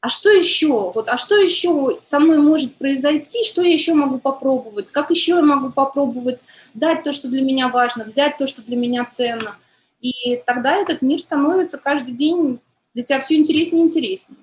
а 0.00 0.08
что 0.08 0.30
еще? 0.30 0.92
Вот, 0.94 1.08
а 1.08 1.16
что 1.16 1.34
еще 1.36 1.98
со 2.02 2.20
мной 2.20 2.38
может 2.38 2.76
произойти? 2.76 3.44
Что 3.44 3.62
я 3.62 3.72
еще 3.72 3.94
могу 3.94 4.18
попробовать? 4.18 4.92
Как 4.92 5.10
еще 5.10 5.32
я 5.32 5.42
могу 5.42 5.70
попробовать 5.70 6.44
дать 6.74 7.02
то, 7.02 7.12
что 7.12 7.28
для 7.28 7.42
меня 7.42 7.68
важно, 7.68 8.04
взять 8.04 8.36
то, 8.36 8.46
что 8.46 8.62
для 8.62 8.76
меня 8.76 9.04
ценно? 9.04 9.56
И 10.00 10.36
тогда 10.46 10.76
этот 10.76 11.02
мир 11.02 11.20
становится 11.20 11.78
каждый 11.78 12.12
день 12.12 12.60
для 12.94 13.02
тебя 13.02 13.20
все 13.20 13.36
интереснее 13.36 13.82
и 13.82 13.86
интереснее. 13.86 14.38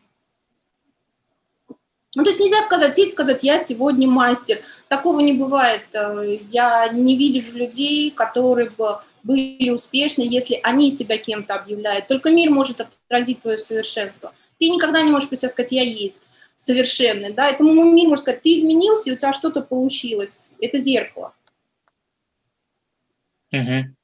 Ну, 2.18 2.24
то 2.24 2.30
есть 2.30 2.40
нельзя 2.40 2.62
сказать, 2.62 2.96
сидеть 2.96 3.14
сказать, 3.14 3.44
я 3.44 3.60
сегодня 3.60 4.08
мастер. 4.10 4.60
Такого 4.88 5.20
не 5.20 5.34
бывает. 5.34 5.88
Э, 5.94 6.38
я 6.50 6.88
не 6.90 7.18
вижу 7.18 7.58
людей, 7.58 8.12
которые 8.12 8.70
бы 8.70 9.00
были 9.24 9.70
успешны, 9.70 10.22
если 10.22 10.60
они 10.64 10.92
себя 10.92 11.18
кем-то 11.18 11.56
объявляют. 11.56 12.08
Только 12.08 12.30
мир 12.30 12.52
может 12.52 12.82
отразить 12.82 13.40
твое 13.40 13.58
совершенство– 13.58 14.34
ты 14.60 14.70
никогда 14.70 15.02
не 15.02 15.12
можешь 15.12 15.30
про 15.30 15.36
себя 15.36 15.50
сказать, 15.50 15.72
я 15.72 15.84
есть 15.84 16.30
совершенный, 16.56 17.34
да, 17.34 17.50
этому 17.50 17.72
мир 17.84 18.08
может 18.08 18.24
сказать, 18.24 18.42
ты 18.42 18.58
изменился, 18.58 19.10
и 19.10 19.14
у 19.14 19.18
тебя 19.18 19.34
что-то 19.34 19.62
получилось. 19.62 20.54
Это 20.60 20.78
зеркало. 20.78 21.34
Угу. 23.52 23.96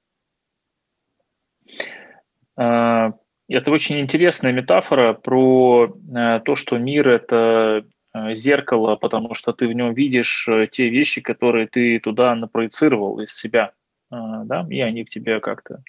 Это 3.51 3.69
очень 3.71 3.99
интересная 3.99 4.53
метафора 4.53 5.13
про 5.13 5.87
э, 5.87 6.39
то, 6.45 6.55
что 6.55 6.77
мир– 6.77 7.07
это 7.09 7.85
э, 8.13 8.33
зеркало, 8.33 8.95
потому 8.95 9.33
что 9.33 9.51
ты 9.51 9.67
в 9.67 9.73
нем 9.73 9.93
видишь 9.93 10.47
э, 10.47 10.67
те 10.71 10.89
вещи, 10.89 11.21
которые 11.21 11.67
ты 11.67 11.99
туда 11.99 12.33
напроецировал 12.35 13.19
из 13.19 13.35
себя, 13.35 13.73
да, 14.09 14.65
и 14.69 14.79
они 14.81 15.03
к 15.03 15.09
тебе 15.09 15.39
как-то 15.39 15.83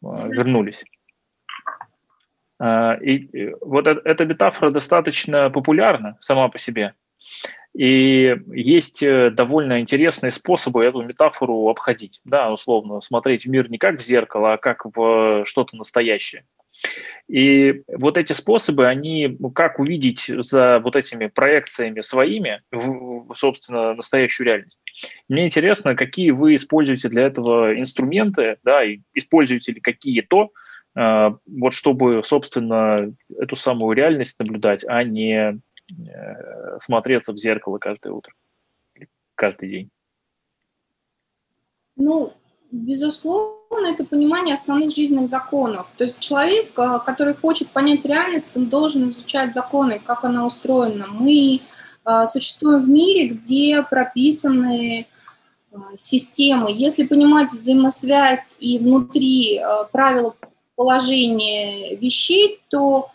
вернулись. 0.00 0.84
И 2.62 3.52
вот 3.60 3.86
эта 3.88 4.24
метафора 4.24 4.70
достаточно 4.70 5.50
популярна 5.50 6.16
сама 6.20 6.48
по 6.48 6.58
себе. 6.58 6.94
И 7.76 8.36
есть 8.52 9.04
довольно 9.04 9.80
интересные 9.80 10.30
способы 10.30 10.84
эту 10.84 11.02
метафору 11.02 11.68
обходить. 11.68 12.20
Да, 12.24 12.52
условно, 12.52 13.00
смотреть 13.00 13.46
в 13.46 13.48
мир 13.48 13.68
не 13.68 13.78
как 13.78 13.98
в 13.98 14.04
зеркало, 14.04 14.52
а 14.52 14.58
как 14.58 14.84
в 14.84 15.44
что-то 15.44 15.76
настоящее. 15.76 16.44
И 17.28 17.82
вот 17.88 18.18
эти 18.18 18.34
способы, 18.34 18.86
они, 18.86 19.36
ну, 19.38 19.50
как 19.50 19.78
увидеть 19.78 20.26
за 20.28 20.78
вот 20.80 20.96
этими 20.96 21.28
проекциями 21.28 22.02
своими, 22.02 22.62
в, 22.70 23.34
собственно, 23.34 23.94
настоящую 23.94 24.46
реальность. 24.46 24.78
Мне 25.28 25.46
интересно, 25.46 25.96
какие 25.96 26.30
вы 26.30 26.54
используете 26.54 27.08
для 27.08 27.22
этого 27.22 27.78
инструменты, 27.78 28.58
да, 28.62 28.84
и 28.84 29.00
используете 29.14 29.72
ли 29.72 29.80
какие-то, 29.80 30.44
э, 30.44 30.48
вот 30.94 31.72
чтобы, 31.72 32.22
собственно, 32.24 33.12
эту 33.36 33.56
самую 33.56 33.96
реальность 33.96 34.38
наблюдать, 34.38 34.84
а 34.86 35.02
не 35.02 35.34
э, 35.34 36.78
смотреться 36.78 37.32
в 37.32 37.38
зеркало 37.38 37.78
каждое 37.78 38.12
утро, 38.12 38.32
каждый 39.34 39.70
день. 39.70 39.90
Ну, 41.96 42.32
безусловно, 42.70 43.88
это 43.88 44.04
понимание 44.04 44.54
основных 44.54 44.94
жизненных 44.94 45.28
законов. 45.28 45.88
То 45.96 46.04
есть 46.04 46.20
человек, 46.20 46.78
э, 46.78 47.00
который 47.04 47.34
хочет 47.34 47.70
понять 47.70 48.04
реальность, 48.04 48.56
он 48.56 48.68
должен 48.68 49.08
изучать 49.08 49.52
законы, 49.52 49.98
как 49.98 50.22
она 50.22 50.46
устроена. 50.46 51.08
Мы 51.08 51.60
э, 52.04 52.26
существуем 52.26 52.84
в 52.84 52.88
мире, 52.88 53.34
где 53.34 53.82
прописаны 53.82 55.08
системы. 55.96 56.70
Если 56.70 57.04
понимать 57.04 57.50
взаимосвязь 57.50 58.54
и 58.60 58.78
внутри 58.78 59.60
правила 59.90 60.36
положения 60.76 61.96
вещей, 61.96 62.60
то 62.68 63.10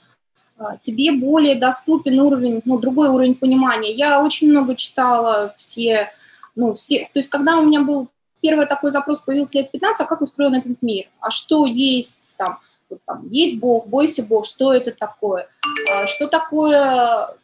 тебе 0.82 1.12
более 1.14 1.56
доступен 1.56 2.20
уровень, 2.20 2.62
ну, 2.66 2.78
другой 2.78 3.10
уровень 3.10 3.36
понимания. 3.36 3.94
Я 3.94 4.24
очень 4.24 4.50
много 4.50 4.76
читала 4.76 5.54
все, 5.58 6.12
ну, 6.56 6.74
все, 6.74 7.10
то 7.14 7.20
есть 7.20 7.30
когда 7.30 7.58
у 7.58 7.66
меня 7.66 7.82
был 7.82 8.08
первый 8.42 8.66
такой 8.66 8.92
запрос 8.92 9.22
появился 9.22 9.58
лет 9.58 9.72
15, 9.72 10.06
а 10.06 10.08
как 10.08 10.22
устроен 10.22 10.56
этот 10.56 10.82
мир? 10.82 11.08
А 11.20 11.32
что 11.32 11.66
есть 11.66 12.36
там? 12.38 12.60
Вот 12.90 13.00
там 13.06 13.28
есть 13.30 13.60
Бог, 13.60 13.88
бойся 13.88 14.24
Бог, 14.24 14.46
что 14.46 14.74
это 14.74 14.92
такое? 14.92 15.48
А 15.92 16.08
что 16.08 16.28
такое 16.28 17.36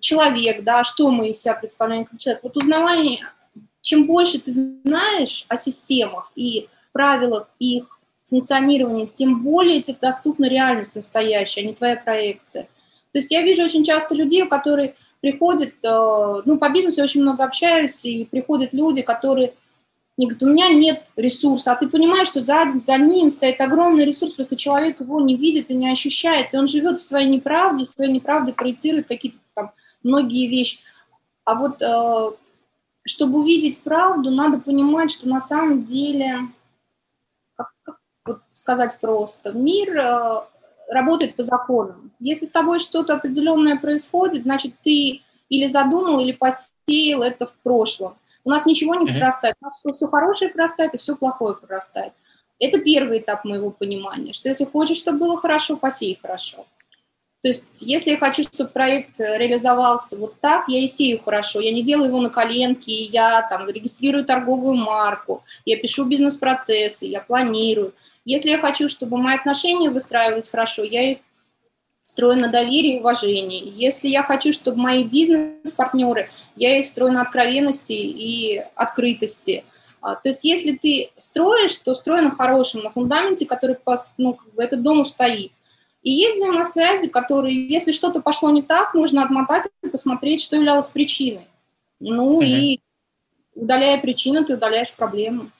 человек, 0.00 0.64
да, 0.64 0.84
что 0.84 1.10
мы 1.10 1.30
из 1.30 1.40
себя 1.40 1.54
представляем 1.54 2.04
как 2.04 2.18
человек? 2.18 2.42
Вот 2.42 2.56
узнавание, 2.56 3.20
чем 3.82 4.06
больше 4.06 4.40
ты 4.40 4.52
знаешь 4.52 5.44
о 5.48 5.56
системах 5.56 6.32
и 6.34 6.68
правилах 6.92 7.48
их 7.58 7.95
функционирования, 8.26 9.06
тем 9.06 9.42
более 9.42 9.80
тебе 9.80 9.98
доступна 10.00 10.48
реальность 10.48 10.96
настоящая, 10.96 11.62
а 11.62 11.64
не 11.64 11.74
твоя 11.74 11.96
проекция. 11.96 12.64
То 13.12 13.18
есть 13.18 13.30
я 13.30 13.42
вижу 13.42 13.64
очень 13.64 13.84
часто 13.84 14.14
людей, 14.14 14.46
которые 14.46 14.94
приходят, 15.20 15.74
э, 15.82 16.42
ну, 16.44 16.58
по 16.58 16.68
бизнесу 16.68 16.98
я 16.98 17.04
очень 17.04 17.22
много 17.22 17.44
общаюсь, 17.44 18.04
и 18.04 18.24
приходят 18.24 18.72
люди, 18.72 19.02
которые 19.02 19.54
они 20.18 20.28
говорят, 20.28 20.42
у 20.42 20.46
меня 20.46 20.68
нет 20.70 21.06
ресурса, 21.16 21.72
а 21.72 21.76
ты 21.76 21.88
понимаешь, 21.88 22.28
что 22.28 22.40
за, 22.40 22.64
за 22.70 22.96
ним 22.96 23.30
стоит 23.30 23.60
огромный 23.60 24.04
ресурс, 24.04 24.32
просто 24.32 24.56
человек 24.56 25.00
его 25.00 25.20
не 25.20 25.36
видит 25.36 25.70
и 25.70 25.74
не 25.74 25.90
ощущает, 25.90 26.52
и 26.52 26.56
он 26.56 26.68
живет 26.68 26.98
в 26.98 27.04
своей 27.04 27.28
неправде, 27.28 27.84
в 27.84 27.88
своей 27.88 28.12
неправде 28.12 28.54
проецирует 28.54 29.08
какие-то 29.08 29.38
там 29.54 29.72
многие 30.02 30.46
вещи. 30.46 30.78
А 31.44 31.54
вот 31.54 31.82
э, 31.82 32.30
чтобы 33.04 33.40
увидеть 33.40 33.82
правду, 33.82 34.30
надо 34.30 34.58
понимать, 34.58 35.12
что 35.12 35.28
на 35.28 35.40
самом 35.40 35.84
деле, 35.84 36.48
вот 38.26 38.40
сказать 38.52 38.98
просто, 39.00 39.52
мир 39.52 39.98
э, 39.98 40.42
работает 40.88 41.36
по 41.36 41.42
законам. 41.42 42.12
Если 42.20 42.46
с 42.46 42.50
тобой 42.50 42.80
что-то 42.80 43.14
определенное 43.14 43.76
происходит, 43.76 44.42
значит, 44.42 44.74
ты 44.82 45.22
или 45.48 45.66
задумал, 45.66 46.20
или 46.20 46.32
посеял 46.32 47.22
это 47.22 47.46
в 47.46 47.52
прошлом. 47.62 48.16
У 48.44 48.50
нас 48.50 48.66
ничего 48.66 48.94
не 48.94 49.06
прорастает. 49.06 49.56
У 49.60 49.64
нас 49.64 49.82
все 49.92 50.06
хорошее 50.06 50.50
прорастает 50.50 50.94
и 50.94 50.98
все 50.98 51.16
плохое 51.16 51.54
прорастает. 51.54 52.12
Это 52.58 52.78
первый 52.78 53.18
этап 53.18 53.44
моего 53.44 53.70
понимания, 53.70 54.32
что 54.32 54.48
если 54.48 54.64
хочешь, 54.64 54.98
чтобы 54.98 55.18
было 55.18 55.36
хорошо, 55.36 55.76
посей 55.76 56.18
хорошо. 56.20 56.66
То 57.42 57.48
есть, 57.48 57.82
если 57.82 58.12
я 58.12 58.16
хочу, 58.16 58.42
чтобы 58.42 58.70
проект 58.70 59.20
реализовался 59.20 60.16
вот 60.18 60.40
так, 60.40 60.64
я 60.68 60.80
и 60.80 60.86
сею 60.86 61.22
хорошо. 61.22 61.60
Я 61.60 61.70
не 61.70 61.82
делаю 61.82 62.08
его 62.08 62.20
на 62.20 62.30
коленке, 62.30 63.04
я 63.04 63.46
там 63.48 63.68
регистрирую 63.68 64.24
торговую 64.24 64.74
марку, 64.74 65.44
я 65.64 65.76
пишу 65.76 66.06
бизнес-процессы, 66.06 67.06
я 67.06 67.20
планирую. 67.20 67.92
Если 68.26 68.50
я 68.50 68.58
хочу, 68.58 68.88
чтобы 68.88 69.18
мои 69.18 69.36
отношения 69.36 69.88
выстраивались 69.88 70.50
хорошо, 70.50 70.82
я 70.82 71.12
их 71.12 71.18
строю 72.02 72.38
на 72.38 72.48
доверии 72.48 72.96
и 72.96 72.98
уважении. 72.98 73.72
Если 73.74 74.08
я 74.08 74.24
хочу, 74.24 74.52
чтобы 74.52 74.78
мои 74.78 75.04
бизнес-партнеры, 75.04 76.28
я 76.56 76.78
их 76.78 76.86
строю 76.86 77.12
на 77.12 77.22
откровенности 77.22 77.92
и 77.92 78.64
открытости. 78.74 79.64
А, 80.00 80.16
то 80.16 80.28
есть 80.28 80.44
если 80.44 80.76
ты 80.76 81.10
строишь, 81.16 81.76
то 81.78 81.94
строй 81.94 82.20
на 82.20 82.32
хорошем, 82.32 82.82
на 82.82 82.90
фундаменте, 82.90 83.46
который 83.46 83.76
ну, 84.18 84.34
как 84.34 84.52
бы 84.54 84.62
этот 84.62 84.82
дом 84.82 85.00
устоит. 85.00 85.52
И 86.02 86.10
есть 86.10 86.36
взаимосвязи, 86.36 87.08
которые, 87.08 87.68
если 87.68 87.92
что-то 87.92 88.20
пошло 88.20 88.50
не 88.50 88.62
так, 88.62 88.94
нужно 88.94 89.22
отмотать 89.22 89.66
и 89.82 89.88
посмотреть, 89.88 90.42
что 90.42 90.56
являлось 90.56 90.88
причиной. 90.88 91.46
Ну 92.00 92.42
mm-hmm. 92.42 92.46
и 92.46 92.80
удаляя 93.54 94.00
причину, 94.00 94.44
ты 94.44 94.54
удаляешь 94.54 94.94
проблему. 94.94 95.50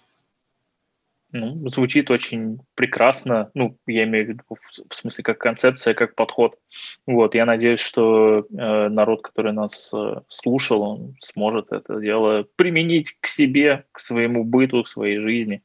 Ну, 1.38 1.68
звучит 1.68 2.10
очень 2.10 2.60
прекрасно, 2.74 3.50
ну, 3.54 3.76
я 3.86 4.04
имею 4.04 4.24
в 4.24 4.28
виду 4.28 4.42
в 4.88 4.94
смысле 4.94 5.22
как 5.22 5.38
концепция, 5.38 5.94
как 5.94 6.14
подход. 6.14 6.58
Вот, 7.06 7.34
я 7.34 7.44
надеюсь, 7.44 7.80
что 7.80 8.38
э, 8.38 8.88
народ, 8.88 9.22
который 9.22 9.52
нас 9.52 9.92
э, 9.94 10.20
слушал, 10.28 10.82
он 10.82 11.16
сможет 11.20 11.72
это 11.72 12.00
дело 12.00 12.46
применить 12.56 13.16
к 13.20 13.26
себе, 13.26 13.84
к 13.92 14.00
своему 14.00 14.44
быту, 14.44 14.82
к 14.82 14.88
своей 14.88 15.18
жизни. 15.18 15.62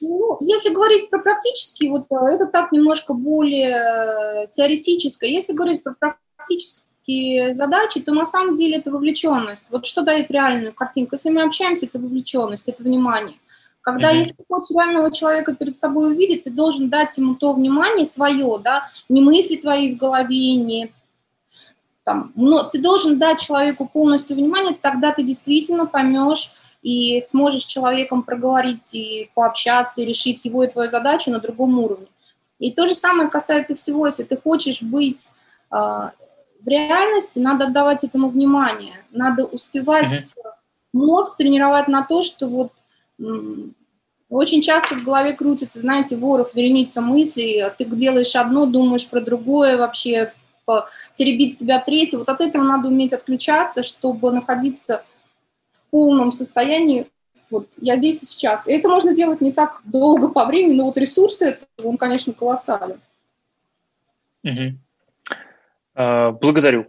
Ну, 0.00 0.38
если 0.40 0.72
говорить 0.72 1.10
про 1.10 1.18
практически, 1.18 1.86
вот 1.86 2.06
э, 2.10 2.34
это 2.34 2.46
так 2.46 2.72
немножко 2.72 3.12
более 3.12 3.76
э, 3.76 4.46
теоретическое. 4.50 5.30
Если 5.30 5.52
говорить 5.52 5.82
про 5.82 5.94
практические 5.94 7.52
задачи, 7.52 8.00
то 8.00 8.12
на 8.12 8.24
самом 8.24 8.54
деле 8.54 8.78
это 8.78 8.90
вовлеченность. 8.90 9.70
Вот 9.70 9.84
что 9.84 10.02
дает 10.02 10.30
реальную 10.30 10.72
картинку? 10.72 11.14
Если 11.14 11.30
мы 11.30 11.42
общаемся, 11.42 11.86
это 11.86 11.98
вовлеченность, 11.98 12.68
это 12.68 12.82
внимание. 12.82 13.36
Когда, 13.82 14.12
mm-hmm. 14.12 14.18
если 14.18 14.36
хочешь 14.48 14.76
реального 14.76 15.10
человека 15.10 15.54
перед 15.54 15.80
собой 15.80 16.12
увидеть, 16.12 16.44
ты 16.44 16.50
должен 16.50 16.90
дать 16.90 17.16
ему 17.16 17.34
то 17.34 17.54
внимание 17.54 18.04
свое, 18.04 18.58
да, 18.62 18.88
не 19.08 19.22
мысли 19.22 19.56
твои 19.56 19.94
в 19.94 19.96
голове, 19.96 20.54
не 20.54 20.92
там, 22.04 22.32
но 22.34 22.62
ты 22.62 22.80
должен 22.80 23.18
дать 23.18 23.40
человеку 23.40 23.88
полностью 23.90 24.36
внимание, 24.36 24.76
тогда 24.80 25.12
ты 25.12 25.22
действительно 25.22 25.86
поймешь 25.86 26.52
и 26.82 27.20
сможешь 27.20 27.64
с 27.64 27.66
человеком 27.66 28.22
проговорить 28.22 28.94
и 28.94 29.30
пообщаться, 29.34 30.00
и 30.00 30.06
решить 30.06 30.44
его 30.44 30.64
и 30.64 30.68
твою 30.68 30.90
задачу 30.90 31.30
на 31.30 31.40
другом 31.40 31.78
уровне. 31.78 32.06
И 32.58 32.72
то 32.72 32.86
же 32.86 32.94
самое 32.94 33.28
касается 33.28 33.74
всего, 33.74 34.06
если 34.06 34.24
ты 34.24 34.36
хочешь 34.36 34.82
быть 34.82 35.30
э, 35.70 35.76
в 35.76 36.66
реальности, 36.66 37.38
надо 37.38 37.66
отдавать 37.66 38.04
этому 38.04 38.28
внимание, 38.28 39.04
надо 39.10 39.44
успевать 39.44 40.12
mm-hmm. 40.12 40.50
мозг 40.92 41.36
тренировать 41.36 41.88
на 41.88 42.02
то, 42.02 42.22
что 42.22 42.46
вот 42.48 42.72
очень 44.28 44.62
часто 44.62 44.94
в 44.94 45.04
голове 45.04 45.32
крутится, 45.32 45.80
знаете, 45.80 46.16
ворох, 46.16 46.54
вереница 46.54 47.00
мыслей, 47.00 47.64
ты 47.76 47.84
делаешь 47.84 48.36
одно, 48.36 48.66
думаешь 48.66 49.08
про 49.08 49.20
другое, 49.20 49.76
вообще 49.76 50.32
теребит 51.14 51.58
себя 51.58 51.80
третье. 51.80 52.18
Вот 52.18 52.28
от 52.28 52.40
этого 52.40 52.62
надо 52.62 52.88
уметь 52.88 53.12
отключаться, 53.12 53.82
чтобы 53.82 54.30
находиться 54.30 55.04
в 55.72 55.90
полном 55.90 56.30
состоянии. 56.30 57.08
Вот 57.50 57.66
я 57.78 57.96
здесь 57.96 58.22
и 58.22 58.26
сейчас. 58.26 58.68
И 58.68 58.72
это 58.72 58.88
можно 58.88 59.12
делать 59.12 59.40
не 59.40 59.50
так 59.50 59.80
долго 59.84 60.28
по 60.28 60.44
времени, 60.46 60.74
но 60.74 60.84
вот 60.84 60.96
ресурсы, 60.96 61.48
это, 61.48 61.66
он, 61.82 61.96
конечно, 61.96 62.32
колоссален. 62.32 63.00
Угу. 64.44 64.78
А, 65.96 66.30
благодарю. 66.30 66.86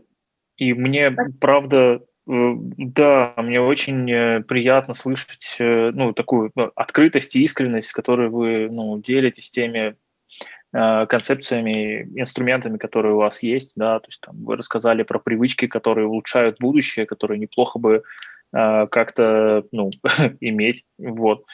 И 0.58 0.74
мне, 0.74 1.12
Спасибо. 1.12 1.38
правда, 1.40 2.02
да, 2.28 3.34
мне 3.38 3.60
очень 3.60 4.10
э, 4.12 4.42
приятно 4.42 4.94
слышать 4.94 5.58
э, 5.60 5.92
ну, 5.92 6.14
такую 6.14 6.52
открытость 6.76 7.36
и 7.36 7.44
искренность, 7.44 7.90
с 7.90 7.94
которой 7.94 8.30
вы 8.30 8.70
ну, 8.70 9.00
делитесь 9.00 9.52
теми 9.52 9.96
концепциями, 10.74 12.04
инструментами, 12.16 12.78
которые 12.78 13.16
у 13.16 13.18
вас 13.18 13.44
есть, 13.44 13.74
да, 13.76 14.00
то 14.00 14.08
есть 14.08 14.22
там 14.22 14.42
вы 14.46 14.56
рассказали 14.56 15.04
про 15.04 15.20
привычки, 15.20 15.68
которые 15.68 16.08
улучшают 16.08 16.62
будущее, 16.62 17.06
которые 17.06 17.40
неплохо 17.40 17.78
бы 17.78 17.96
э, 17.96 18.02
как-то 18.52 19.64
ну, 19.72 19.90
иметь. 20.42 20.84
Вот. 20.98 21.46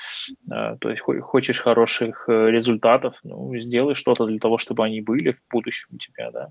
Э, 0.51 0.77
то 0.79 0.89
есть 0.89 1.01
хочешь 1.01 1.61
хороших 1.61 2.25
результатов, 2.27 3.15
ну, 3.23 3.55
сделай 3.59 3.95
что-то 3.95 4.25
для 4.25 4.39
того, 4.39 4.57
чтобы 4.57 4.85
они 4.85 5.01
были 5.01 5.33
в 5.33 5.41
будущем 5.51 5.89
у 5.93 5.97
тебя. 5.97 6.31
Да? 6.31 6.49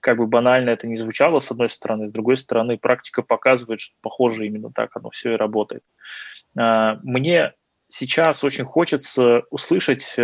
Как 0.00 0.18
бы 0.18 0.26
банально 0.26 0.70
это 0.70 0.86
не 0.86 0.96
звучало, 0.96 1.40
с 1.40 1.50
одной 1.50 1.68
стороны, 1.68 2.08
с 2.08 2.12
другой 2.12 2.36
стороны, 2.36 2.78
практика 2.78 3.22
показывает, 3.22 3.80
что 3.80 3.96
похоже 4.00 4.46
именно 4.46 4.70
так 4.72 4.96
оно 4.96 5.10
все 5.10 5.34
и 5.34 5.36
работает. 5.36 5.82
Мне 6.54 7.52
сейчас 7.86 8.42
очень 8.42 8.64
хочется 8.64 9.44
услышать 9.50 10.16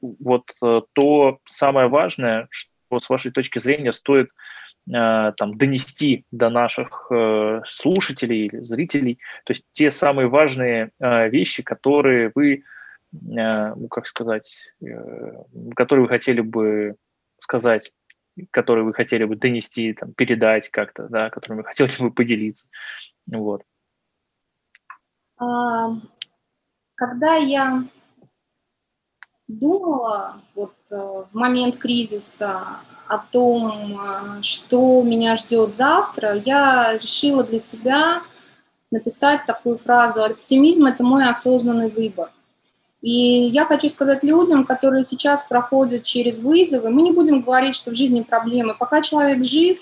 вот 0.00 0.44
то 0.92 1.38
самое 1.44 1.88
важное, 1.88 2.46
что 2.50 3.00
с 3.00 3.08
вашей 3.10 3.32
точки 3.32 3.58
зрения 3.58 3.92
стоит 3.92 4.28
Э, 4.28 4.71
там, 4.86 5.56
донести 5.56 6.24
до 6.30 6.50
наших 6.50 7.06
э, 7.10 7.62
слушателей 7.64 8.46
или 8.46 8.62
зрителей, 8.62 9.18
то 9.44 9.52
есть 9.52 9.64
те 9.72 9.90
самые 9.90 10.28
важные 10.28 10.90
э, 10.98 11.28
вещи, 11.28 11.62
которые 11.62 12.32
вы, 12.34 12.64
ну, 13.12 13.88
как 13.88 14.06
сказать, 14.06 14.72
которые 15.76 16.04
вы 16.04 16.08
хотели 16.08 16.40
бы 16.40 16.96
сказать, 17.38 17.92
которые 18.50 18.84
вы 18.84 18.94
хотели 18.94 19.24
бы 19.24 19.36
донести, 19.36 19.92
там, 19.92 20.14
передать 20.14 20.70
как-то, 20.70 21.08
да, 21.08 21.28
которыми 21.30 21.58
вы 21.60 21.64
хотели 21.64 22.02
бы 22.02 22.10
поделиться. 22.10 22.68
Вот. 23.26 23.62
А, 25.36 25.90
когда 26.94 27.36
я 27.36 27.84
думала 29.46 30.40
вот 30.54 30.74
в 30.90 31.28
момент 31.32 31.76
кризиса 31.76 32.80
о 33.06 33.18
том, 33.18 33.98
а, 34.00 34.42
что 34.42 35.02
меня 35.02 35.36
ждет 35.36 35.74
завтра, 35.74 36.34
я 36.44 36.98
решила 36.98 37.44
для 37.44 37.58
себя 37.58 38.22
написать 38.90 39.46
такую 39.46 39.78
фразу 39.78 40.24
«Оптимизм– 40.24 40.86
это 40.86 41.02
мой 41.02 41.28
осознанный 41.28 41.90
выбор». 41.90 42.30
И 43.00 43.10
я 43.10 43.64
хочу 43.64 43.88
сказать 43.88 44.22
людям, 44.22 44.64
которые 44.64 45.02
сейчас 45.02 45.46
проходят 45.46 46.04
через 46.04 46.40
вызовы, 46.40 46.88
мы 46.90 47.02
не 47.02 47.12
будем 47.12 47.40
говорить, 47.40 47.74
что 47.74 47.90
в 47.90 47.96
жизни 47.96 48.22
проблемы. 48.22 48.76
Пока 48.78 49.02
человек 49.02 49.44
жив, 49.44 49.80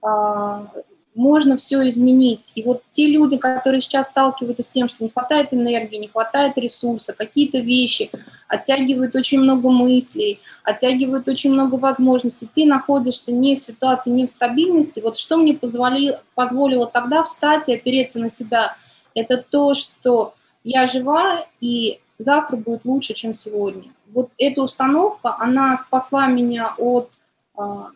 а, 0.00 0.66
можно 1.14 1.56
все 1.56 1.86
изменить. 1.88 2.52
И 2.54 2.62
вот 2.62 2.82
те 2.90 3.06
люди, 3.06 3.36
которые 3.36 3.80
сейчас 3.80 4.08
сталкиваются 4.08 4.62
с 4.62 4.70
тем, 4.70 4.88
что 4.88 5.04
не 5.04 5.10
хватает 5.10 5.52
энергии, 5.52 5.98
не 5.98 6.08
хватает 6.08 6.56
ресурса, 6.56 7.14
какие-то 7.16 7.58
вещи, 7.58 8.10
оттягивают 8.48 9.14
очень 9.14 9.40
много 9.40 9.70
мыслей, 9.70 10.40
оттягивают 10.64 11.28
очень 11.28 11.52
много 11.52 11.74
возможностей, 11.74 12.48
ты 12.54 12.64
находишься 12.64 13.32
не 13.32 13.56
в 13.56 13.60
ситуации, 13.60 14.10
не 14.10 14.26
в 14.26 14.30
стабильности. 14.30 15.00
Вот 15.00 15.18
что 15.18 15.36
мне 15.36 15.54
позволило, 15.54 16.22
позволило 16.34 16.86
тогда 16.86 17.22
встать 17.22 17.68
и 17.68 17.74
опереться 17.74 18.18
на 18.20 18.30
себя, 18.30 18.76
это 19.14 19.44
то, 19.48 19.74
что 19.74 20.34
я 20.64 20.86
жива, 20.86 21.46
и 21.60 22.00
завтра 22.18 22.56
будет 22.56 22.84
лучше, 22.84 23.14
чем 23.14 23.34
сегодня. 23.34 23.84
Вот 24.12 24.30
эта 24.38 24.62
установка, 24.62 25.36
она 25.38 25.76
спасла 25.76 26.26
меня 26.26 26.74
от 26.78 27.10
а, 27.54 27.88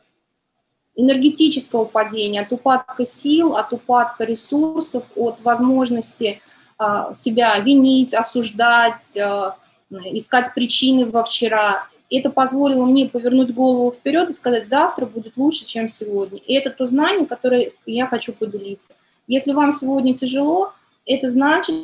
энергетического 0.97 1.85
падения, 1.85 2.41
от 2.41 2.53
упадка 2.53 3.05
сил, 3.05 3.55
от 3.55 3.73
упадка 3.73 4.25
ресурсов, 4.25 5.05
от 5.15 5.41
возможности 5.43 6.41
а, 6.79 7.13
себя 7.15 7.59
винить, 7.59 8.15
осуждать, 8.15 9.17
а, 9.19 9.57
искать 9.91 10.53
причины 10.55 11.07
во 11.07 11.23
вчера. 11.23 11.87
Это 12.11 12.31
позволило 12.31 12.87
мне 12.87 13.09
повернуть 13.09 13.53
голову 13.53 13.93
вперед 13.93 14.31
и 14.31 14.33
сказать, 14.33 14.69
завтра 14.69 15.07
будет 15.07 15.37
лучше, 15.37 15.67
чем 15.67 15.89
сегодня. 15.89 16.39
И 16.39 16.55
это 16.55 16.71
то 16.71 16.87
знание, 16.87 17.27
которое 17.27 17.73
я 17.85 18.07
хочу 18.07 18.33
поделиться. 18.33 18.95
Если 19.27 19.53
вам 19.53 19.73
сегодня 19.73 20.15
тяжело, 20.15 20.73
это 21.05 21.29
значит, 21.29 21.75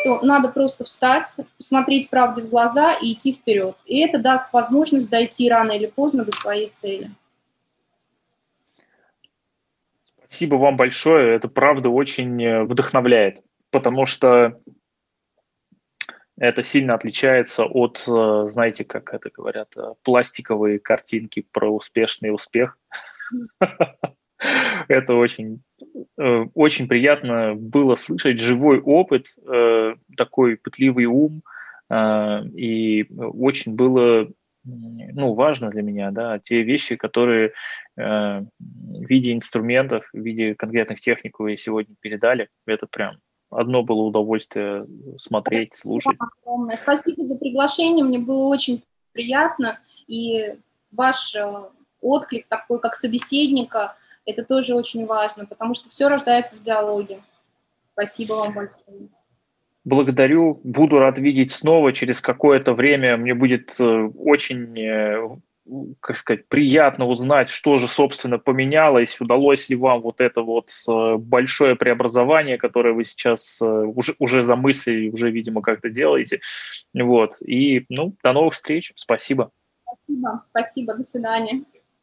что 0.00 0.20
надо 0.22 0.48
просто 0.48 0.84
встать, 0.84 1.26
посмотреть 1.56 2.10
правде 2.10 2.42
в 2.42 2.48
глаза 2.48 2.92
и 2.94 3.12
идти 3.12 3.32
вперед. 3.32 3.76
И 3.86 4.00
это 4.00 4.18
даст 4.18 4.52
возможность 4.52 5.08
дойти 5.08 5.48
рано 5.48 5.72
или 5.72 5.86
поздно 5.86 6.24
до 6.24 6.32
своей 6.32 6.70
цели. 6.72 7.10
Спасибо 10.32 10.54
вам 10.54 10.78
большое. 10.78 11.36
Это 11.36 11.46
правда 11.48 11.90
очень 11.90 12.42
э, 12.42 12.64
вдохновляет, 12.64 13.42
потому 13.70 14.06
что 14.06 14.58
это 16.38 16.62
сильно 16.62 16.94
отличается 16.94 17.66
от, 17.66 18.02
э, 18.08 18.44
знаете, 18.48 18.86
как 18.86 19.12
это 19.12 19.28
говорят, 19.28 19.76
э, 19.76 19.92
пластиковые 20.02 20.78
картинки 20.78 21.46
про 21.52 21.68
успешный 21.68 22.32
успех. 22.34 22.78
Это 24.88 25.14
очень, 25.14 25.62
очень 26.16 26.88
приятно 26.88 27.54
было 27.54 27.94
слышать 27.94 28.40
живой 28.40 28.80
опыт, 28.80 29.36
такой 30.16 30.56
пытливый 30.56 31.04
ум, 31.04 31.42
и 31.88 33.06
очень 33.08 33.76
было 33.76 34.28
ну, 34.64 35.32
важно 35.32 35.70
для 35.70 35.82
меня, 35.82 36.10
да, 36.10 36.38
те 36.38 36.62
вещи, 36.62 36.96
которые 36.96 37.48
э, 37.48 37.52
в 37.98 38.46
виде 38.58 39.32
инструментов, 39.32 40.08
в 40.12 40.18
виде 40.18 40.54
конкретных 40.54 41.00
техник 41.00 41.38
вы 41.38 41.56
сегодня 41.56 41.94
передали, 42.00 42.48
это 42.66 42.86
прям 42.86 43.18
одно 43.50 43.82
было 43.82 44.02
удовольствие 44.02 44.86
смотреть, 45.18 45.74
слушать. 45.74 46.16
Огромное. 46.18 46.76
Спасибо 46.76 47.22
за 47.22 47.36
приглашение, 47.36 48.04
мне 48.04 48.18
было 48.18 48.48
очень 48.48 48.82
приятно, 49.12 49.78
и 50.06 50.56
ваш 50.90 51.34
э, 51.34 51.68
отклик 52.00 52.46
такой, 52.48 52.80
как 52.80 52.94
собеседника, 52.94 53.96
это 54.24 54.44
тоже 54.44 54.74
очень 54.74 55.06
важно, 55.06 55.46
потому 55.46 55.74
что 55.74 55.88
все 55.88 56.08
рождается 56.08 56.56
в 56.56 56.62
диалоге. 56.62 57.20
Спасибо 57.92 58.34
вам 58.34 58.54
большое. 58.54 59.08
Благодарю, 59.84 60.60
буду 60.62 60.98
рад 60.98 61.18
видеть 61.18 61.50
снова 61.50 61.92
через 61.92 62.20
какое-то 62.20 62.72
время. 62.72 63.16
Мне 63.16 63.34
будет 63.34 63.74
э, 63.80 64.10
очень, 64.16 64.78
э, 64.78 65.28
как 65.98 66.16
сказать, 66.16 66.46
приятно 66.46 67.06
узнать, 67.06 67.48
что 67.48 67.78
же, 67.78 67.88
собственно, 67.88 68.38
поменялось, 68.38 69.20
удалось 69.20 69.68
ли 69.68 69.74
вам 69.74 70.02
вот 70.02 70.20
это 70.20 70.42
вот 70.42 70.70
э, 70.88 71.16
большое 71.16 71.74
преобразование, 71.74 72.58
которое 72.58 72.94
вы 72.94 73.04
сейчас 73.04 73.60
уже, 73.60 74.14
уже 74.20 74.44
замыслили, 74.44 75.10
уже, 75.10 75.32
видимо, 75.32 75.62
как-то 75.62 75.90
делаете. 75.90 76.40
Вот. 76.94 77.42
И, 77.44 77.84
ну, 77.88 78.14
до 78.22 78.32
новых 78.32 78.54
встреч. 78.54 78.92
Спасибо. 78.94 79.50
Спасибо. 79.84 80.44
Спасибо. 80.50 80.94
До 80.94 81.02
свидания. 81.02 81.64